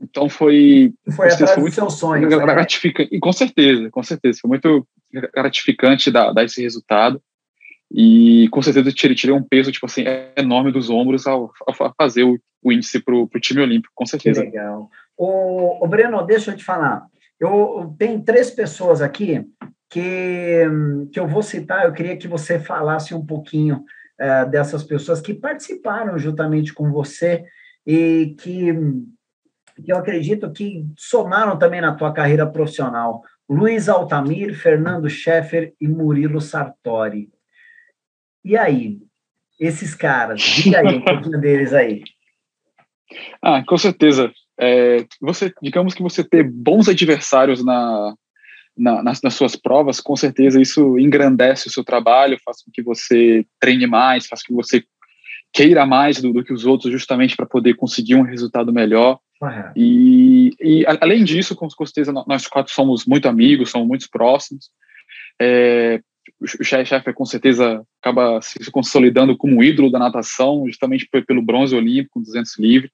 então 0.01 0.27
foi. 0.27 0.93
Foi 1.15 1.31
atrás 1.31 1.51
foi 1.53 1.61
muito, 1.61 1.73
seu 1.75 1.89
sonho. 1.89 2.29
Né? 2.29 2.37
Gratificante. 2.37 3.11
Né? 3.11 3.17
E 3.17 3.19
com 3.19 3.31
certeza, 3.31 3.89
com 3.89 4.03
certeza. 4.03 4.39
Foi 4.41 4.49
muito 4.49 4.85
gratificante 5.33 6.11
dar, 6.11 6.33
dar 6.33 6.43
esse 6.43 6.61
resultado. 6.61 7.21
E 7.89 8.49
com 8.49 8.61
certeza 8.61 8.91
tirei, 8.91 9.15
tirei 9.15 9.35
um 9.35 9.43
peso 9.43 9.71
tipo 9.71 9.85
assim 9.85 10.03
enorme 10.35 10.71
dos 10.71 10.89
ombros 10.89 11.27
ao, 11.27 11.51
ao 11.67 11.93
fazer 11.95 12.23
o, 12.23 12.39
o 12.63 12.71
índice 12.71 12.99
para 12.99 13.15
o 13.15 13.27
time 13.39 13.61
olímpico, 13.61 13.93
com 13.93 14.05
certeza. 14.05 14.41
Que 14.41 14.47
legal. 14.47 14.89
O, 15.15 15.85
o 15.85 15.87
Breno, 15.87 16.25
deixa 16.25 16.51
eu 16.51 16.57
te 16.57 16.63
falar. 16.63 17.05
Eu 17.43 17.93
tenho 17.99 18.23
três 18.23 18.49
pessoas 18.49 19.01
aqui 19.01 19.45
que, 19.89 20.65
que 21.11 21.19
eu 21.19 21.27
vou 21.27 21.43
citar. 21.43 21.85
Eu 21.85 21.91
queria 21.91 22.15
que 22.15 22.27
você 22.27 22.57
falasse 22.57 23.13
um 23.13 23.25
pouquinho 23.25 23.83
uh, 24.19 24.49
dessas 24.49 24.81
pessoas 24.81 25.19
que 25.19 25.33
participaram 25.33 26.17
juntamente 26.17 26.73
com 26.73 26.89
você 26.89 27.43
e 27.85 28.33
que, 28.39 28.73
que 29.83 29.91
eu 29.91 29.97
acredito 29.97 30.53
que 30.53 30.85
somaram 30.97 31.59
também 31.59 31.81
na 31.81 31.93
tua 31.93 32.13
carreira 32.13 32.49
profissional. 32.49 33.21
Luiz 33.49 33.89
Altamir, 33.89 34.55
Fernando 34.55 35.09
Scheffer 35.09 35.73
e 35.81 35.87
Murilo 35.87 36.39
Sartori. 36.39 37.29
E 38.43 38.55
aí? 38.57 38.99
Esses 39.59 39.93
caras, 39.93 40.41
diga 40.41 40.79
aí 40.79 40.95
um 40.97 41.01
pouquinho 41.01 41.39
deles 41.41 41.73
aí. 41.73 42.03
Ah, 43.41 43.61
com 43.65 43.77
certeza. 43.77 44.31
É, 44.59 45.05
você, 45.19 45.51
digamos 45.61 45.93
que 45.93 46.03
você 46.03 46.23
ter 46.23 46.43
bons 46.43 46.87
adversários 46.87 47.63
na, 47.63 48.13
na, 48.77 49.03
nas, 49.03 49.21
nas, 49.21 49.33
suas 49.33 49.55
provas, 49.55 49.99
com 49.99 50.15
certeza 50.15 50.61
isso 50.61 50.97
engrandece 50.99 51.67
o 51.67 51.71
seu 51.71 51.83
trabalho, 51.83 52.39
faz 52.43 52.63
com 52.63 52.71
que 52.71 52.83
você 52.83 53.45
treine 53.59 53.87
mais, 53.87 54.27
faz 54.27 54.41
com 54.41 54.47
que 54.47 54.53
você 54.53 54.83
queira 55.51 55.85
mais 55.85 56.19
do, 56.21 56.33
do 56.33 56.43
que 56.43 56.53
os 56.53 56.65
outros, 56.65 56.91
justamente 56.91 57.35
para 57.35 57.45
poder 57.45 57.75
conseguir 57.75 58.15
um 58.15 58.23
resultado 58.23 58.73
melhor. 58.73 59.19
Uhum. 59.41 59.71
E, 59.75 60.51
e, 60.59 60.85
além 60.85 61.23
disso, 61.23 61.55
com 61.55 61.69
certeza, 61.69 62.11
nós 62.11 62.47
quatro 62.47 62.73
somos 62.73 63.05
muito 63.05 63.27
amigos, 63.27 63.69
somos 63.69 63.87
muito 63.87 64.09
próximos. 64.09 64.69
É, 65.39 66.01
o 66.41 66.63
Sheffer 66.63 67.13
com 67.13 67.25
certeza 67.25 67.83
acaba 68.01 68.41
se 68.41 68.71
consolidando 68.71 69.37
como 69.37 69.57
um 69.57 69.63
ídolo 69.63 69.91
da 69.91 69.99
natação, 69.99 70.63
justamente 70.65 71.07
pelo 71.27 71.41
bronze 71.41 71.75
olímpico, 71.75 72.21
200 72.21 72.57
livre. 72.57 72.91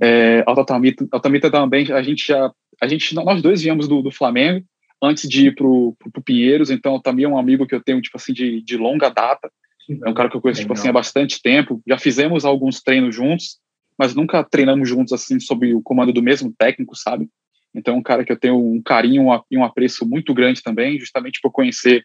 É, 0.00 0.42
Altamita, 0.46 1.06
Altamita 1.10 1.50
também, 1.50 1.90
a 1.92 2.02
gente 2.02 2.26
já, 2.26 2.52
a 2.80 2.86
gente, 2.86 3.14
nós 3.14 3.42
dois 3.42 3.62
viemos 3.62 3.88
do, 3.88 4.02
do 4.02 4.10
Flamengo 4.10 4.64
antes 5.02 5.28
de 5.28 5.48
ir 5.48 5.54
pro, 5.54 5.94
pro, 5.98 6.10
pro 6.10 6.22
Pinheiros, 6.22 6.70
então 6.70 7.00
também 7.00 7.24
é 7.24 7.28
um 7.28 7.38
amigo 7.38 7.66
que 7.66 7.74
eu 7.74 7.82
tenho, 7.82 8.00
tipo 8.00 8.16
assim, 8.16 8.32
de, 8.32 8.62
de 8.62 8.76
longa 8.76 9.08
data, 9.08 9.50
é 9.88 10.08
um 10.08 10.14
cara 10.14 10.28
que 10.28 10.36
eu 10.36 10.40
conheço, 10.40 10.60
tipo 10.60 10.72
assim, 10.72 10.88
há 10.88 10.92
bastante 10.92 11.40
tempo, 11.40 11.80
já 11.86 11.98
fizemos 11.98 12.44
alguns 12.44 12.82
treinos 12.82 13.14
juntos, 13.14 13.58
mas 13.98 14.14
nunca 14.14 14.44
treinamos 14.44 14.88
juntos, 14.88 15.12
assim, 15.12 15.38
sob 15.38 15.74
o 15.74 15.82
comando 15.82 16.12
do 16.12 16.22
mesmo 16.22 16.52
técnico, 16.58 16.96
sabe? 16.96 17.28
Então 17.74 17.94
é 17.94 17.96
um 17.96 18.02
cara 18.02 18.24
que 18.24 18.32
eu 18.32 18.38
tenho 18.38 18.56
um 18.56 18.82
carinho 18.82 19.26
e 19.50 19.56
um 19.56 19.64
apreço 19.64 20.06
muito 20.06 20.34
grande 20.34 20.62
também, 20.62 20.98
justamente 20.98 21.40
por 21.40 21.50
conhecer 21.50 22.04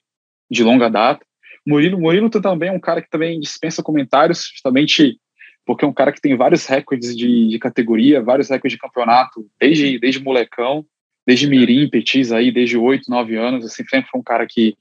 de 0.50 0.64
longa 0.64 0.90
data. 0.90 1.26
Murilo, 1.66 2.00
Murilo 2.00 2.30
também 2.30 2.70
é 2.70 2.72
um 2.72 2.80
cara 2.80 3.02
que 3.02 3.10
também 3.10 3.40
dispensa 3.40 3.84
comentários, 3.84 4.50
justamente 4.52 5.18
porque 5.65 5.86
é 5.86 5.88
um 5.88 5.93
cara 5.93 6.12
que 6.12 6.21
tem 6.21 6.36
vários 6.36 6.65
recordes 6.65 7.15
de, 7.15 7.47
de 7.50 7.60
categoria, 7.60 8.21
vários 8.21 8.50
recordes 8.50 8.74
de 8.74 8.82
campeonato, 8.82 9.47
desde, 9.60 10.00
desde 10.00 10.24
molecão, 10.24 10.86
desde 11.26 11.47
mirim, 11.47 11.89
petis 11.89 12.32
aí, 12.32 12.52
desde 12.52 12.78
oito, 12.78 13.10
nove 13.10 13.38
anos, 13.38 13.65
assim, 13.65 13.84
sempre 13.86 14.10
foi 14.10 14.19
um 14.19 14.24
cara 14.24 14.47
que, 14.47 14.76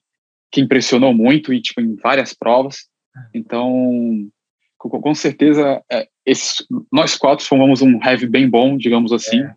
que 0.51 0.61
impressionou 0.61 1.13
muito 1.13 1.53
e, 1.53 1.61
tipo, 1.61 1.81
em 1.81 1.95
várias 1.97 2.33
provas. 2.33 2.89
Então, 3.35 4.31
com, 4.79 4.89
com 4.89 5.15
certeza, 5.15 5.83
é, 5.91 6.09
esses, 6.25 6.67
nós 6.91 7.17
quatro 7.17 7.45
formamos 7.45 7.83
um 7.83 8.01
heavy 8.03 8.27
bem 8.27 8.49
bom, 8.49 8.77
digamos 8.77 9.13
assim, 9.13 9.43
é. 9.43 9.55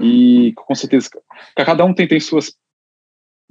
e 0.00 0.52
com 0.54 0.74
certeza, 0.74 1.10
cada 1.56 1.84
um 1.84 1.92
tem, 1.92 2.06
tem 2.06 2.20
suas 2.20 2.54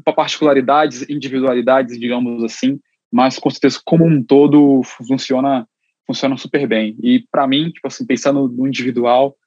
particularidades, 0.03 1.07
individualidades, 1.09 1.99
digamos 1.99 2.43
assim, 2.43 2.79
mas 3.11 3.37
com 3.37 3.49
certeza, 3.49 3.81
como 3.83 4.05
um 4.05 4.23
todo, 4.23 4.81
funciona 4.83 5.67
funciona 6.09 6.35
super 6.37 6.67
bem. 6.67 6.97
E 7.03 7.23
para 7.31 7.45
mim, 7.45 7.69
tipo 7.69 7.87
assim, 7.87 8.03
pensando 8.03 8.47
no 8.47 8.67
individual, 8.67 9.37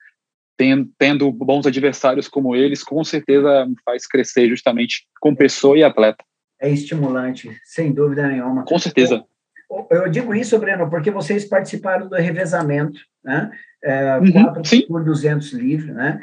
tendo, 0.56 0.88
tendo 0.96 1.32
bons 1.32 1.66
adversários 1.66 2.28
como 2.28 2.54
eles, 2.54 2.84
com 2.84 3.02
certeza 3.02 3.66
faz 3.84 4.06
crescer 4.06 4.48
justamente 4.48 5.08
como 5.20 5.36
pessoa 5.36 5.76
e 5.76 5.82
atleta. 5.82 6.24
É 6.60 6.70
estimulante, 6.70 7.50
sem 7.64 7.92
dúvida 7.92 8.28
nenhuma. 8.28 8.64
Com 8.64 8.78
certeza. 8.78 9.24
Eu, 9.68 9.88
eu 9.90 10.08
digo 10.08 10.32
isso, 10.32 10.56
Breno, 10.56 10.88
porque 10.88 11.10
vocês 11.10 11.44
participaram 11.44 12.08
do 12.08 12.14
revezamento, 12.14 13.00
né? 13.24 13.50
É, 13.82 14.18
uhum, 14.18 14.30
4 14.30 14.64
sim. 14.64 14.86
por 14.86 15.02
200 15.02 15.52
livre, 15.54 15.90
né? 15.90 16.20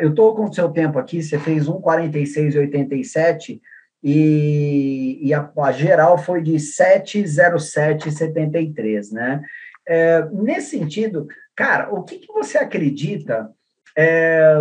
Eu 0.00 0.08
estou 0.10 0.34
com 0.34 0.44
o 0.44 0.54
seu 0.54 0.70
tempo 0.70 0.98
aqui, 0.98 1.22
você 1.22 1.38
fez 1.38 1.66
1,46,87 1.66 3.60
e, 4.02 5.18
e 5.20 5.34
a, 5.34 5.52
a 5.58 5.72
geral 5.72 6.16
foi 6.16 6.42
de 6.42 6.54
7,07,73, 6.54 9.12
né? 9.12 9.42
É, 9.86 10.24
nesse 10.32 10.78
sentido, 10.78 11.26
cara, 11.54 11.92
o 11.92 12.02
que, 12.02 12.18
que 12.18 12.32
você 12.32 12.58
acredita 12.58 13.50
é, 13.96 14.56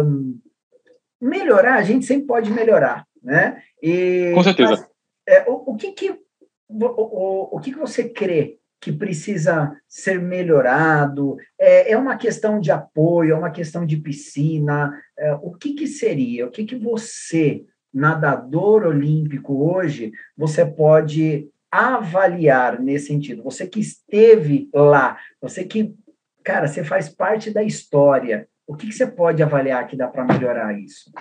melhorar? 1.21 1.75
A 1.75 1.83
gente 1.83 2.05
sempre 2.05 2.27
pode 2.27 2.51
melhorar, 2.51 3.05
né? 3.21 3.61
E, 3.81 4.31
Com 4.33 4.43
certeza. 4.43 4.71
Mas, 4.71 4.85
é, 5.27 5.49
o, 5.49 5.73
o, 5.73 5.75
que 5.75 5.91
que 5.91 6.11
o, 6.11 7.55
o, 7.55 7.59
que 7.59 7.71
que 7.71 7.79
você 7.79 8.09
crê 8.09 8.57
que 8.81 8.91
precisa 8.91 9.75
ser 9.87 10.19
melhorado? 10.19 11.37
É, 11.57 11.93
é 11.93 11.97
uma 11.97 12.17
questão 12.17 12.59
de 12.59 12.71
apoio, 12.71 13.33
é 13.33 13.37
uma 13.37 13.51
questão 13.51 13.85
de 13.85 13.97
piscina? 13.97 14.93
É, 15.17 15.33
o 15.35 15.53
que 15.53 15.73
que 15.73 15.87
seria? 15.87 16.45
O 16.45 16.51
que 16.51 16.65
que 16.65 16.75
você 16.75 17.65
nadador 17.93 18.85
olímpico 18.85 19.71
hoje, 19.71 20.11
você 20.35 20.65
pode 20.65 21.47
avaliar 21.73 22.79
nesse 22.79 23.07
sentido. 23.07 23.41
Você 23.41 23.65
que 23.65 23.79
esteve 23.79 24.69
lá, 24.71 25.17
você 25.41 25.63
que, 25.65 25.95
cara, 26.43 26.67
você 26.67 26.83
faz 26.83 27.09
parte 27.09 27.49
da 27.49 27.63
história. 27.63 28.47
O 28.67 28.75
que, 28.75 28.85
que 28.85 28.93
você 28.93 29.07
pode 29.07 29.41
avaliar 29.41 29.87
que 29.87 29.97
dá 29.97 30.07
para 30.07 30.23
melhorar 30.23 30.79
isso? 30.79 31.11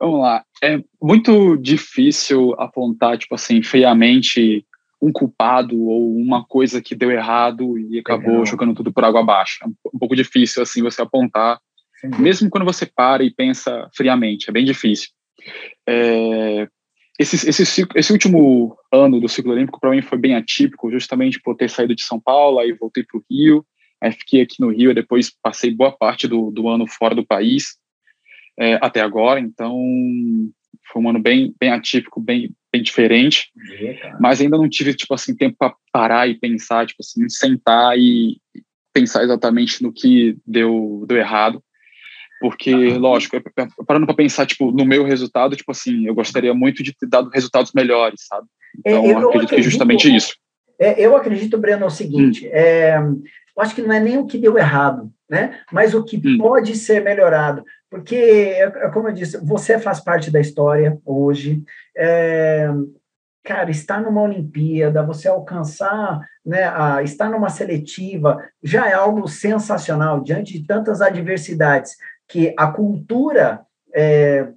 Vamos 0.00 0.20
lá. 0.20 0.44
É 0.60 0.82
muito 1.00 1.56
difícil 1.56 2.54
apontar, 2.58 3.16
tipo 3.16 3.36
assim, 3.36 3.62
friamente 3.62 4.66
um 5.00 5.12
culpado 5.12 5.80
ou 5.80 6.16
uma 6.16 6.44
coisa 6.44 6.82
que 6.82 6.94
deu 6.94 7.10
errado 7.10 7.78
e 7.78 8.00
acabou 8.00 8.30
Legal. 8.30 8.46
jogando 8.46 8.74
tudo 8.74 8.92
por 8.92 9.04
água 9.04 9.20
abaixo. 9.20 9.60
É 9.62 9.66
um 9.66 9.98
pouco 9.98 10.16
difícil, 10.16 10.60
assim, 10.60 10.82
você 10.82 11.00
apontar, 11.00 11.60
Sim. 12.00 12.10
mesmo 12.18 12.50
quando 12.50 12.64
você 12.64 12.84
para 12.84 13.22
e 13.22 13.32
pensa 13.32 13.88
friamente, 13.94 14.50
é 14.50 14.52
bem 14.52 14.64
difícil. 14.64 15.10
É, 15.88 16.68
esse, 17.22 17.48
esse, 17.48 17.86
esse 17.94 18.12
último 18.12 18.76
ano 18.92 19.20
do 19.20 19.28
ciclo 19.28 19.52
olímpico 19.52 19.80
para 19.80 19.90
mim 19.90 20.02
foi 20.02 20.18
bem 20.18 20.34
atípico, 20.34 20.90
justamente 20.90 21.40
por 21.40 21.56
ter 21.56 21.70
saído 21.70 21.94
de 21.94 22.02
São 22.02 22.20
Paulo, 22.20 22.58
aí 22.58 22.72
voltei 22.72 23.04
para 23.04 23.18
o 23.18 23.24
Rio, 23.30 23.64
aí 24.00 24.12
fiquei 24.12 24.42
aqui 24.42 24.56
no 24.60 24.70
Rio 24.70 24.90
e 24.90 24.94
depois 24.94 25.30
passei 25.42 25.74
boa 25.74 25.92
parte 25.92 26.28
do, 26.28 26.50
do 26.50 26.68
ano 26.68 26.86
fora 26.86 27.14
do 27.14 27.26
país 27.26 27.76
é, 28.58 28.78
até 28.82 29.00
agora, 29.00 29.40
então 29.40 29.74
foi 30.92 31.02
um 31.02 31.08
ano 31.08 31.18
bem, 31.18 31.54
bem 31.58 31.70
atípico, 31.70 32.20
bem, 32.20 32.50
bem 32.72 32.82
diferente, 32.82 33.50
é, 33.80 34.12
mas 34.20 34.40
ainda 34.40 34.58
não 34.58 34.68
tive, 34.68 34.94
tipo 34.94 35.14
assim, 35.14 35.34
tempo 35.34 35.56
para 35.58 35.74
parar 35.92 36.28
e 36.28 36.38
pensar, 36.38 36.86
tipo 36.86 36.98
assim, 37.00 37.28
sentar 37.28 37.98
e 37.98 38.38
pensar 38.92 39.22
exatamente 39.22 39.82
no 39.82 39.92
que 39.92 40.36
deu, 40.46 41.04
deu 41.08 41.16
errado. 41.16 41.62
Porque, 42.42 42.74
lógico, 42.98 43.40
parando 43.86 44.04
para 44.04 44.16
pensar, 44.16 44.44
tipo, 44.44 44.72
no 44.72 44.84
meu 44.84 45.04
resultado, 45.04 45.54
tipo 45.54 45.70
assim, 45.70 46.08
eu 46.08 46.14
gostaria 46.14 46.52
muito 46.52 46.82
de 46.82 46.92
ter 46.92 47.06
dado 47.08 47.30
resultados 47.30 47.70
melhores, 47.72 48.26
sabe? 48.26 48.48
É, 48.84 48.90
então, 48.90 49.04
eu 49.04 49.10
acredito, 49.10 49.28
acredito 49.28 49.48
que 49.50 49.60
é 49.60 49.62
justamente 49.62 50.12
isso. 50.12 50.34
É, 50.76 51.00
eu 51.00 51.16
acredito, 51.16 51.56
Breno, 51.56 51.84
é 51.84 51.86
o 51.86 51.90
seguinte, 51.90 52.44
hum. 52.44 52.50
é, 52.52 52.96
eu 52.98 53.62
acho 53.62 53.76
que 53.76 53.82
não 53.82 53.92
é 53.92 54.00
nem 54.00 54.18
o 54.18 54.26
que 54.26 54.38
deu 54.38 54.58
errado, 54.58 55.08
né? 55.30 55.60
Mas 55.70 55.94
o 55.94 56.02
que 56.02 56.16
hum. 56.16 56.38
pode 56.38 56.74
ser 56.74 57.00
melhorado. 57.00 57.62
Porque, 57.88 58.16
é, 58.16 58.68
como 58.88 59.08
eu 59.08 59.12
disse, 59.12 59.38
você 59.44 59.78
faz 59.78 60.00
parte 60.00 60.28
da 60.28 60.40
história 60.40 60.98
hoje, 61.06 61.62
é, 61.96 62.68
cara, 63.44 63.70
estar 63.70 64.00
numa 64.00 64.22
Olimpíada, 64.22 65.06
você 65.06 65.28
alcançar, 65.28 66.20
né, 66.44 66.64
a, 66.64 67.02
estar 67.02 67.28
numa 67.28 67.48
seletiva, 67.48 68.42
já 68.62 68.88
é 68.88 68.94
algo 68.94 69.28
sensacional, 69.28 70.20
diante 70.20 70.58
de 70.58 70.66
tantas 70.66 71.00
adversidades 71.00 71.96
que 72.32 72.54
a 72.56 72.66
cultura 72.66 73.60
é, 73.94 74.48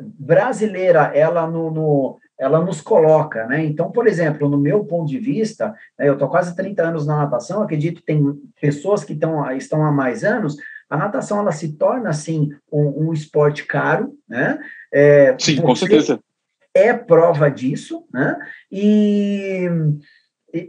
brasileira 0.00 1.12
ela 1.14 1.46
no, 1.46 1.70
no, 1.70 2.18
ela 2.40 2.64
nos 2.64 2.80
coloca, 2.80 3.46
né? 3.46 3.62
Então, 3.66 3.92
por 3.92 4.06
exemplo, 4.06 4.48
no 4.48 4.56
meu 4.56 4.82
ponto 4.86 5.10
de 5.10 5.18
vista, 5.18 5.74
né, 5.98 6.08
eu 6.08 6.14
estou 6.14 6.26
quase 6.26 6.56
30 6.56 6.82
anos 6.82 7.06
na 7.06 7.18
natação, 7.18 7.62
acredito 7.62 8.00
que 8.00 8.06
tem 8.06 8.34
pessoas 8.58 9.04
que 9.04 9.12
estão, 9.12 9.48
estão 9.52 9.84
há 9.84 9.92
mais 9.92 10.24
anos, 10.24 10.56
a 10.88 10.96
natação 10.96 11.40
ela 11.40 11.52
se 11.52 11.74
torna 11.74 12.08
assim 12.08 12.48
um, 12.72 13.08
um 13.08 13.12
esporte 13.12 13.66
caro, 13.66 14.14
né? 14.26 14.58
É, 14.90 15.36
Sim, 15.38 15.60
com 15.60 15.74
certeza. 15.76 16.18
É 16.74 16.94
prova 16.94 17.50
disso, 17.50 18.06
né? 18.10 18.38
E 18.70 19.68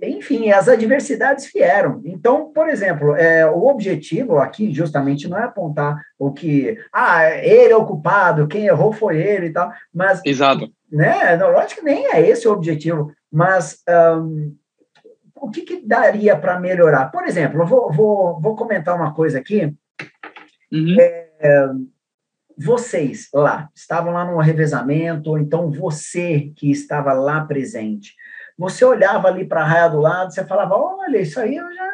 enfim, 0.01 0.49
as 0.51 0.67
adversidades 0.67 1.51
vieram. 1.51 2.01
Então, 2.05 2.51
por 2.53 2.69
exemplo, 2.69 3.15
é, 3.15 3.45
o 3.45 3.67
objetivo 3.67 4.37
aqui 4.37 4.73
justamente 4.73 5.27
não 5.27 5.37
é 5.37 5.43
apontar 5.43 6.01
o 6.17 6.31
que, 6.31 6.77
ah, 6.91 7.29
ele 7.29 7.73
é 7.73 7.75
o 7.75 7.85
culpado, 7.85 8.47
quem 8.47 8.65
errou 8.65 8.93
foi 8.93 9.21
ele 9.21 9.47
e 9.47 9.51
tal, 9.51 9.71
mas... 9.93 10.21
Exato. 10.25 10.71
Né, 10.91 11.35
não, 11.37 11.51
lógico 11.51 11.81
que 11.81 11.85
nem 11.85 12.05
é 12.13 12.21
esse 12.21 12.47
o 12.47 12.51
objetivo, 12.51 13.11
mas 13.31 13.81
um, 13.89 14.55
o 15.35 15.49
que, 15.49 15.63
que 15.63 15.85
daria 15.85 16.37
para 16.37 16.59
melhorar? 16.59 17.07
Por 17.07 17.25
exemplo, 17.25 17.61
eu 17.61 17.65
vou, 17.65 17.91
vou, 17.91 18.39
vou 18.39 18.55
comentar 18.55 18.95
uma 18.95 19.13
coisa 19.13 19.39
aqui. 19.39 19.73
Uhum. 20.71 20.95
É, 20.99 21.69
vocês 22.57 23.27
lá, 23.33 23.69
estavam 23.75 24.13
lá 24.13 24.23
no 24.23 24.37
revezamento, 24.37 25.31
ou 25.31 25.39
então 25.39 25.69
você 25.71 26.51
que 26.55 26.71
estava 26.71 27.11
lá 27.13 27.43
presente, 27.43 28.15
você 28.57 28.83
olhava 28.85 29.27
ali 29.27 29.45
para 29.45 29.61
a 29.61 29.65
raia 29.65 29.89
do 29.89 29.99
lado, 29.99 30.33
você 30.33 30.45
falava, 30.45 30.75
olha, 30.75 31.19
isso 31.19 31.39
aí 31.39 31.55
eu 31.55 31.73
já, 31.73 31.89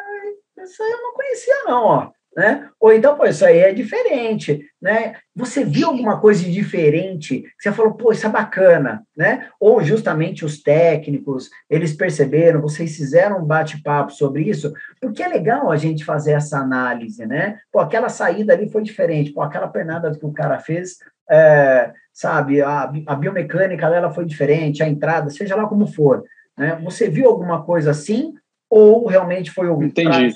isso 0.63 0.83
aí 0.83 0.91
eu 0.91 1.01
não 1.01 1.13
conhecia 1.13 1.63
não, 1.65 1.83
ó. 1.83 2.11
Né? 2.37 2.69
Ou 2.79 2.93
então, 2.93 3.17
pô, 3.17 3.25
isso 3.25 3.43
aí 3.43 3.57
é 3.57 3.73
diferente, 3.73 4.63
né? 4.79 5.15
Você 5.35 5.65
viu 5.65 5.87
alguma 5.87 6.21
coisa 6.21 6.43
de 6.43 6.51
diferente, 6.51 7.43
você 7.59 7.71
falou, 7.71 7.95
pô, 7.95 8.11
isso 8.11 8.25
é 8.27 8.29
bacana, 8.29 9.03
né? 9.17 9.49
Ou 9.59 9.83
justamente 9.83 10.45
os 10.45 10.61
técnicos, 10.61 11.49
eles 11.67 11.91
perceberam, 11.91 12.61
vocês 12.61 12.95
fizeram 12.95 13.39
um 13.39 13.45
bate-papo 13.45 14.11
sobre 14.11 14.43
isso, 14.43 14.71
porque 15.01 15.23
é 15.23 15.27
legal 15.27 15.71
a 15.71 15.75
gente 15.75 16.05
fazer 16.05 16.33
essa 16.33 16.59
análise, 16.59 17.25
né? 17.25 17.59
Pô, 17.71 17.79
aquela 17.79 18.09
saída 18.09 18.53
ali 18.53 18.69
foi 18.69 18.83
diferente, 18.83 19.33
pô, 19.33 19.41
aquela 19.41 19.67
pernada 19.67 20.15
que 20.17 20.25
o 20.25 20.31
cara 20.31 20.59
fez, 20.59 20.97
é, 21.29 21.91
sabe, 22.13 22.61
a, 22.61 22.91
a 23.07 23.15
biomecânica 23.15 23.89
dela 23.89 24.11
foi 24.11 24.25
diferente, 24.25 24.83
a 24.83 24.87
entrada, 24.87 25.29
seja 25.31 25.55
lá 25.55 25.65
como 25.67 25.87
for, 25.87 26.23
né? 26.59 26.75
Você 26.83 27.09
viu 27.09 27.27
alguma 27.27 27.63
coisa 27.63 27.91
assim 27.91 28.33
ou 28.69 29.07
realmente 29.07 29.49
foi 29.49 29.69
o 29.69 29.81
Entendi. 29.81 30.35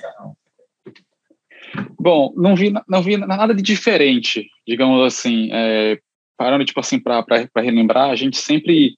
Bom, 2.00 2.34
não 2.36 2.56
vi, 2.56 2.74
não 2.88 3.02
vi 3.02 3.18
nada 3.18 3.54
de 3.54 3.62
diferente, 3.62 4.48
digamos 4.66 5.06
assim. 5.06 5.50
É, 5.52 6.00
parando, 6.38 6.66
tipo 6.66 6.80
assim, 6.80 7.00
para 7.00 7.26
relembrar, 7.58 8.10
a 8.10 8.16
gente 8.16 8.38
sempre 8.38 8.96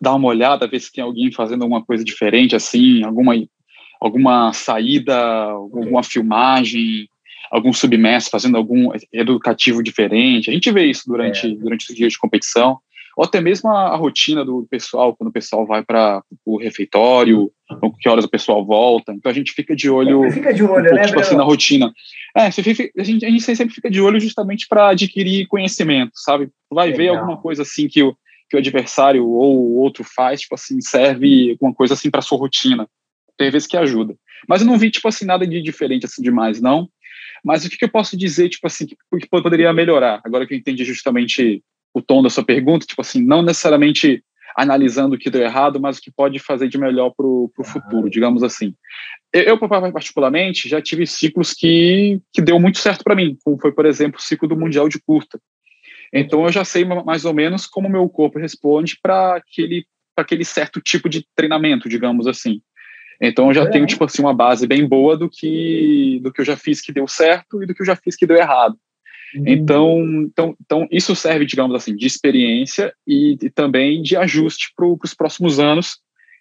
dá 0.00 0.14
uma 0.14 0.28
olhada, 0.28 0.66
ver 0.66 0.80
se 0.80 0.92
tem 0.92 1.04
alguém 1.04 1.30
fazendo 1.30 1.62
alguma 1.62 1.84
coisa 1.84 2.02
diferente, 2.02 2.56
assim, 2.56 3.04
alguma, 3.04 3.34
alguma 4.00 4.52
saída, 4.52 5.16
alguma 5.16 6.02
filmagem, 6.02 7.08
algum 7.50 7.72
submerso, 7.72 8.30
fazendo 8.30 8.56
algum 8.56 8.90
educativo 9.12 9.82
diferente. 9.82 10.50
A 10.50 10.52
gente 10.52 10.70
vê 10.72 10.86
isso 10.86 11.04
durante, 11.06 11.46
é. 11.46 11.54
durante 11.54 11.90
os 11.90 11.96
dias 11.96 12.12
de 12.12 12.18
competição, 12.18 12.78
ou 13.20 13.24
até 13.24 13.38
mesmo 13.38 13.68
a, 13.68 13.88
a 13.88 13.96
rotina 13.96 14.42
do 14.42 14.66
pessoal, 14.70 15.14
quando 15.14 15.28
o 15.28 15.32
pessoal 15.32 15.66
vai 15.66 15.84
para 15.84 16.24
o 16.42 16.56
refeitório, 16.56 17.52
ou 17.82 17.94
que 17.94 18.08
horas 18.08 18.24
o 18.24 18.30
pessoal 18.30 18.64
volta. 18.64 19.12
Então 19.12 19.30
a 19.30 19.34
gente 19.34 19.52
fica 19.52 19.76
de 19.76 19.90
olho, 19.90 20.32
fica 20.32 20.54
de 20.54 20.62
olho 20.62 20.72
um 20.72 20.84
pouco, 20.84 20.94
né, 20.94 21.06
tipo 21.06 21.20
assim, 21.20 21.36
na 21.36 21.42
rotina. 21.42 21.92
É, 22.34 22.46
a, 22.46 22.50
gente, 22.50 22.90
a 22.96 23.28
gente 23.28 23.42
sempre 23.42 23.74
fica 23.74 23.90
de 23.90 24.00
olho 24.00 24.18
justamente 24.18 24.66
para 24.66 24.88
adquirir 24.88 25.46
conhecimento, 25.48 26.12
sabe? 26.14 26.48
Vai 26.72 26.92
Legal. 26.92 26.98
ver 26.98 27.08
alguma 27.08 27.36
coisa 27.36 27.60
assim 27.60 27.88
que 27.88 28.02
o, 28.02 28.16
que 28.48 28.56
o 28.56 28.58
adversário 28.58 29.28
ou 29.28 29.54
o 29.54 29.76
outro 29.76 30.02
faz, 30.02 30.40
tipo 30.40 30.54
assim, 30.54 30.80
serve 30.80 31.50
alguma 31.50 31.74
coisa 31.74 31.92
assim 31.92 32.10
para 32.10 32.22
sua 32.22 32.38
rotina. 32.38 32.88
Tem 33.36 33.50
vezes 33.50 33.68
que 33.68 33.76
ajuda. 33.76 34.16
Mas 34.48 34.62
eu 34.62 34.66
não 34.66 34.78
vi, 34.78 34.90
tipo 34.90 35.06
assim, 35.06 35.26
nada 35.26 35.46
de 35.46 35.60
diferente 35.60 36.06
assim 36.06 36.22
demais, 36.22 36.58
não. 36.58 36.88
Mas 37.44 37.66
o 37.66 37.68
que, 37.68 37.76
que 37.76 37.84
eu 37.84 37.90
posso 37.90 38.16
dizer, 38.16 38.48
tipo 38.48 38.66
assim, 38.66 38.86
que, 38.86 38.96
que 38.96 39.28
poderia 39.28 39.74
melhorar? 39.74 40.22
Agora 40.24 40.46
que 40.46 40.54
eu 40.54 40.58
entendi 40.58 40.84
justamente 40.84 41.62
o 41.92 42.00
tom 42.00 42.22
da 42.22 42.30
sua 42.30 42.44
pergunta, 42.44 42.86
tipo 42.86 43.00
assim, 43.00 43.22
não 43.24 43.42
necessariamente 43.42 44.22
analisando 44.56 45.14
o 45.14 45.18
que 45.18 45.30
deu 45.30 45.42
errado, 45.42 45.80
mas 45.80 45.98
o 45.98 46.00
que 46.00 46.10
pode 46.10 46.38
fazer 46.38 46.68
de 46.68 46.78
melhor 46.78 47.10
para 47.16 47.26
o 47.26 47.50
futuro, 47.64 48.10
digamos 48.10 48.42
assim. 48.42 48.74
Eu, 49.32 49.56
particularmente, 49.58 50.68
já 50.68 50.82
tive 50.82 51.06
ciclos 51.06 51.52
que, 51.52 52.20
que 52.32 52.42
deu 52.42 52.58
muito 52.58 52.78
certo 52.78 53.04
para 53.04 53.14
mim, 53.14 53.36
como 53.44 53.60
foi, 53.60 53.72
por 53.72 53.86
exemplo, 53.86 54.18
o 54.18 54.22
ciclo 54.22 54.48
do 54.48 54.58
Mundial 54.58 54.88
de 54.88 55.00
Curta. 55.00 55.40
Então, 56.12 56.44
eu 56.44 56.52
já 56.52 56.64
sei 56.64 56.84
mais 56.84 57.24
ou 57.24 57.32
menos 57.32 57.66
como 57.66 57.86
o 57.86 57.90
meu 57.90 58.08
corpo 58.08 58.38
responde 58.38 58.98
para 59.00 59.36
aquele, 59.36 59.86
aquele 60.16 60.44
certo 60.44 60.80
tipo 60.80 61.08
de 61.08 61.24
treinamento, 61.36 61.88
digamos 61.88 62.26
assim. 62.26 62.60
Então 63.20 63.48
eu 63.48 63.54
já 63.54 63.64
é. 63.64 63.66
tenho 63.66 63.86
tipo 63.86 64.02
assim 64.02 64.22
uma 64.22 64.32
base 64.32 64.66
bem 64.66 64.86
boa 64.88 65.16
do 65.16 65.28
que 65.28 66.18
do 66.22 66.32
que 66.32 66.40
eu 66.40 66.44
já 66.44 66.56
fiz 66.56 66.80
que 66.80 66.90
deu 66.90 67.06
certo 67.06 67.62
e 67.62 67.66
do 67.66 67.74
que 67.74 67.82
eu 67.82 67.86
já 67.86 67.94
fiz 67.94 68.16
que 68.16 68.26
deu 68.26 68.36
errado. 68.36 68.76
Uhum. 69.34 69.44
Então, 69.46 70.04
então, 70.22 70.56
então 70.60 70.88
isso 70.90 71.14
serve, 71.14 71.46
digamos 71.46 71.74
assim, 71.74 71.94
de 71.94 72.06
experiência 72.06 72.92
e, 73.06 73.36
e 73.40 73.50
também 73.50 74.02
de 74.02 74.16
ajuste 74.16 74.72
para 74.76 74.86
os 74.86 75.14
próximos 75.14 75.60
anos 75.60 75.98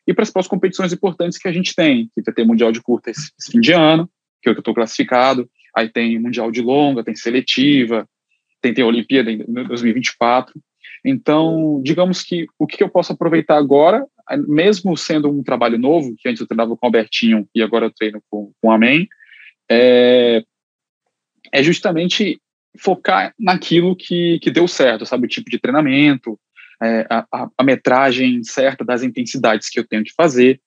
e 0.08 0.14
para 0.14 0.24
as 0.24 0.32
próximas 0.32 0.50
competições 0.50 0.92
importantes 0.92 1.38
que 1.38 1.48
a 1.48 1.52
gente 1.52 1.76
tem, 1.76 2.10
que 2.16 2.22
vai 2.22 2.34
ter 2.34 2.46
mundial 2.46 2.72
de 2.72 2.82
curta 2.82 3.12
esse, 3.12 3.32
esse 3.40 3.52
fim 3.52 3.60
de 3.60 3.74
ano, 3.74 4.10
que 4.42 4.50
é 4.50 4.52
eu 4.52 4.58
estou 4.58 4.74
classificado, 4.74 5.48
aí 5.76 5.90
tem 5.90 6.18
mundial 6.18 6.52
de 6.52 6.62
longa, 6.62 7.04
tem 7.04 7.16
seletiva, 7.16 8.08
tem, 8.62 8.74
tem 8.74 8.84
Olimpíada 8.84 9.32
em 9.32 9.38
2024. 9.38 10.60
Então, 11.06 11.82
digamos 11.84 12.24
que 12.24 12.48
o 12.58 12.68
que 12.68 12.84
eu 12.84 12.90
posso 12.90 13.14
aproveitar 13.14 13.58
agora, 13.58 14.06
mesmo 14.48 14.98
sendo 14.98 15.30
um 15.30 15.44
trabalho 15.44 15.78
novo, 15.78 16.16
que 16.18 16.28
antes 16.28 16.42
eu 16.42 16.48
treinava 16.48 16.76
com 16.76 16.86
o 16.86 16.88
Albertinho 16.88 17.48
e 17.54 17.62
agora 17.62 17.86
eu 17.86 17.92
treino 17.92 18.22
com, 18.30 18.52
com 18.62 18.72
Amém, 18.72 19.08
é, 19.70 20.44
é 21.54 21.64
justamente 21.64 22.40
focar 22.78 23.34
naquilo 23.40 23.96
que, 23.96 24.40
que 24.40 24.52
deu 24.52 24.68
certo, 24.68 25.06
sabe? 25.06 25.26
O 25.26 25.30
tipo 25.30 25.50
de 25.50 25.60
treinamento, 25.60 26.40
é, 26.82 27.06
a, 27.10 27.50
a, 27.58 27.64
metragem 27.64 28.44
certa 28.44 28.86
das 28.86 29.04
intensidades 29.04 29.70
que 29.70 29.80
eu 29.80 29.88
tenho 29.88 30.04
que 30.04 30.14
fazer. 30.14 30.62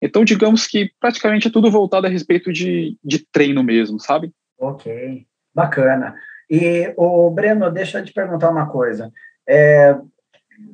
Então, 0.00 0.24
digamos 0.24 0.66
que 0.66 0.90
praticamente 1.00 1.48
é 1.48 1.50
tudo 1.50 1.70
voltado 1.70 2.06
a 2.06 2.10
respeito 2.10 2.52
de, 2.52 2.96
de 3.02 3.26
treino 3.32 3.62
mesmo, 3.62 3.98
sabe? 3.98 4.30
Ok, 4.58 5.26
bacana. 5.54 6.14
E, 6.48 6.92
o 6.96 7.30
Breno, 7.30 7.70
deixa 7.70 7.98
eu 7.98 8.04
te 8.04 8.12
perguntar 8.12 8.50
uma 8.50 8.68
coisa. 8.68 9.10
É, 9.48 9.96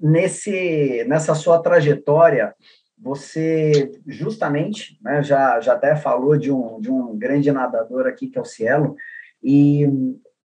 nesse, 0.03 1.05
nessa 1.09 1.35
sua 1.35 1.62
trajetória, 1.62 2.55
você 2.99 3.90
justamente, 4.07 4.99
né, 5.03 5.23
já, 5.23 5.61
já 5.61 5.73
até 5.73 5.97
falou 5.97 6.37
de 6.37 6.53
um, 6.53 6.81
de 6.81 6.90
um 6.90 7.16
grande 7.16 7.51
nadador 7.51 8.07
aqui, 8.07 8.29
que 8.29 8.38
é 8.38 8.40
o 8.40 8.45
Cielo, 8.45 8.95
e 9.42 9.88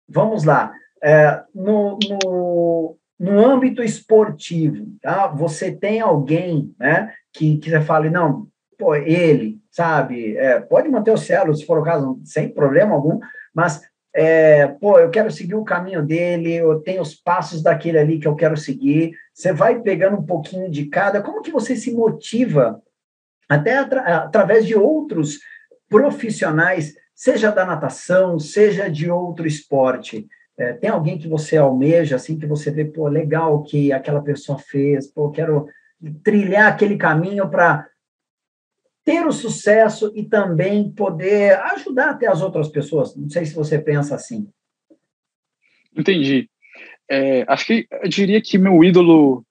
vamos 0.09 0.45
lá, 0.45 0.73
é, 1.03 1.43
no, 1.55 1.99
no, 2.25 2.97
no 3.19 3.47
âmbito 3.47 3.83
esportivo, 3.83 4.87
tá? 5.03 5.27
você 5.27 5.71
tem 5.71 6.01
alguém 6.01 6.75
né, 6.79 7.13
que, 7.33 7.59
que 7.59 7.71
você 7.71 7.81
fale, 7.81 8.11
não, 8.11 8.47
pô, 8.79 8.95
ele, 8.95 9.61
sabe, 9.71 10.37
é, 10.37 10.61
pode 10.61 10.89
manter 10.89 11.11
o 11.11 11.19
Cielo, 11.19 11.55
se 11.55 11.67
for 11.67 11.79
o 11.79 11.85
caso, 11.85 12.21
sem 12.25 12.49
problema 12.49 12.95
algum, 12.95 13.21
mas 13.55 13.83
é, 14.15 14.67
pô, 14.67 14.99
eu 14.99 15.11
quero 15.11 15.31
seguir 15.31 15.55
o 15.55 15.65
caminho 15.65 16.05
dele, 16.05 16.55
eu 16.55 16.81
tenho 16.81 17.03
os 17.03 17.15
passos 17.15 17.63
daquele 17.63 17.99
ali 17.99 18.19
que 18.19 18.27
eu 18.27 18.35
quero 18.35 18.57
seguir. 18.57 19.13
Você 19.33 19.53
vai 19.53 19.81
pegando 19.81 20.17
um 20.17 20.25
pouquinho 20.25 20.69
de 20.71 20.87
cada. 20.87 21.23
Como 21.23 21.43
que 21.43 21.53
você 21.53 21.77
se 21.77 21.93
motiva, 21.93 22.83
até 23.49 23.79
atra 23.79 24.01
através 24.17 24.67
de 24.67 24.75
outros 24.75 25.39
profissionais, 25.89 26.95
seja 27.19 27.51
da 27.51 27.67
natação, 27.67 28.39
seja 28.39 28.89
de 28.89 29.11
outro 29.11 29.45
esporte? 29.45 30.29
É, 30.57 30.73
tem 30.75 30.89
alguém 30.89 31.19
que 31.19 31.27
você 31.27 31.57
almeja, 31.57 32.15
assim, 32.15 32.39
que 32.39 32.47
você 32.47 32.71
vê, 32.71 32.85
pô, 32.85 33.09
legal 33.09 33.65
que 33.65 33.93
aquela 33.93 34.23
pessoa 34.23 34.57
fez, 34.57 35.09
pô, 35.09 35.29
quero 35.29 35.67
trilhar 36.23 36.73
aquele 36.73 36.97
caminho 36.97 37.51
para 37.51 37.89
ter 39.05 39.27
o 39.27 39.33
sucesso 39.33 40.13
e 40.15 40.23
também 40.23 40.93
poder 40.93 41.59
ajudar 41.73 42.11
até 42.11 42.29
as 42.29 42.41
outras 42.41 42.69
pessoas. 42.69 43.17
Não 43.17 43.29
sei 43.29 43.45
se 43.45 43.55
você 43.55 43.81
pensa 43.81 44.15
assim. 44.15 44.49
Entendi. 45.97 46.49
É, 47.11 47.45
acho 47.49 47.67
que 47.67 47.89
eu 47.91 48.09
diria 48.09 48.41
que 48.41 48.57
meu 48.57 48.85
ídolo 48.85 49.45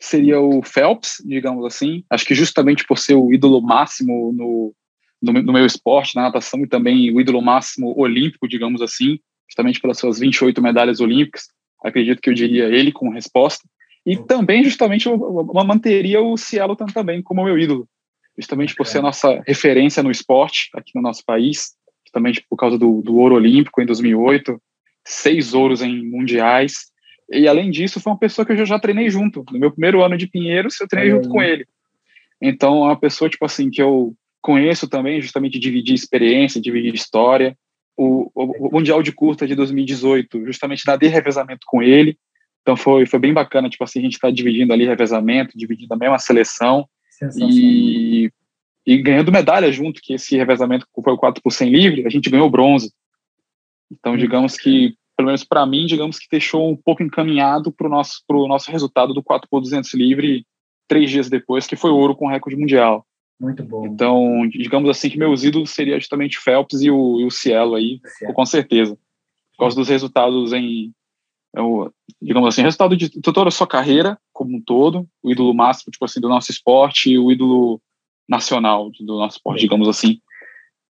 seria 0.00 0.40
o 0.40 0.62
Phelps, 0.62 1.22
digamos 1.26 1.66
assim. 1.66 2.04
Acho 2.08 2.24
que 2.24 2.34
justamente 2.34 2.86
por 2.86 2.96
ser 2.96 3.16
o 3.16 3.30
ídolo 3.34 3.60
máximo 3.60 4.32
no, 4.32 4.74
no, 5.20 5.32
no 5.32 5.52
meu 5.52 5.66
esporte, 5.66 6.16
na 6.16 6.22
natação, 6.22 6.60
e 6.60 6.66
também 6.66 7.12
o 7.12 7.20
ídolo 7.20 7.40
máximo 7.40 7.94
olímpico, 7.98 8.48
digamos 8.48 8.82
assim, 8.82 9.18
justamente 9.48 9.80
pelas 9.80 9.98
suas 9.98 10.18
28 10.18 10.60
medalhas 10.62 11.00
olímpicas, 11.00 11.48
acredito 11.84 12.20
que 12.20 12.30
eu 12.30 12.34
diria 12.34 12.64
ele 12.64 12.92
como 12.92 13.12
resposta. 13.12 13.68
E 14.04 14.16
também, 14.16 14.62
justamente, 14.64 15.06
eu, 15.06 15.14
eu 15.14 15.64
manteria 15.64 16.20
o 16.20 16.36
Cielo 16.36 16.76
também 16.76 17.22
como 17.22 17.44
meu 17.44 17.58
ídolo 17.58 17.88
justamente 18.36 18.74
por 18.74 18.86
ser 18.86 18.98
a 18.98 19.02
nossa 19.02 19.42
referência 19.46 20.02
no 20.02 20.10
esporte 20.10 20.68
aqui 20.74 20.92
no 20.94 21.00
nosso 21.00 21.24
país, 21.24 21.74
justamente 22.04 22.44
por 22.48 22.56
causa 22.56 22.78
do, 22.78 23.00
do 23.00 23.16
ouro 23.16 23.34
olímpico 23.34 23.80
em 23.80 23.86
2008, 23.86 24.60
seis 25.04 25.54
ouros 25.54 25.80
em 25.80 26.04
mundiais. 26.04 26.92
E 27.30 27.48
além 27.48 27.70
disso, 27.70 28.00
foi 28.00 28.12
uma 28.12 28.18
pessoa 28.18 28.44
que 28.44 28.52
eu 28.52 28.56
já, 28.56 28.64
já 28.64 28.78
treinei 28.78 29.08
junto. 29.10 29.44
No 29.50 29.58
meu 29.58 29.70
primeiro 29.70 30.04
ano 30.04 30.16
de 30.16 30.26
Pinheiros, 30.26 30.80
eu 30.80 30.86
treinei 30.86 31.10
junto 31.10 31.28
com 31.28 31.42
ele. 31.42 31.66
Então, 32.40 32.84
é 32.84 32.88
uma 32.88 33.00
pessoa, 33.00 33.30
tipo 33.30 33.44
assim, 33.44 33.70
que 33.70 33.82
eu 33.82 34.14
conheço 34.40 34.88
também, 34.88 35.20
justamente 35.20 35.58
dividir 35.58 35.94
experiência, 35.94 36.60
dividir 36.60 36.94
história. 36.94 37.56
O, 37.96 38.30
o, 38.34 38.68
o 38.68 38.72
Mundial 38.72 39.02
de 39.02 39.12
Curta 39.12 39.46
de 39.46 39.54
2018, 39.54 40.44
justamente 40.46 40.86
nadei 40.86 41.08
revezamento 41.08 41.62
com 41.66 41.82
ele. 41.82 42.18
Então, 42.62 42.76
foi, 42.76 43.06
foi 43.06 43.18
bem 43.18 43.32
bacana, 43.32 43.70
tipo 43.70 43.84
assim, 43.84 44.00
a 44.00 44.02
gente 44.02 44.14
está 44.14 44.30
dividindo 44.30 44.72
ali 44.72 44.84
revezamento, 44.84 45.56
dividindo 45.56 45.94
a 45.94 45.96
mesma 45.96 46.18
seleção. 46.18 46.88
E, 47.36 48.30
e 48.84 48.98
ganhando 48.98 49.32
medalha 49.32 49.70
junto, 49.72 50.00
que 50.02 50.14
esse 50.14 50.36
revezamento 50.36 50.86
foi 51.02 51.12
o 51.12 51.18
4 51.18 51.42
por 51.42 51.52
100 51.52 51.70
livre, 51.70 52.06
a 52.06 52.10
gente 52.10 52.28
ganhou 52.28 52.50
bronze. 52.50 52.92
Então, 53.90 54.16
digamos 54.16 54.56
que, 54.56 54.94
pelo 55.16 55.26
menos 55.26 55.44
para 55.44 55.64
mim, 55.64 55.86
digamos 55.86 56.18
que 56.18 56.26
deixou 56.30 56.70
um 56.70 56.76
pouco 56.76 57.02
encaminhado 57.02 57.72
para 57.72 57.86
o 57.86 57.90
nosso, 57.90 58.22
pro 58.26 58.48
nosso 58.48 58.70
resultado 58.70 59.14
do 59.14 59.22
4 59.22 59.48
por 59.48 59.60
200 59.60 59.94
livre 59.94 60.44
três 60.88 61.10
dias 61.10 61.28
depois, 61.28 61.66
que 61.66 61.76
foi 61.76 61.90
ouro 61.90 62.14
com 62.14 62.28
recorde 62.28 62.58
mundial. 62.58 63.04
Muito 63.38 63.62
bom. 63.62 63.86
Então, 63.86 64.48
digamos 64.48 64.88
assim 64.88 65.10
que 65.10 65.18
meus 65.18 65.44
ídolos 65.44 65.70
seria 65.70 65.98
justamente 65.98 66.38
Phelps 66.38 66.80
e 66.80 66.90
o, 66.90 67.20
e 67.20 67.24
o 67.24 67.30
Cielo 67.30 67.74
aí, 67.74 68.00
Cielo. 68.04 68.34
com 68.34 68.46
certeza. 68.46 68.96
Por 69.52 69.64
causa 69.64 69.76
dos 69.76 69.88
resultados 69.88 70.52
em, 70.52 70.92
é 71.54 71.60
o, 71.60 71.90
digamos 72.20 72.48
assim, 72.48 72.62
resultado 72.62 72.96
de 72.96 73.08
toda 73.20 73.48
a 73.48 73.50
sua 73.50 73.66
carreira 73.66 74.18
como 74.32 74.56
um 74.56 74.60
todo, 74.60 75.08
o 75.22 75.30
ídolo 75.30 75.54
máximo, 75.54 75.90
tipo 75.90 76.04
assim, 76.04 76.20
do 76.20 76.28
nosso 76.28 76.50
esporte 76.50 77.10
e 77.10 77.18
o 77.18 77.32
ídolo 77.32 77.80
nacional 78.28 78.90
do 79.00 79.18
nosso 79.18 79.36
esporte, 79.36 79.60
digamos 79.60 79.88
assim. 79.88 80.20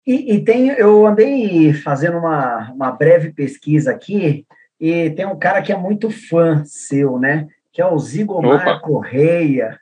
E, 0.06 0.34
e, 0.34 0.44
tem, 0.44 0.70
eu 0.70 1.06
andei 1.06 1.74
fazendo 1.74 2.18
uma, 2.18 2.72
uma 2.72 2.92
breve 2.92 3.32
pesquisa 3.32 3.92
aqui 3.92 4.46
e 4.80 5.12
tem 5.12 5.26
um 5.26 5.38
cara 5.38 5.62
que 5.62 5.72
é 5.72 5.78
muito 5.78 6.10
fã 6.10 6.64
seu, 6.66 7.20
né? 7.20 7.48
Que 7.72 7.82
é 7.82 7.86
o 7.86 7.98
Zigomar 8.00 8.62
Opa. 8.62 8.80
Correia. 8.80 9.80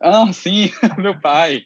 Ah, 0.00 0.32
sim, 0.32 0.70
meu 0.98 1.20
pai, 1.20 1.64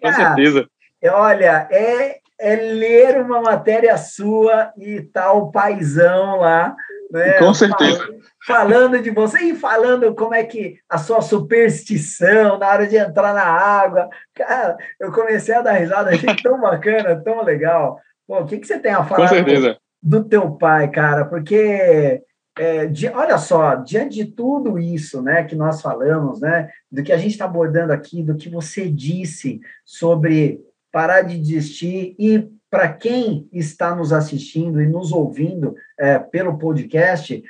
com 0.00 0.08
ah, 0.08 0.12
certeza. 0.12 0.68
Olha, 1.04 1.68
é, 1.70 2.18
é 2.40 2.56
ler 2.56 3.20
uma 3.20 3.40
matéria 3.40 3.96
sua 3.96 4.72
e 4.76 5.00
tá 5.00 5.32
o 5.32 5.50
paizão 5.50 6.36
lá 6.36 6.74
né? 7.12 7.34
Com 7.34 7.52
certeza. 7.52 8.08
Falando 8.46 9.00
de 9.00 9.10
você 9.10 9.38
e 9.40 9.54
falando 9.54 10.14
como 10.14 10.34
é 10.34 10.42
que 10.42 10.78
a 10.88 10.96
sua 10.96 11.20
superstição 11.20 12.58
na 12.58 12.68
hora 12.68 12.86
de 12.86 12.96
entrar 12.96 13.34
na 13.34 13.44
água. 13.44 14.08
Cara, 14.34 14.76
eu 14.98 15.12
comecei 15.12 15.54
a 15.54 15.60
dar 15.60 15.72
risada, 15.72 16.10
achei 16.10 16.34
tão 16.42 16.58
bacana, 16.58 17.22
tão 17.22 17.44
legal. 17.44 18.00
Pô, 18.26 18.40
o 18.40 18.46
que, 18.46 18.58
que 18.58 18.66
você 18.66 18.78
tem 18.78 18.92
a 18.92 19.04
falar 19.04 19.28
certeza. 19.28 19.76
do 20.02 20.24
teu 20.24 20.52
pai, 20.52 20.90
cara? 20.90 21.26
Porque 21.26 22.22
é, 22.56 22.86
de, 22.86 23.08
olha 23.08 23.38
só, 23.38 23.76
diante 23.76 24.16
de 24.16 24.24
tudo 24.26 24.78
isso 24.78 25.22
né, 25.22 25.44
que 25.44 25.54
nós 25.54 25.80
falamos, 25.80 26.40
né, 26.40 26.70
do 26.90 27.02
que 27.02 27.12
a 27.12 27.16
gente 27.16 27.32
está 27.32 27.46
abordando 27.46 27.92
aqui, 27.92 28.22
do 28.22 28.36
que 28.36 28.48
você 28.48 28.88
disse 28.88 29.60
sobre 29.84 30.60
parar 30.90 31.22
de 31.22 31.38
desistir 31.38 32.14
e 32.18 32.50
para 32.70 32.92
quem 32.92 33.48
está 33.52 33.94
nos 33.94 34.12
assistindo 34.12 34.80
e 34.80 34.86
nos 34.86 35.12
ouvindo 35.12 35.74
é, 35.98 36.18
pelo 36.18 36.58
podcast, 36.58 37.42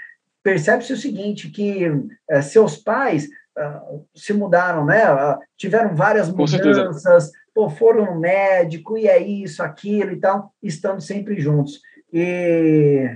percebe-se 0.42 0.92
o 0.92 0.96
seguinte, 0.96 1.48
que 1.48 1.84
é, 2.28 2.42
seus 2.42 2.76
pais 2.76 3.28
uh, 3.56 4.04
se 4.14 4.32
mudaram, 4.32 4.84
né? 4.84 5.12
Uh, 5.12 5.38
tiveram 5.56 5.94
várias 5.94 6.28
mudanças, 6.28 7.30
pô, 7.54 7.70
foram 7.70 8.06
no 8.06 8.20
médico, 8.20 8.98
e 8.98 9.06
é 9.06 9.22
isso, 9.22 9.62
aquilo 9.62 10.10
e 10.12 10.16
tal, 10.16 10.52
estando 10.62 11.00
sempre 11.00 11.40
juntos. 11.40 11.80
E 12.12 13.08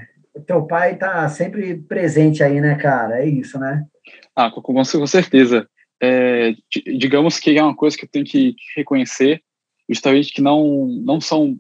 teu 0.47 0.67
pai 0.67 0.95
está 0.95 1.29
sempre 1.29 1.77
presente 1.77 2.43
aí, 2.43 2.61
né, 2.61 2.75
cara? 2.77 3.21
É 3.21 3.27
isso, 3.27 3.59
né? 3.59 3.85
Ah, 4.35 4.51
com, 4.51 4.85
certeza. 5.07 5.69
É, 6.03 6.55
digamos 6.99 7.39
que 7.39 7.57
é 7.57 7.63
uma 7.63 7.75
coisa 7.75 7.97
que 7.97 8.05
eu 8.05 8.09
tenho 8.09 8.25
que 8.25 8.55
reconhecer, 8.77 9.43
justamente 9.89 10.33
que 10.33 10.43
não, 10.43 10.87
não 10.87 11.21
são 11.21 11.59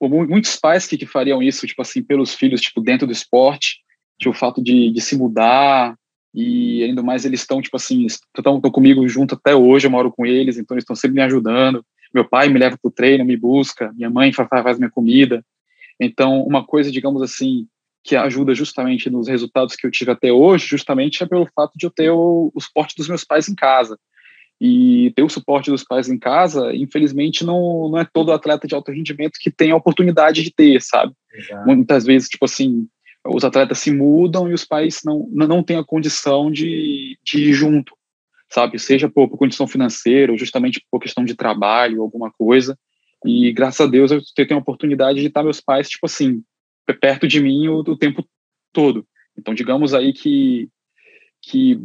muitos 0.00 0.56
pais 0.56 0.86
que, 0.86 0.96
que 0.96 1.06
fariam 1.06 1.42
isso, 1.42 1.66
tipo 1.66 1.82
assim, 1.82 2.02
pelos 2.02 2.34
filhos, 2.34 2.60
tipo, 2.60 2.80
dentro 2.80 3.06
do 3.06 3.12
esporte, 3.12 3.78
tipo, 4.18 4.30
o 4.30 4.38
fato 4.38 4.62
de, 4.62 4.90
de 4.90 5.00
se 5.00 5.16
mudar, 5.16 5.96
e 6.34 6.84
ainda 6.84 7.02
mais 7.02 7.24
eles 7.24 7.40
estão, 7.40 7.62
tipo 7.62 7.76
assim, 7.76 8.06
estão 8.06 8.60
comigo 8.60 9.08
junto 9.08 9.34
até 9.34 9.54
hoje, 9.54 9.86
eu 9.86 9.90
moro 9.90 10.12
com 10.12 10.26
eles, 10.26 10.58
então 10.58 10.74
eles 10.74 10.82
estão 10.82 10.94
sempre 10.94 11.16
me 11.16 11.22
ajudando. 11.22 11.84
Meu 12.12 12.28
pai 12.28 12.48
me 12.48 12.58
leva 12.58 12.76
para 12.76 12.88
o 12.88 12.92
treino, 12.92 13.24
me 13.24 13.36
busca, 13.36 13.92
minha 13.94 14.10
mãe 14.10 14.32
faz, 14.32 14.48
faz 14.48 14.78
minha 14.78 14.90
comida. 14.90 15.42
Então, 15.98 16.42
uma 16.42 16.64
coisa, 16.64 16.90
digamos 16.90 17.22
assim, 17.22 17.66
que 18.06 18.14
ajuda 18.14 18.54
justamente 18.54 19.10
nos 19.10 19.26
resultados 19.26 19.74
que 19.74 19.84
eu 19.84 19.90
tive 19.90 20.12
até 20.12 20.32
hoje, 20.32 20.64
justamente 20.64 21.22
é 21.24 21.26
pelo 21.26 21.48
fato 21.52 21.72
de 21.76 21.86
eu 21.86 21.90
ter 21.90 22.08
o, 22.10 22.52
o 22.54 22.60
suporte 22.60 22.94
dos 22.96 23.08
meus 23.08 23.24
pais 23.24 23.48
em 23.48 23.54
casa. 23.54 23.98
E 24.60 25.12
ter 25.16 25.24
o 25.24 25.28
suporte 25.28 25.70
dos 25.70 25.82
pais 25.82 26.08
em 26.08 26.16
casa, 26.16 26.74
infelizmente, 26.74 27.44
não, 27.44 27.90
não 27.90 27.98
é 27.98 28.06
todo 28.10 28.32
atleta 28.32 28.66
de 28.66 28.74
alto 28.76 28.92
rendimento 28.92 29.38
que 29.40 29.50
tem 29.50 29.72
a 29.72 29.76
oportunidade 29.76 30.42
de 30.44 30.54
ter, 30.54 30.80
sabe? 30.80 31.12
Exato. 31.34 31.66
Muitas 31.66 32.04
vezes, 32.04 32.28
tipo 32.28 32.44
assim, 32.44 32.86
os 33.26 33.44
atletas 33.44 33.80
se 33.80 33.90
mudam 33.90 34.48
e 34.48 34.54
os 34.54 34.64
pais 34.64 35.00
não, 35.04 35.28
não 35.32 35.62
têm 35.62 35.76
a 35.76 35.84
condição 35.84 36.48
de, 36.48 37.18
de 37.24 37.50
ir 37.50 37.52
junto, 37.52 37.92
sabe? 38.48 38.78
Seja 38.78 39.10
por, 39.10 39.28
por 39.28 39.36
condição 39.36 39.66
financeira 39.66 40.30
ou 40.30 40.38
justamente 40.38 40.80
por 40.90 41.00
questão 41.00 41.24
de 41.24 41.34
trabalho, 41.34 42.02
alguma 42.02 42.30
coisa. 42.30 42.78
E 43.24 43.52
graças 43.52 43.80
a 43.80 43.90
Deus 43.90 44.12
eu 44.12 44.22
tenho 44.34 44.54
a 44.54 44.62
oportunidade 44.62 45.20
de 45.20 45.26
estar 45.26 45.42
meus 45.42 45.60
pais, 45.60 45.88
tipo 45.88 46.06
assim, 46.06 46.42
perto 46.94 47.26
de 47.26 47.40
mim 47.40 47.68
o, 47.68 47.78
o 47.78 47.96
tempo 47.96 48.24
todo. 48.72 49.06
Então, 49.38 49.54
digamos 49.54 49.94
aí 49.94 50.12
que, 50.12 50.68
que 51.42 51.80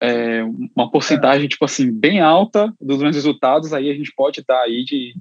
é, 0.00 0.42
uma 0.76 0.90
porcentagem, 0.90 1.48
tipo 1.48 1.64
assim, 1.64 1.90
bem 1.90 2.20
alta 2.20 2.72
dos 2.80 2.98
meus 2.98 3.14
resultados, 3.14 3.72
aí 3.72 3.90
a 3.90 3.94
gente 3.94 4.12
pode 4.14 4.44
dar 4.46 4.62
aí 4.62 4.84
de, 4.84 5.14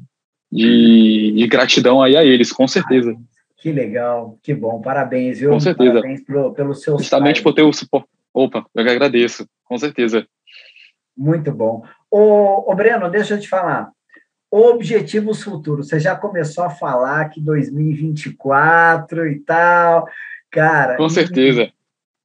de, 0.52 1.34
de 1.36 1.48
gratidão 1.48 2.02
aí 2.02 2.16
a 2.16 2.24
eles, 2.24 2.52
com 2.52 2.68
certeza. 2.68 3.16
Que 3.58 3.72
legal, 3.72 4.38
que 4.44 4.54
bom, 4.54 4.82
parabéns, 4.82 5.40
viu? 5.40 5.52
Com 5.52 5.60
certeza. 5.60 5.94
Parabéns 5.94 6.24
pelo, 6.24 6.54
pelo 6.54 6.74
seu 6.74 6.98
Justamente 6.98 7.42
por 7.42 7.54
ter 7.54 7.62
o 7.62 7.72
suporte. 7.72 8.10
Opa, 8.34 8.66
eu 8.76 8.82
agradeço, 8.82 9.48
com 9.64 9.78
certeza. 9.78 10.28
Muito 11.16 11.52
bom. 11.52 11.84
Ô, 12.10 12.70
ô 12.72 12.76
Breno, 12.76 13.10
deixa 13.10 13.36
eu 13.36 13.40
te 13.40 13.48
falar. 13.48 13.92
Objetivos 14.56 15.42
futuros, 15.42 15.88
você 15.88 16.00
já 16.00 16.16
começou 16.16 16.64
a 16.64 16.70
falar 16.70 17.28
que 17.30 17.42
2024 17.42 19.28
e 19.28 19.40
tal, 19.40 20.08
cara. 20.52 20.96
Com 20.96 21.10
certeza. 21.10 21.72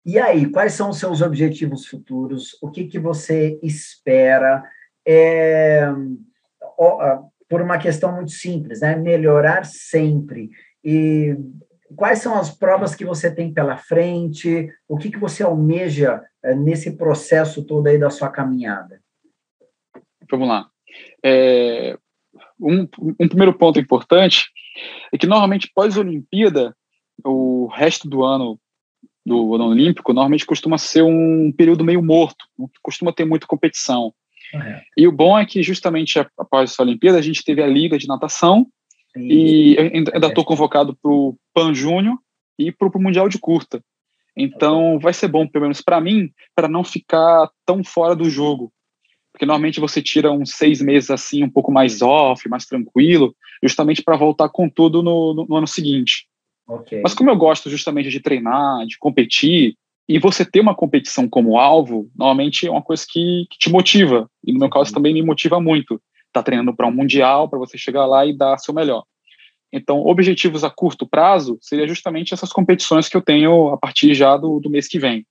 E, 0.05 0.13
e 0.13 0.19
aí, 0.19 0.51
quais 0.51 0.75
são 0.75 0.91
os 0.91 0.99
seus 0.99 1.23
objetivos 1.23 1.87
futuros? 1.87 2.59
O 2.61 2.71
que, 2.71 2.85
que 2.85 2.99
você 2.99 3.59
espera? 3.63 4.63
É, 5.07 5.89
por 7.49 7.63
uma 7.63 7.79
questão 7.79 8.15
muito 8.15 8.33
simples, 8.33 8.83
né? 8.83 8.95
Melhorar 8.95 9.65
sempre. 9.65 10.51
E 10.85 11.35
quais 11.97 12.19
são 12.19 12.39
as 12.39 12.51
provas 12.51 12.95
que 12.95 13.07
você 13.07 13.35
tem 13.35 13.55
pela 13.55 13.79
frente? 13.79 14.71
O 14.87 14.99
que, 14.99 15.11
que 15.11 15.19
você 15.19 15.43
almeja 15.43 16.23
é, 16.43 16.55
nesse 16.55 16.91
processo 16.91 17.65
todo 17.65 17.87
aí 17.87 17.97
da 17.97 18.11
sua 18.11 18.29
caminhada? 18.29 19.01
Vamos 20.31 20.47
lá. 20.47 20.69
É, 21.25 21.97
um, 22.61 22.89
um 23.21 23.29
primeiro 23.29 23.53
ponto 23.53 23.79
importante 23.79 24.47
é 25.13 25.19
que 25.19 25.27
normalmente 25.27 25.71
pós-Olimpíada, 25.75 26.75
o 27.25 27.67
resto 27.67 28.09
do 28.09 28.25
ano 28.25 28.59
do 29.27 29.55
ano 29.55 29.67
olímpico 29.67 30.15
normalmente 30.15 30.47
costuma 30.47 30.79
ser 30.79 31.03
um 31.03 31.53
período 31.53 31.85
meio 31.85 32.03
morto, 32.03 32.47
não 32.59 32.71
costuma 32.83 33.13
ter 33.13 33.27
muita 33.27 33.47
competição. 33.47 34.15
Uhum. 34.55 34.81
E 34.97 35.07
o 35.07 35.13
bom 35.13 35.39
é 35.39 35.45
que 35.45 35.63
justamente 35.63 36.19
após 36.19 36.71
essa 36.71 36.83
Olimpíada 36.83 37.19
a 37.19 37.23
gente 37.23 37.45
teve 37.45 37.63
a 37.63 37.67
liga 37.67 37.99
de 37.99 38.09
natação 38.09 38.67
e 39.15 39.77
ainda 39.79 40.29
estou 40.29 40.45
convocado 40.45 40.97
para 40.97 41.11
o 41.11 41.37
Pan 41.53 41.75
Júnior 41.75 42.17
e 42.59 42.73
para 42.73 42.89
o 42.89 43.03
Mundial 43.03 43.29
de 43.29 43.39
Curta. 43.39 43.83
Então, 44.37 44.99
vai 45.01 45.13
ser 45.13 45.27
bom, 45.27 45.47
pelo 45.49 45.63
menos 45.63 45.83
para 45.83 46.01
mim, 46.01 46.31
para 46.55 46.69
não 46.69 46.85
ficar 46.85 47.51
tão 47.67 47.83
fora 47.83 48.15
do 48.15 48.31
jogo. 48.31 48.73
Porque 49.39 49.47
normalmente 49.47 49.79
você 49.79 50.03
tira 50.03 50.33
uns 50.33 50.51
seis 50.51 50.83
meses 50.83 51.13
assim, 51.13 51.45
um 51.45 51.49
pouco 51.49 51.71
mais 51.71 52.03
off, 52.03 52.49
mais 52.49 52.67
tranquilo, 52.67 53.37
justamente 53.63 54.03
para 54.03 54.17
voltar 54.17 54.49
com 54.49 54.69
tudo 54.69 55.01
no, 55.01 55.33
no, 55.33 55.47
no 55.47 55.55
ano 55.55 55.67
seguinte. 55.67 56.27
Okay. 56.67 57.01
Mas 57.01 57.15
como 57.15 57.31
eu 57.31 57.37
gosto 57.37 57.71
justamente 57.71 58.11
de 58.11 58.19
treinar, 58.19 58.85
de 58.85 58.99
competir, 58.99 59.77
e 60.09 60.19
você 60.19 60.45
ter 60.45 60.59
uma 60.59 60.75
competição 60.75 61.29
como 61.29 61.57
alvo, 61.57 62.11
normalmente 62.17 62.67
é 62.67 62.71
uma 62.71 62.83
coisa 62.83 63.07
que, 63.09 63.47
que 63.49 63.59
te 63.59 63.71
motiva. 63.71 64.29
E 64.45 64.53
no 64.53 64.59
meu 64.59 64.69
caso 64.69 64.93
também 64.93 65.15
me 65.15 65.23
motiva 65.23 65.61
muito 65.61 66.03
está 66.27 66.43
treinando 66.43 66.75
para 66.75 66.89
um 66.89 66.93
mundial, 66.93 67.49
para 67.49 67.61
você 67.61 67.79
chegar 67.79 68.07
lá 68.07 68.27
e 68.27 68.37
dar 68.37 68.59
seu 68.59 68.75
melhor. 68.75 69.05
Então, 69.73 70.01
objetivos 70.01 70.65
a 70.65 70.71
curto 70.71 71.07
prazo 71.07 71.59
seria 71.61 71.87
justamente 71.87 72.35
essas 72.35 72.53
competições 72.53 73.09
que 73.09 73.17
eu 73.17 73.23
tenho 73.23 73.69
a 73.69 73.77
partir 73.77 74.15
já 74.15 74.37
do, 74.37 74.59
do 74.59 74.69
mês 74.69 74.89
que 74.89 74.99
vem. 74.99 75.25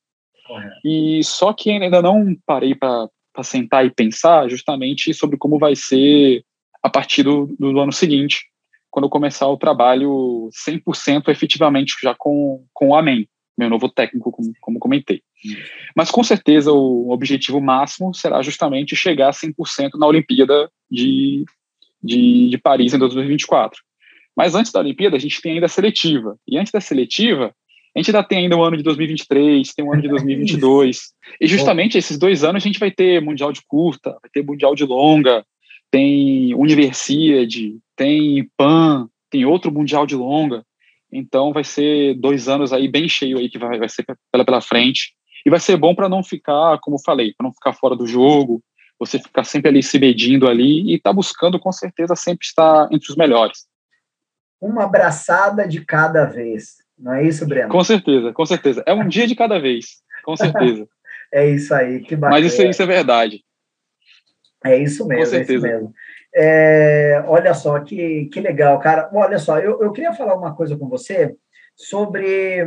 E 0.86 1.22
só 1.26 1.52
que 1.52 1.70
ainda 1.72 2.02
não 2.02 2.36
parei 2.46 2.74
para 2.74 3.10
sentar 3.44 3.86
e 3.86 3.92
pensar 3.92 4.50
justamente 4.50 5.14
sobre 5.14 5.38
como 5.38 5.60
vai 5.60 5.76
ser 5.76 6.44
a 6.82 6.90
partir 6.90 7.24
do, 7.24 7.48
do 7.60 7.80
ano 7.80 7.92
seguinte, 7.92 8.46
quando 8.90 9.06
eu 9.06 9.10
começar 9.10 9.48
o 9.48 9.58
trabalho 9.58 10.50
100% 10.68 11.30
efetivamente 11.30 11.96
já 12.02 12.16
com, 12.16 12.66
com 12.74 12.90
o 12.90 12.96
AMEN 12.96 13.28
meu 13.58 13.70
novo 13.70 13.90
técnico, 13.90 14.32
como, 14.32 14.54
como 14.62 14.80
comentei. 14.80 15.24
Mas 15.96 16.12
com 16.12 16.24
certeza 16.24 16.72
o 16.72 17.10
objetivo 17.10 17.60
máximo 17.60 18.14
será 18.14 18.42
justamente 18.42 18.96
chegar 18.96 19.30
a 19.30 19.32
100% 19.32 19.96
na 19.96 20.06
Olimpíada 20.06 20.70
de, 20.90 21.44
de, 22.02 22.50
de 22.50 22.58
Paris 22.60 22.94
em 22.94 23.00
2024. 23.00 23.82
Mas 24.36 24.54
antes 24.54 24.72
da 24.72 24.80
Olimpíada, 24.80 25.16
a 25.16 25.20
gente 25.20 25.42
tem 25.42 25.54
ainda 25.54 25.66
a 25.66 25.70
seletiva. 25.70 26.38
E 26.48 26.58
antes 26.58 26.72
da 26.72 26.80
seletiva, 26.80 27.52
a 27.98 28.00
gente 28.00 28.16
ainda 28.16 28.28
tem 28.28 28.38
ainda 28.38 28.56
o 28.56 28.64
ano 28.64 28.78
de 28.78 28.84
2023, 28.84 29.74
tem 29.74 29.84
o 29.84 29.92
ano 29.92 30.04
de 30.04 30.08
2022. 30.08 31.00
e 31.42 31.48
justamente 31.50 31.98
esses 31.98 32.16
dois 32.16 32.44
anos 32.44 32.64
a 32.64 32.68
gente 32.68 32.80
vai 32.80 32.92
ter 32.92 33.20
Mundial 33.20 33.52
de 33.52 33.62
Curta, 33.68 34.12
vai 34.22 34.30
ter 34.32 34.44
Mundial 34.44 34.76
de 34.76 34.86
Longa, 34.86 35.44
tem 35.90 36.54
Universiade, 36.54 37.80
tem 37.96 38.48
PAN, 38.56 39.10
tem 39.32 39.46
outro 39.46 39.72
Mundial 39.72 40.06
de 40.06 40.16
Longa. 40.16 40.64
Então 41.12 41.52
vai 41.52 41.64
ser 41.64 42.14
dois 42.14 42.48
anos 42.48 42.72
aí 42.72 42.88
bem 42.88 43.10
cheio 43.10 43.40
aí 43.40 43.50
que 43.50 43.58
vai, 43.58 43.80
vai 43.80 43.90
ser 43.90 44.06
pela, 44.32 44.46
pela 44.46 44.62
frente. 44.62 45.16
E 45.44 45.50
vai 45.50 45.60
ser 45.60 45.76
bom 45.76 45.96
para 45.96 46.08
não 46.08 46.24
ficar, 46.24 46.78
como 46.82 47.02
falei, 47.04 47.34
para 47.36 47.46
não 47.46 47.54
ficar 47.54 47.74
fora 47.74 47.96
do 47.96 48.06
jogo, 48.06 48.62
você 49.00 49.18
ficar 49.18 49.44
sempre 49.44 49.70
ali 49.70 49.82
se 49.82 49.98
medindo 49.98 50.48
ali 50.48 50.94
e 50.94 51.00
tá 51.00 51.12
buscando 51.12 51.60
com 51.60 51.72
certeza 51.72 52.16
sempre 52.16 52.46
estar 52.46 52.90
entre 52.92 53.10
os 53.10 53.16
melhores. 53.16 53.66
Uma 54.62 54.84
abraçada 54.84 55.68
de 55.68 55.84
cada 55.84 56.26
vez, 56.26 56.76
não 56.98 57.14
é 57.14 57.24
isso, 57.24 57.46
Breno? 57.46 57.70
Com 57.70 57.84
certeza, 57.84 58.34
com 58.34 58.46
certeza. 58.46 58.84
É 58.86 58.94
um 58.94 59.08
dia 59.08 59.28
de 59.28 59.36
cada 59.36 59.60
vez, 59.60 60.02
com 60.24 60.36
certeza. 60.38 60.88
é 61.32 61.50
isso 61.50 61.74
aí, 61.74 62.02
que 62.02 62.16
bacana. 62.16 62.42
Mas 62.42 62.54
isso, 62.54 62.62
isso 62.64 62.82
é 62.82 62.86
verdade. 62.86 63.44
É 64.66 64.78
isso 64.78 65.08
mesmo, 65.08 65.24
com 65.24 65.30
certeza. 65.30 65.68
é 65.68 65.70
isso 65.70 65.80
mesmo. 65.82 65.94
É, 66.36 67.24
olha 67.26 67.54
só, 67.54 67.80
que, 67.80 68.26
que 68.26 68.40
legal, 68.40 68.80
cara. 68.80 69.10
Olha 69.14 69.40
só, 69.40 69.60
eu, 69.60 69.82
eu 69.82 69.92
queria 69.92 70.14
falar 70.14 70.36
uma 70.36 70.56
coisa 70.56 70.78
com 70.78 70.88
você 70.88 71.36
sobre. 71.76 72.64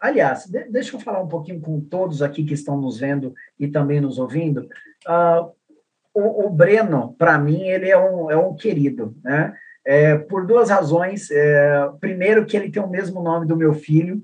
Aliás, 0.00 0.46
de, 0.46 0.64
deixa 0.70 0.96
eu 0.96 1.00
falar 1.00 1.20
um 1.20 1.28
pouquinho 1.28 1.60
com 1.60 1.80
todos 1.80 2.22
aqui 2.22 2.44
que 2.44 2.54
estão 2.54 2.80
nos 2.80 3.00
vendo 3.00 3.34
e 3.58 3.66
também 3.66 4.00
nos 4.00 4.18
ouvindo. 4.18 4.68
Uh, 5.06 5.50
o, 6.14 6.46
o, 6.46 6.50
Breno, 6.50 7.14
para 7.18 7.38
mim, 7.38 7.62
ele 7.62 7.90
é 7.90 7.98
um, 7.98 8.30
é 8.30 8.36
um 8.36 8.54
querido, 8.54 9.16
né? 9.22 9.54
É, 9.86 10.16
por 10.16 10.46
duas 10.46 10.70
razões. 10.70 11.30
É, 11.30 11.88
primeiro, 12.00 12.44
que 12.44 12.56
ele 12.56 12.70
tem 12.70 12.82
o 12.82 12.88
mesmo 12.88 13.22
nome 13.22 13.46
do 13.46 13.56
meu 13.56 13.72
filho, 13.72 14.22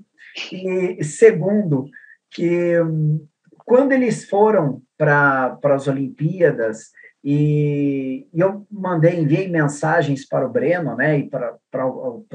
e 0.51 1.03
segundo, 1.03 1.85
que 2.29 2.79
hum, 2.81 3.25
quando 3.65 3.91
eles 3.93 4.29
foram 4.29 4.81
para 4.97 5.57
as 5.63 5.87
Olimpíadas, 5.87 6.91
e, 7.23 8.27
e, 8.31 8.39
eu 8.39 8.67
mandei, 8.69 9.19
enviei 9.19 9.47
mensagens 9.47 10.27
para 10.27 10.45
o 10.45 10.51
Breno, 10.51 10.95
né, 10.95 11.17
e 11.17 11.29
para, 11.29 11.57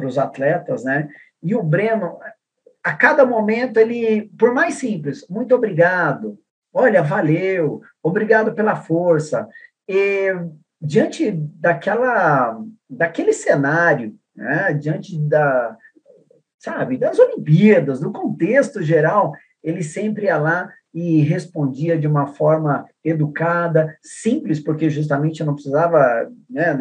os 0.05 0.19
atletas, 0.19 0.83
né, 0.83 1.09
e 1.43 1.55
o 1.55 1.63
Breno, 1.63 2.19
a 2.83 2.95
cada 2.95 3.25
momento, 3.25 3.79
ele, 3.79 4.31
por 4.37 4.53
mais 4.53 4.75
simples, 4.75 5.25
muito 5.29 5.55
obrigado, 5.55 6.39
olha, 6.73 7.03
valeu, 7.03 7.83
obrigado 8.03 8.53
pela 8.55 8.75
força. 8.75 9.47
E 9.89 10.35
diante 10.81 11.31
daquela, 11.31 12.59
daquele 12.89 13.33
cenário, 13.33 14.15
né, 14.35 14.73
diante 14.75 15.19
da, 15.19 15.77
sabe, 16.59 16.97
das 16.97 17.19
Olimpíadas, 17.19 18.01
do 18.01 18.13
contexto 18.13 18.83
geral, 18.83 19.33
ele 19.63 19.83
sempre 19.83 20.27
ia 20.27 20.39
lá 20.39 20.71
e 20.93 21.21
respondia 21.21 21.97
de 21.97 22.07
uma 22.07 22.27
forma 22.27 22.85
educada, 23.05 23.97
simples, 24.03 24.59
porque 24.59 24.91
justamente 24.91 25.41
eu 25.41 25.47
não 25.47 25.55
precisava, 25.55 26.29
né, 26.49 26.77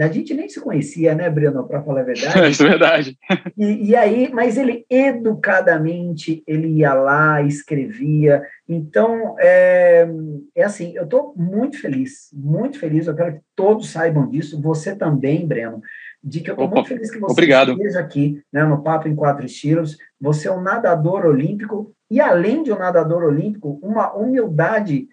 a 0.00 0.08
gente 0.08 0.34
nem 0.34 0.48
se 0.48 0.60
conhecia, 0.60 1.14
né, 1.14 1.30
Breno, 1.30 1.66
para 1.66 1.82
falar 1.82 2.00
a 2.00 2.04
verdade. 2.04 2.50
Isso 2.50 2.66
é 2.66 2.68
verdade. 2.68 3.18
E, 3.56 3.90
e, 3.90 3.96
aí, 3.96 4.30
mas 4.32 4.56
ele 4.56 4.84
educadamente, 4.90 6.42
ele 6.46 6.68
ia 6.68 6.92
lá, 6.92 7.40
escrevia, 7.42 8.42
então, 8.68 9.36
é, 9.38 10.08
é 10.56 10.64
assim, 10.64 10.92
eu 10.96 11.04
estou 11.04 11.32
muito 11.36 11.80
feliz, 11.80 12.30
muito 12.32 12.78
feliz, 12.78 13.06
eu 13.06 13.14
quero 13.14 13.34
que 13.34 13.40
todos 13.54 13.90
saibam 13.90 14.28
disso, 14.28 14.60
você 14.60 14.96
também, 14.96 15.46
Breno, 15.46 15.80
de 16.22 16.40
que 16.40 16.50
eu 16.50 16.54
estou 16.54 16.68
muito 16.68 16.88
feliz 16.88 17.10
que 17.10 17.18
você 17.18 17.32
Obrigado. 17.32 17.72
esteja 17.72 18.00
aqui, 18.00 18.40
né, 18.52 18.64
no 18.64 18.82
Papo 18.82 19.08
em 19.08 19.14
Quatro 19.14 19.44
Estilos. 19.44 19.98
Você 20.20 20.46
é 20.46 20.52
um 20.52 20.60
nadador 20.60 21.26
olímpico 21.26 21.92
e, 22.12 22.20
além 22.20 22.62
de 22.62 22.70
um 22.70 22.78
nadador 22.78 23.24
olímpico, 23.24 23.80
uma 23.82 24.12
humildade 24.12 25.08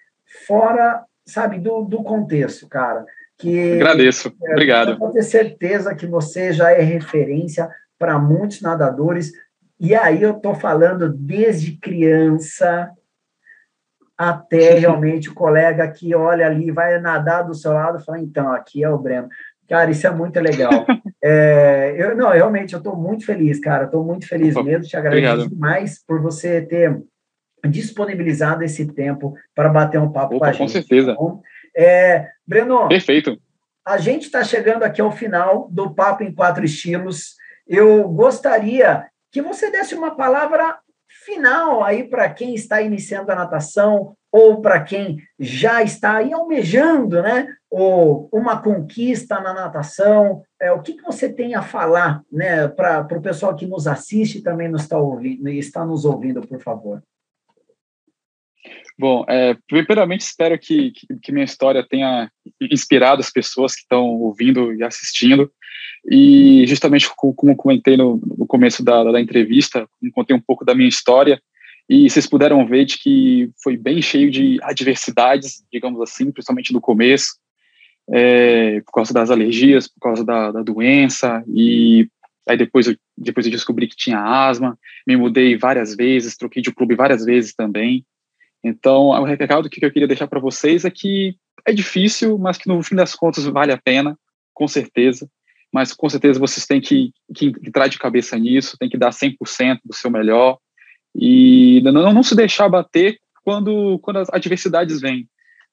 fora, 0.46 1.06
sabe, 1.26 1.58
do, 1.58 1.84
do 1.84 2.04
contexto, 2.04 2.68
cara. 2.68 3.06
Que, 3.38 3.76
Agradeço. 3.76 4.36
É, 4.44 4.52
Obrigado. 4.52 4.92
Eu 4.92 4.98
vou 4.98 5.10
ter 5.10 5.24
certeza 5.24 5.96
que 5.96 6.06
você 6.06 6.52
já 6.52 6.72
é 6.74 6.82
referência 6.82 7.70
para 7.98 8.20
muitos 8.20 8.62
nadadores. 8.62 9.32
E 9.80 9.96
aí 9.96 10.22
eu 10.22 10.36
estou 10.36 10.54
falando 10.54 11.08
desde 11.08 11.78
criança 11.78 12.92
até 14.18 14.74
realmente 14.74 15.30
o 15.30 15.34
colega 15.34 15.90
que 15.90 16.14
olha 16.14 16.48
ali, 16.48 16.70
vai 16.70 17.00
nadar 17.00 17.44
do 17.44 17.54
seu 17.54 17.72
lado 17.72 17.98
e 17.98 18.04
fala, 18.04 18.20
então, 18.20 18.52
aqui 18.52 18.84
é 18.84 18.90
o 18.90 18.98
Breno. 18.98 19.30
Cara, 19.70 19.92
isso 19.92 20.08
é 20.08 20.12
muito 20.12 20.40
legal. 20.40 20.86
É, 21.22 21.96
eu, 21.98 22.16
não, 22.16 22.30
realmente, 22.30 22.72
eu 22.74 22.78
estou 22.78 22.96
muito 22.96 23.26
feliz, 23.26 23.60
cara. 23.60 23.84
Estou 23.84 24.06
muito 24.06 24.26
feliz 24.26 24.56
Opa, 24.56 24.64
mesmo. 24.64 24.86
Te 24.86 24.96
agradeço 24.96 25.34
obrigado. 25.34 25.50
demais 25.50 26.02
por 26.08 26.22
você 26.22 26.62
ter 26.62 26.98
disponibilizado 27.68 28.64
esse 28.64 28.86
tempo 28.94 29.36
para 29.54 29.68
bater 29.68 30.00
um 30.00 30.14
papo 30.14 30.38
Opa, 30.38 30.46
com 30.46 30.50
a 30.50 30.52
gente. 30.54 30.60
Com 30.62 30.68
certeza. 30.70 31.14
Tá 31.14 31.22
é, 31.76 32.26
Breno. 32.48 32.88
Perfeito. 32.88 33.38
A 33.86 33.98
gente 33.98 34.28
está 34.28 34.46
chegando 34.46 34.84
aqui 34.84 35.02
ao 35.02 35.12
final 35.12 35.68
do 35.70 35.94
Papo 35.94 36.24
em 36.24 36.34
Quatro 36.34 36.64
Estilos. 36.64 37.36
Eu 37.68 38.08
gostaria 38.08 39.06
que 39.30 39.42
você 39.42 39.70
desse 39.70 39.96
uma 39.96 40.16
palavra 40.16 40.80
final 41.26 41.84
aí 41.84 42.06
para 42.06 42.30
quem 42.30 42.56
está 42.56 42.82
iniciando 42.82 43.30
a 43.30 43.36
natação 43.36 44.16
ou 44.32 44.62
para 44.62 44.84
quem 44.84 45.18
já 45.40 45.82
está 45.82 46.18
aí 46.18 46.32
almejando, 46.34 47.22
né, 47.22 47.48
ou 47.70 48.30
uma 48.32 48.62
conquista 48.62 49.40
na 49.40 49.54
natação, 49.54 50.44
é, 50.62 50.72
o 50.72 50.82
que, 50.82 50.94
que 50.94 51.04
você 51.04 51.32
tem 51.32 51.56
a 51.56 51.62
falar, 51.62 52.22
né, 52.32 52.68
para 52.68 53.08
o 53.18 53.22
pessoal 53.22 53.56
que 53.56 53.66
nos 53.66 53.88
assiste 53.88 54.40
e 54.40 54.44
também 54.44 54.68
nos 54.68 54.84
está 54.84 54.98
ouvindo, 54.98 55.48
está 55.50 55.86
nos 55.86 56.06
ouvindo, 56.06 56.42
por 56.42 56.62
favor. 56.62 57.02
Bom, 58.98 59.24
é, 59.30 59.56
primeiramente 59.66 60.22
espero 60.22 60.60
que, 60.60 60.92
que, 60.92 61.08
que, 61.24 61.32
minha 61.32 61.46
história 61.46 61.86
tenha 61.88 62.30
inspirado 62.62 63.22
as 63.22 63.32
pessoas 63.32 63.74
que 63.74 63.82
estão 63.82 64.06
ouvindo 64.06 64.74
e 64.74 64.84
assistindo. 64.84 65.50
E 66.12 66.66
justamente 66.68 67.10
como 67.16 67.56
comentei 67.56 67.96
no, 67.96 68.22
no 68.38 68.46
começo 68.46 68.84
da, 68.84 69.04
da 69.06 69.22
entrevista, 69.22 69.88
contei 70.14 70.36
um 70.36 70.42
pouco 70.42 70.66
da 70.66 70.76
minha 70.76 70.90
história, 70.90 71.42
e 71.90 72.08
vocês 72.08 72.28
puderam 72.28 72.68
ver 72.68 72.86
de 72.86 73.00
que 73.00 73.50
foi 73.64 73.76
bem 73.76 74.00
cheio 74.00 74.30
de 74.30 74.60
adversidades, 74.62 75.66
digamos 75.74 76.00
assim, 76.00 76.32
principalmente 76.32 76.72
no 76.72 76.80
começo, 76.80 77.34
é, 78.12 78.80
por 78.82 78.92
causa 78.92 79.12
das 79.12 79.32
alergias, 79.32 79.88
por 79.88 80.00
causa 80.00 80.24
da, 80.24 80.52
da 80.52 80.62
doença, 80.62 81.44
e 81.48 82.08
aí 82.48 82.56
depois 82.56 82.88
eu, 82.88 82.96
depois 83.18 83.46
eu 83.48 83.52
descobri 83.52 83.88
que 83.88 83.96
tinha 83.96 84.20
asma, 84.20 84.78
me 85.08 85.18
mudei 85.18 85.58
várias 85.58 85.96
vezes, 85.96 86.38
troquei 86.38 86.62
de 86.62 86.72
clube 86.72 86.94
várias 86.94 87.26
vezes 87.26 87.56
também. 87.56 88.06
Então, 88.64 89.08
o 89.08 89.24
recado 89.24 89.70
que 89.70 89.84
eu 89.84 89.92
queria 89.92 90.08
deixar 90.08 90.28
para 90.28 90.40
vocês 90.40 90.86
é 90.86 90.92
que 90.92 91.36
é 91.66 91.74
difícil, 91.74 92.38
mas 92.38 92.58
que 92.58 92.68
no 92.68 92.84
fim 92.84 92.96
das 92.96 93.16
contas 93.16 93.46
vale 93.46 93.72
a 93.72 93.78
pena, 93.78 94.18
com 94.54 94.68
certeza. 94.68 95.28
Mas 95.74 95.94
com 95.94 96.10
certeza 96.10 96.40
vocês 96.40 96.66
têm 96.68 96.82
que, 96.82 97.12
que 97.34 97.48
entrar 97.48 97.88
de 97.88 97.98
cabeça 97.98 98.38
nisso, 98.38 98.78
tem 98.78 98.90
que 98.90 98.98
dar 98.98 99.12
100% 99.12 99.80
do 99.86 99.94
seu 99.94 100.12
melhor, 100.12 100.58
e 101.20 101.82
não, 101.84 102.14
não 102.14 102.24
se 102.24 102.36
deixar 102.36 102.70
bater 102.70 103.20
quando, 103.44 104.00
quando 104.00 104.18
as 104.18 104.30
adversidades 104.30 105.02
vêm. 105.02 105.28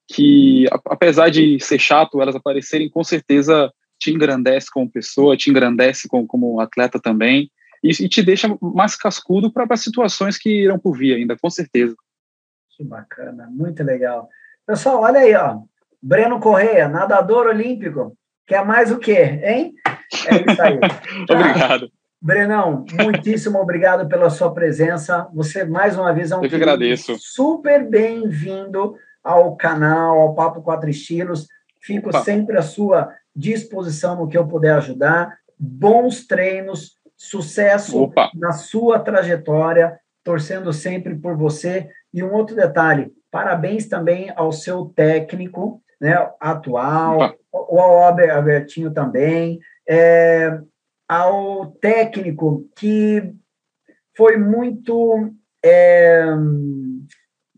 Que, 0.09 0.65
apesar 0.85 1.29
de 1.29 1.59
ser 1.59 1.79
chato 1.79 2.21
elas 2.21 2.35
aparecerem, 2.35 2.89
com 2.89 3.03
certeza 3.03 3.71
te 3.99 4.11
engrandece 4.11 4.67
como 4.71 4.91
pessoa, 4.91 5.37
te 5.37 5.49
engrandece 5.49 6.07
como, 6.07 6.27
como 6.27 6.59
atleta 6.59 6.99
também, 6.99 7.49
e, 7.83 7.89
e 7.89 8.09
te 8.09 8.21
deixa 8.21 8.55
mais 8.61 8.95
cascudo 8.95 9.51
para 9.51 9.75
situações 9.77 10.37
que 10.37 10.63
irão 10.63 10.77
por 10.77 10.97
vir 10.97 11.15
ainda, 11.15 11.37
com 11.37 11.49
certeza. 11.49 11.95
Que 12.75 12.83
bacana, 12.83 13.47
muito 13.49 13.83
legal. 13.83 14.29
Pessoal, 14.65 15.01
olha 15.01 15.19
aí, 15.21 15.33
ó. 15.33 15.61
Breno 16.01 16.39
Correia, 16.39 16.87
nadador 16.87 17.47
olímpico. 17.47 18.15
Quer 18.45 18.65
mais 18.65 18.91
o 18.91 18.99
quê, 18.99 19.41
hein? 19.43 19.73
É 20.27 20.51
isso 20.51 20.61
aí. 20.61 20.79
Obrigado. 21.29 21.91
Brenão, 22.21 22.83
muitíssimo 22.93 23.59
obrigado 23.59 24.07
pela 24.07 24.29
sua 24.29 24.51
presença. 24.53 25.27
Você, 25.33 25.63
mais 25.63 25.97
uma 25.97 26.11
vez, 26.13 26.31
é 26.31 26.35
um 26.35 26.43
Eu 26.43 26.49
que 26.49 26.55
agradeço. 26.55 27.15
super 27.19 27.87
bem-vindo 27.87 28.95
ao 29.23 29.55
canal, 29.55 30.19
ao 30.19 30.33
Papo 30.33 30.61
Quatro 30.61 30.89
Estilos. 30.89 31.47
Fico 31.79 32.09
Opa. 32.09 32.23
sempre 32.23 32.57
à 32.57 32.61
sua 32.61 33.13
disposição 33.35 34.15
no 34.15 34.27
que 34.27 34.37
eu 34.37 34.47
puder 34.47 34.73
ajudar. 34.73 35.37
Bons 35.59 36.25
treinos, 36.25 36.93
sucesso 37.15 38.03
Opa. 38.03 38.31
na 38.33 38.51
sua 38.51 38.99
trajetória, 38.99 39.99
torcendo 40.23 40.73
sempre 40.73 41.15
por 41.15 41.37
você. 41.37 41.87
E 42.11 42.23
um 42.23 42.33
outro 42.33 42.55
detalhe, 42.55 43.11
parabéns 43.29 43.87
também 43.87 44.31
ao 44.35 44.51
seu 44.51 44.85
técnico 44.85 45.81
né, 46.01 46.15
atual, 46.39 47.17
Opa. 47.17 47.35
o 47.51 47.79
Albertinho 47.79 48.91
também. 48.91 49.59
É, 49.87 50.59
ao 51.07 51.67
técnico 51.79 52.67
que 52.75 53.33
foi 54.15 54.37
muito 54.37 55.31
é, 55.63 56.25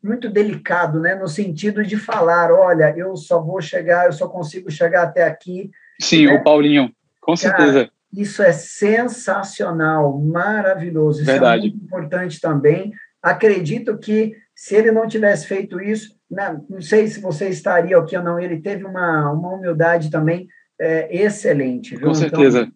muito 0.04 0.30
delicado, 0.30 1.00
né, 1.00 1.16
no 1.16 1.28
sentido 1.28 1.84
de 1.84 1.98
falar, 1.98 2.52
olha, 2.52 2.94
eu 2.98 3.16
só 3.16 3.42
vou 3.42 3.62
chegar, 3.62 4.06
eu 4.06 4.14
só 4.14 4.28
consigo 4.28 4.72
chegar 4.72 5.04
até 5.04 5.24
aqui. 5.24 5.70
Sim, 6.00 6.28
né? 6.28 6.34
o 6.34 6.44
Paulinho, 6.44 6.92
com 7.22 7.36
certeza. 7.36 7.90
isso 8.14 8.42
é 8.42 8.52
sensacional, 8.52 10.18
maravilhoso. 10.18 11.22
Isso 11.22 11.32
Verdade. 11.32 11.68
é 11.68 11.70
muito 11.70 11.84
importante 11.84 12.40
também. 12.40 12.94
Acredito 13.22 13.98
que 13.98 14.36
se 14.56 14.76
ele 14.76 14.92
não 14.92 15.08
tivesse 15.08 15.48
feito 15.48 15.82
isso, 15.82 16.18
não, 16.32 16.54
né, 16.54 16.62
não 16.70 16.82
sei 16.82 17.08
se 17.08 17.20
você 17.20 17.50
estaria 17.50 17.98
aqui 17.98 18.16
ou 18.16 18.24
não, 18.24 18.40
ele 18.40 18.62
teve 18.62 18.86
uma, 18.86 19.32
uma 19.32 19.54
humildade 19.54 20.10
também 20.10 20.48
é, 20.80 21.24
excelente. 21.24 21.96
Viu? 21.96 22.08
Com 22.08 22.14
certeza. 22.14 22.62
Então, 22.62 22.74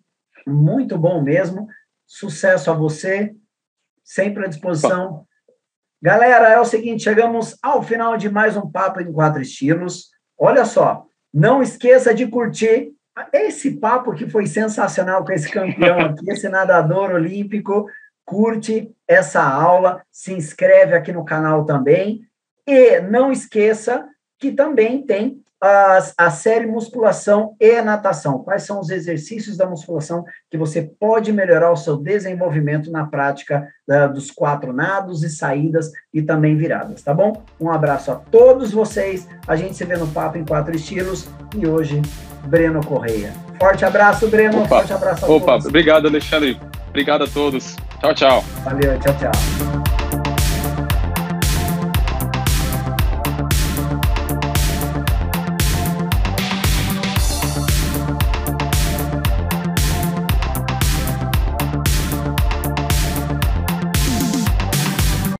muito 0.48 0.98
bom 0.98 1.22
mesmo. 1.22 1.68
Sucesso 2.06 2.70
a 2.70 2.74
você, 2.74 3.34
sempre 4.04 4.46
à 4.46 4.48
disposição. 4.48 5.26
Galera, 6.02 6.50
é 6.50 6.60
o 6.60 6.66
seguinte, 6.66 7.04
chegamos 7.04 7.58
ao 7.62 7.82
final 7.82 8.18
de 8.18 8.30
mais 8.30 8.58
um 8.58 8.70
Papo 8.70 9.00
em 9.00 9.12
Quatro 9.12 9.42
Estilos. 9.42 10.10
Olha 10.38 10.66
só, 10.66 11.06
não 11.34 11.62
esqueça 11.62 12.14
de 12.14 12.28
curtir 12.28 12.94
esse 13.32 13.72
papo 13.78 14.14
que 14.14 14.30
foi 14.30 14.46
sensacional 14.46 15.24
com 15.24 15.32
esse 15.32 15.50
campeão 15.50 16.00
aqui, 16.06 16.30
esse 16.30 16.50
nadador 16.50 17.12
olímpico. 17.12 17.88
Curte 18.26 18.90
essa 19.08 19.44
aula, 19.44 20.02
se 20.12 20.34
inscreve 20.34 20.96
aqui 20.96 21.12
no 21.12 21.26
canal 21.26 21.66
também. 21.66 22.22
E 22.66 23.00
não 23.02 23.32
esqueça 23.32 24.08
que 24.40 24.52
também 24.52 25.06
tem 25.06 25.44
a, 25.64 26.00
a 26.18 26.30
série 26.30 26.68
musculação 26.68 27.56
e 27.58 27.82
natação. 27.82 28.40
Quais 28.40 28.64
são 28.64 28.82
os 28.82 28.90
exercícios 28.90 29.56
da 29.56 29.66
musculação 29.66 30.26
que 30.52 30.58
você 30.58 30.82
pode 30.82 31.32
melhorar 31.32 31.72
o 31.72 31.78
seu 31.78 31.96
desenvolvimento 31.96 32.92
na 32.92 33.06
prática 33.06 33.66
da, 33.88 34.08
dos 34.08 34.30
quatro 34.30 34.74
nados 34.74 35.24
e 35.24 35.30
saídas 35.30 35.90
e 36.14 36.22
também 36.22 36.58
viradas, 36.58 37.02
tá 37.02 37.14
bom? 37.14 37.42
Um 37.60 37.72
abraço 37.72 38.12
a 38.12 38.16
todos 38.16 38.72
vocês. 38.74 39.26
A 39.48 39.56
gente 39.56 39.76
se 39.76 39.86
vê 39.86 39.96
no 39.96 40.08
Papo 40.08 40.38
em 40.38 40.44
Quatro 40.44 40.76
Estilos 40.76 41.30
e 41.56 41.66
hoje, 41.66 42.02
Breno 42.46 42.86
Correia. 42.86 43.32
Forte 43.58 43.86
abraço, 43.86 44.28
Breno. 44.28 44.60
Opa, 44.60 44.68
Forte 44.80 44.92
abraço 44.92 45.26
a 45.26 45.30
opa, 45.30 45.52
todos. 45.54 45.68
obrigado, 45.68 46.08
Alexandre. 46.08 46.60
Obrigado 46.90 47.24
a 47.24 47.28
todos. 47.28 47.78
Tchau, 48.02 48.14
tchau. 48.14 48.44
Valeu, 48.66 49.00
tchau, 49.00 49.16
tchau. 49.18 49.73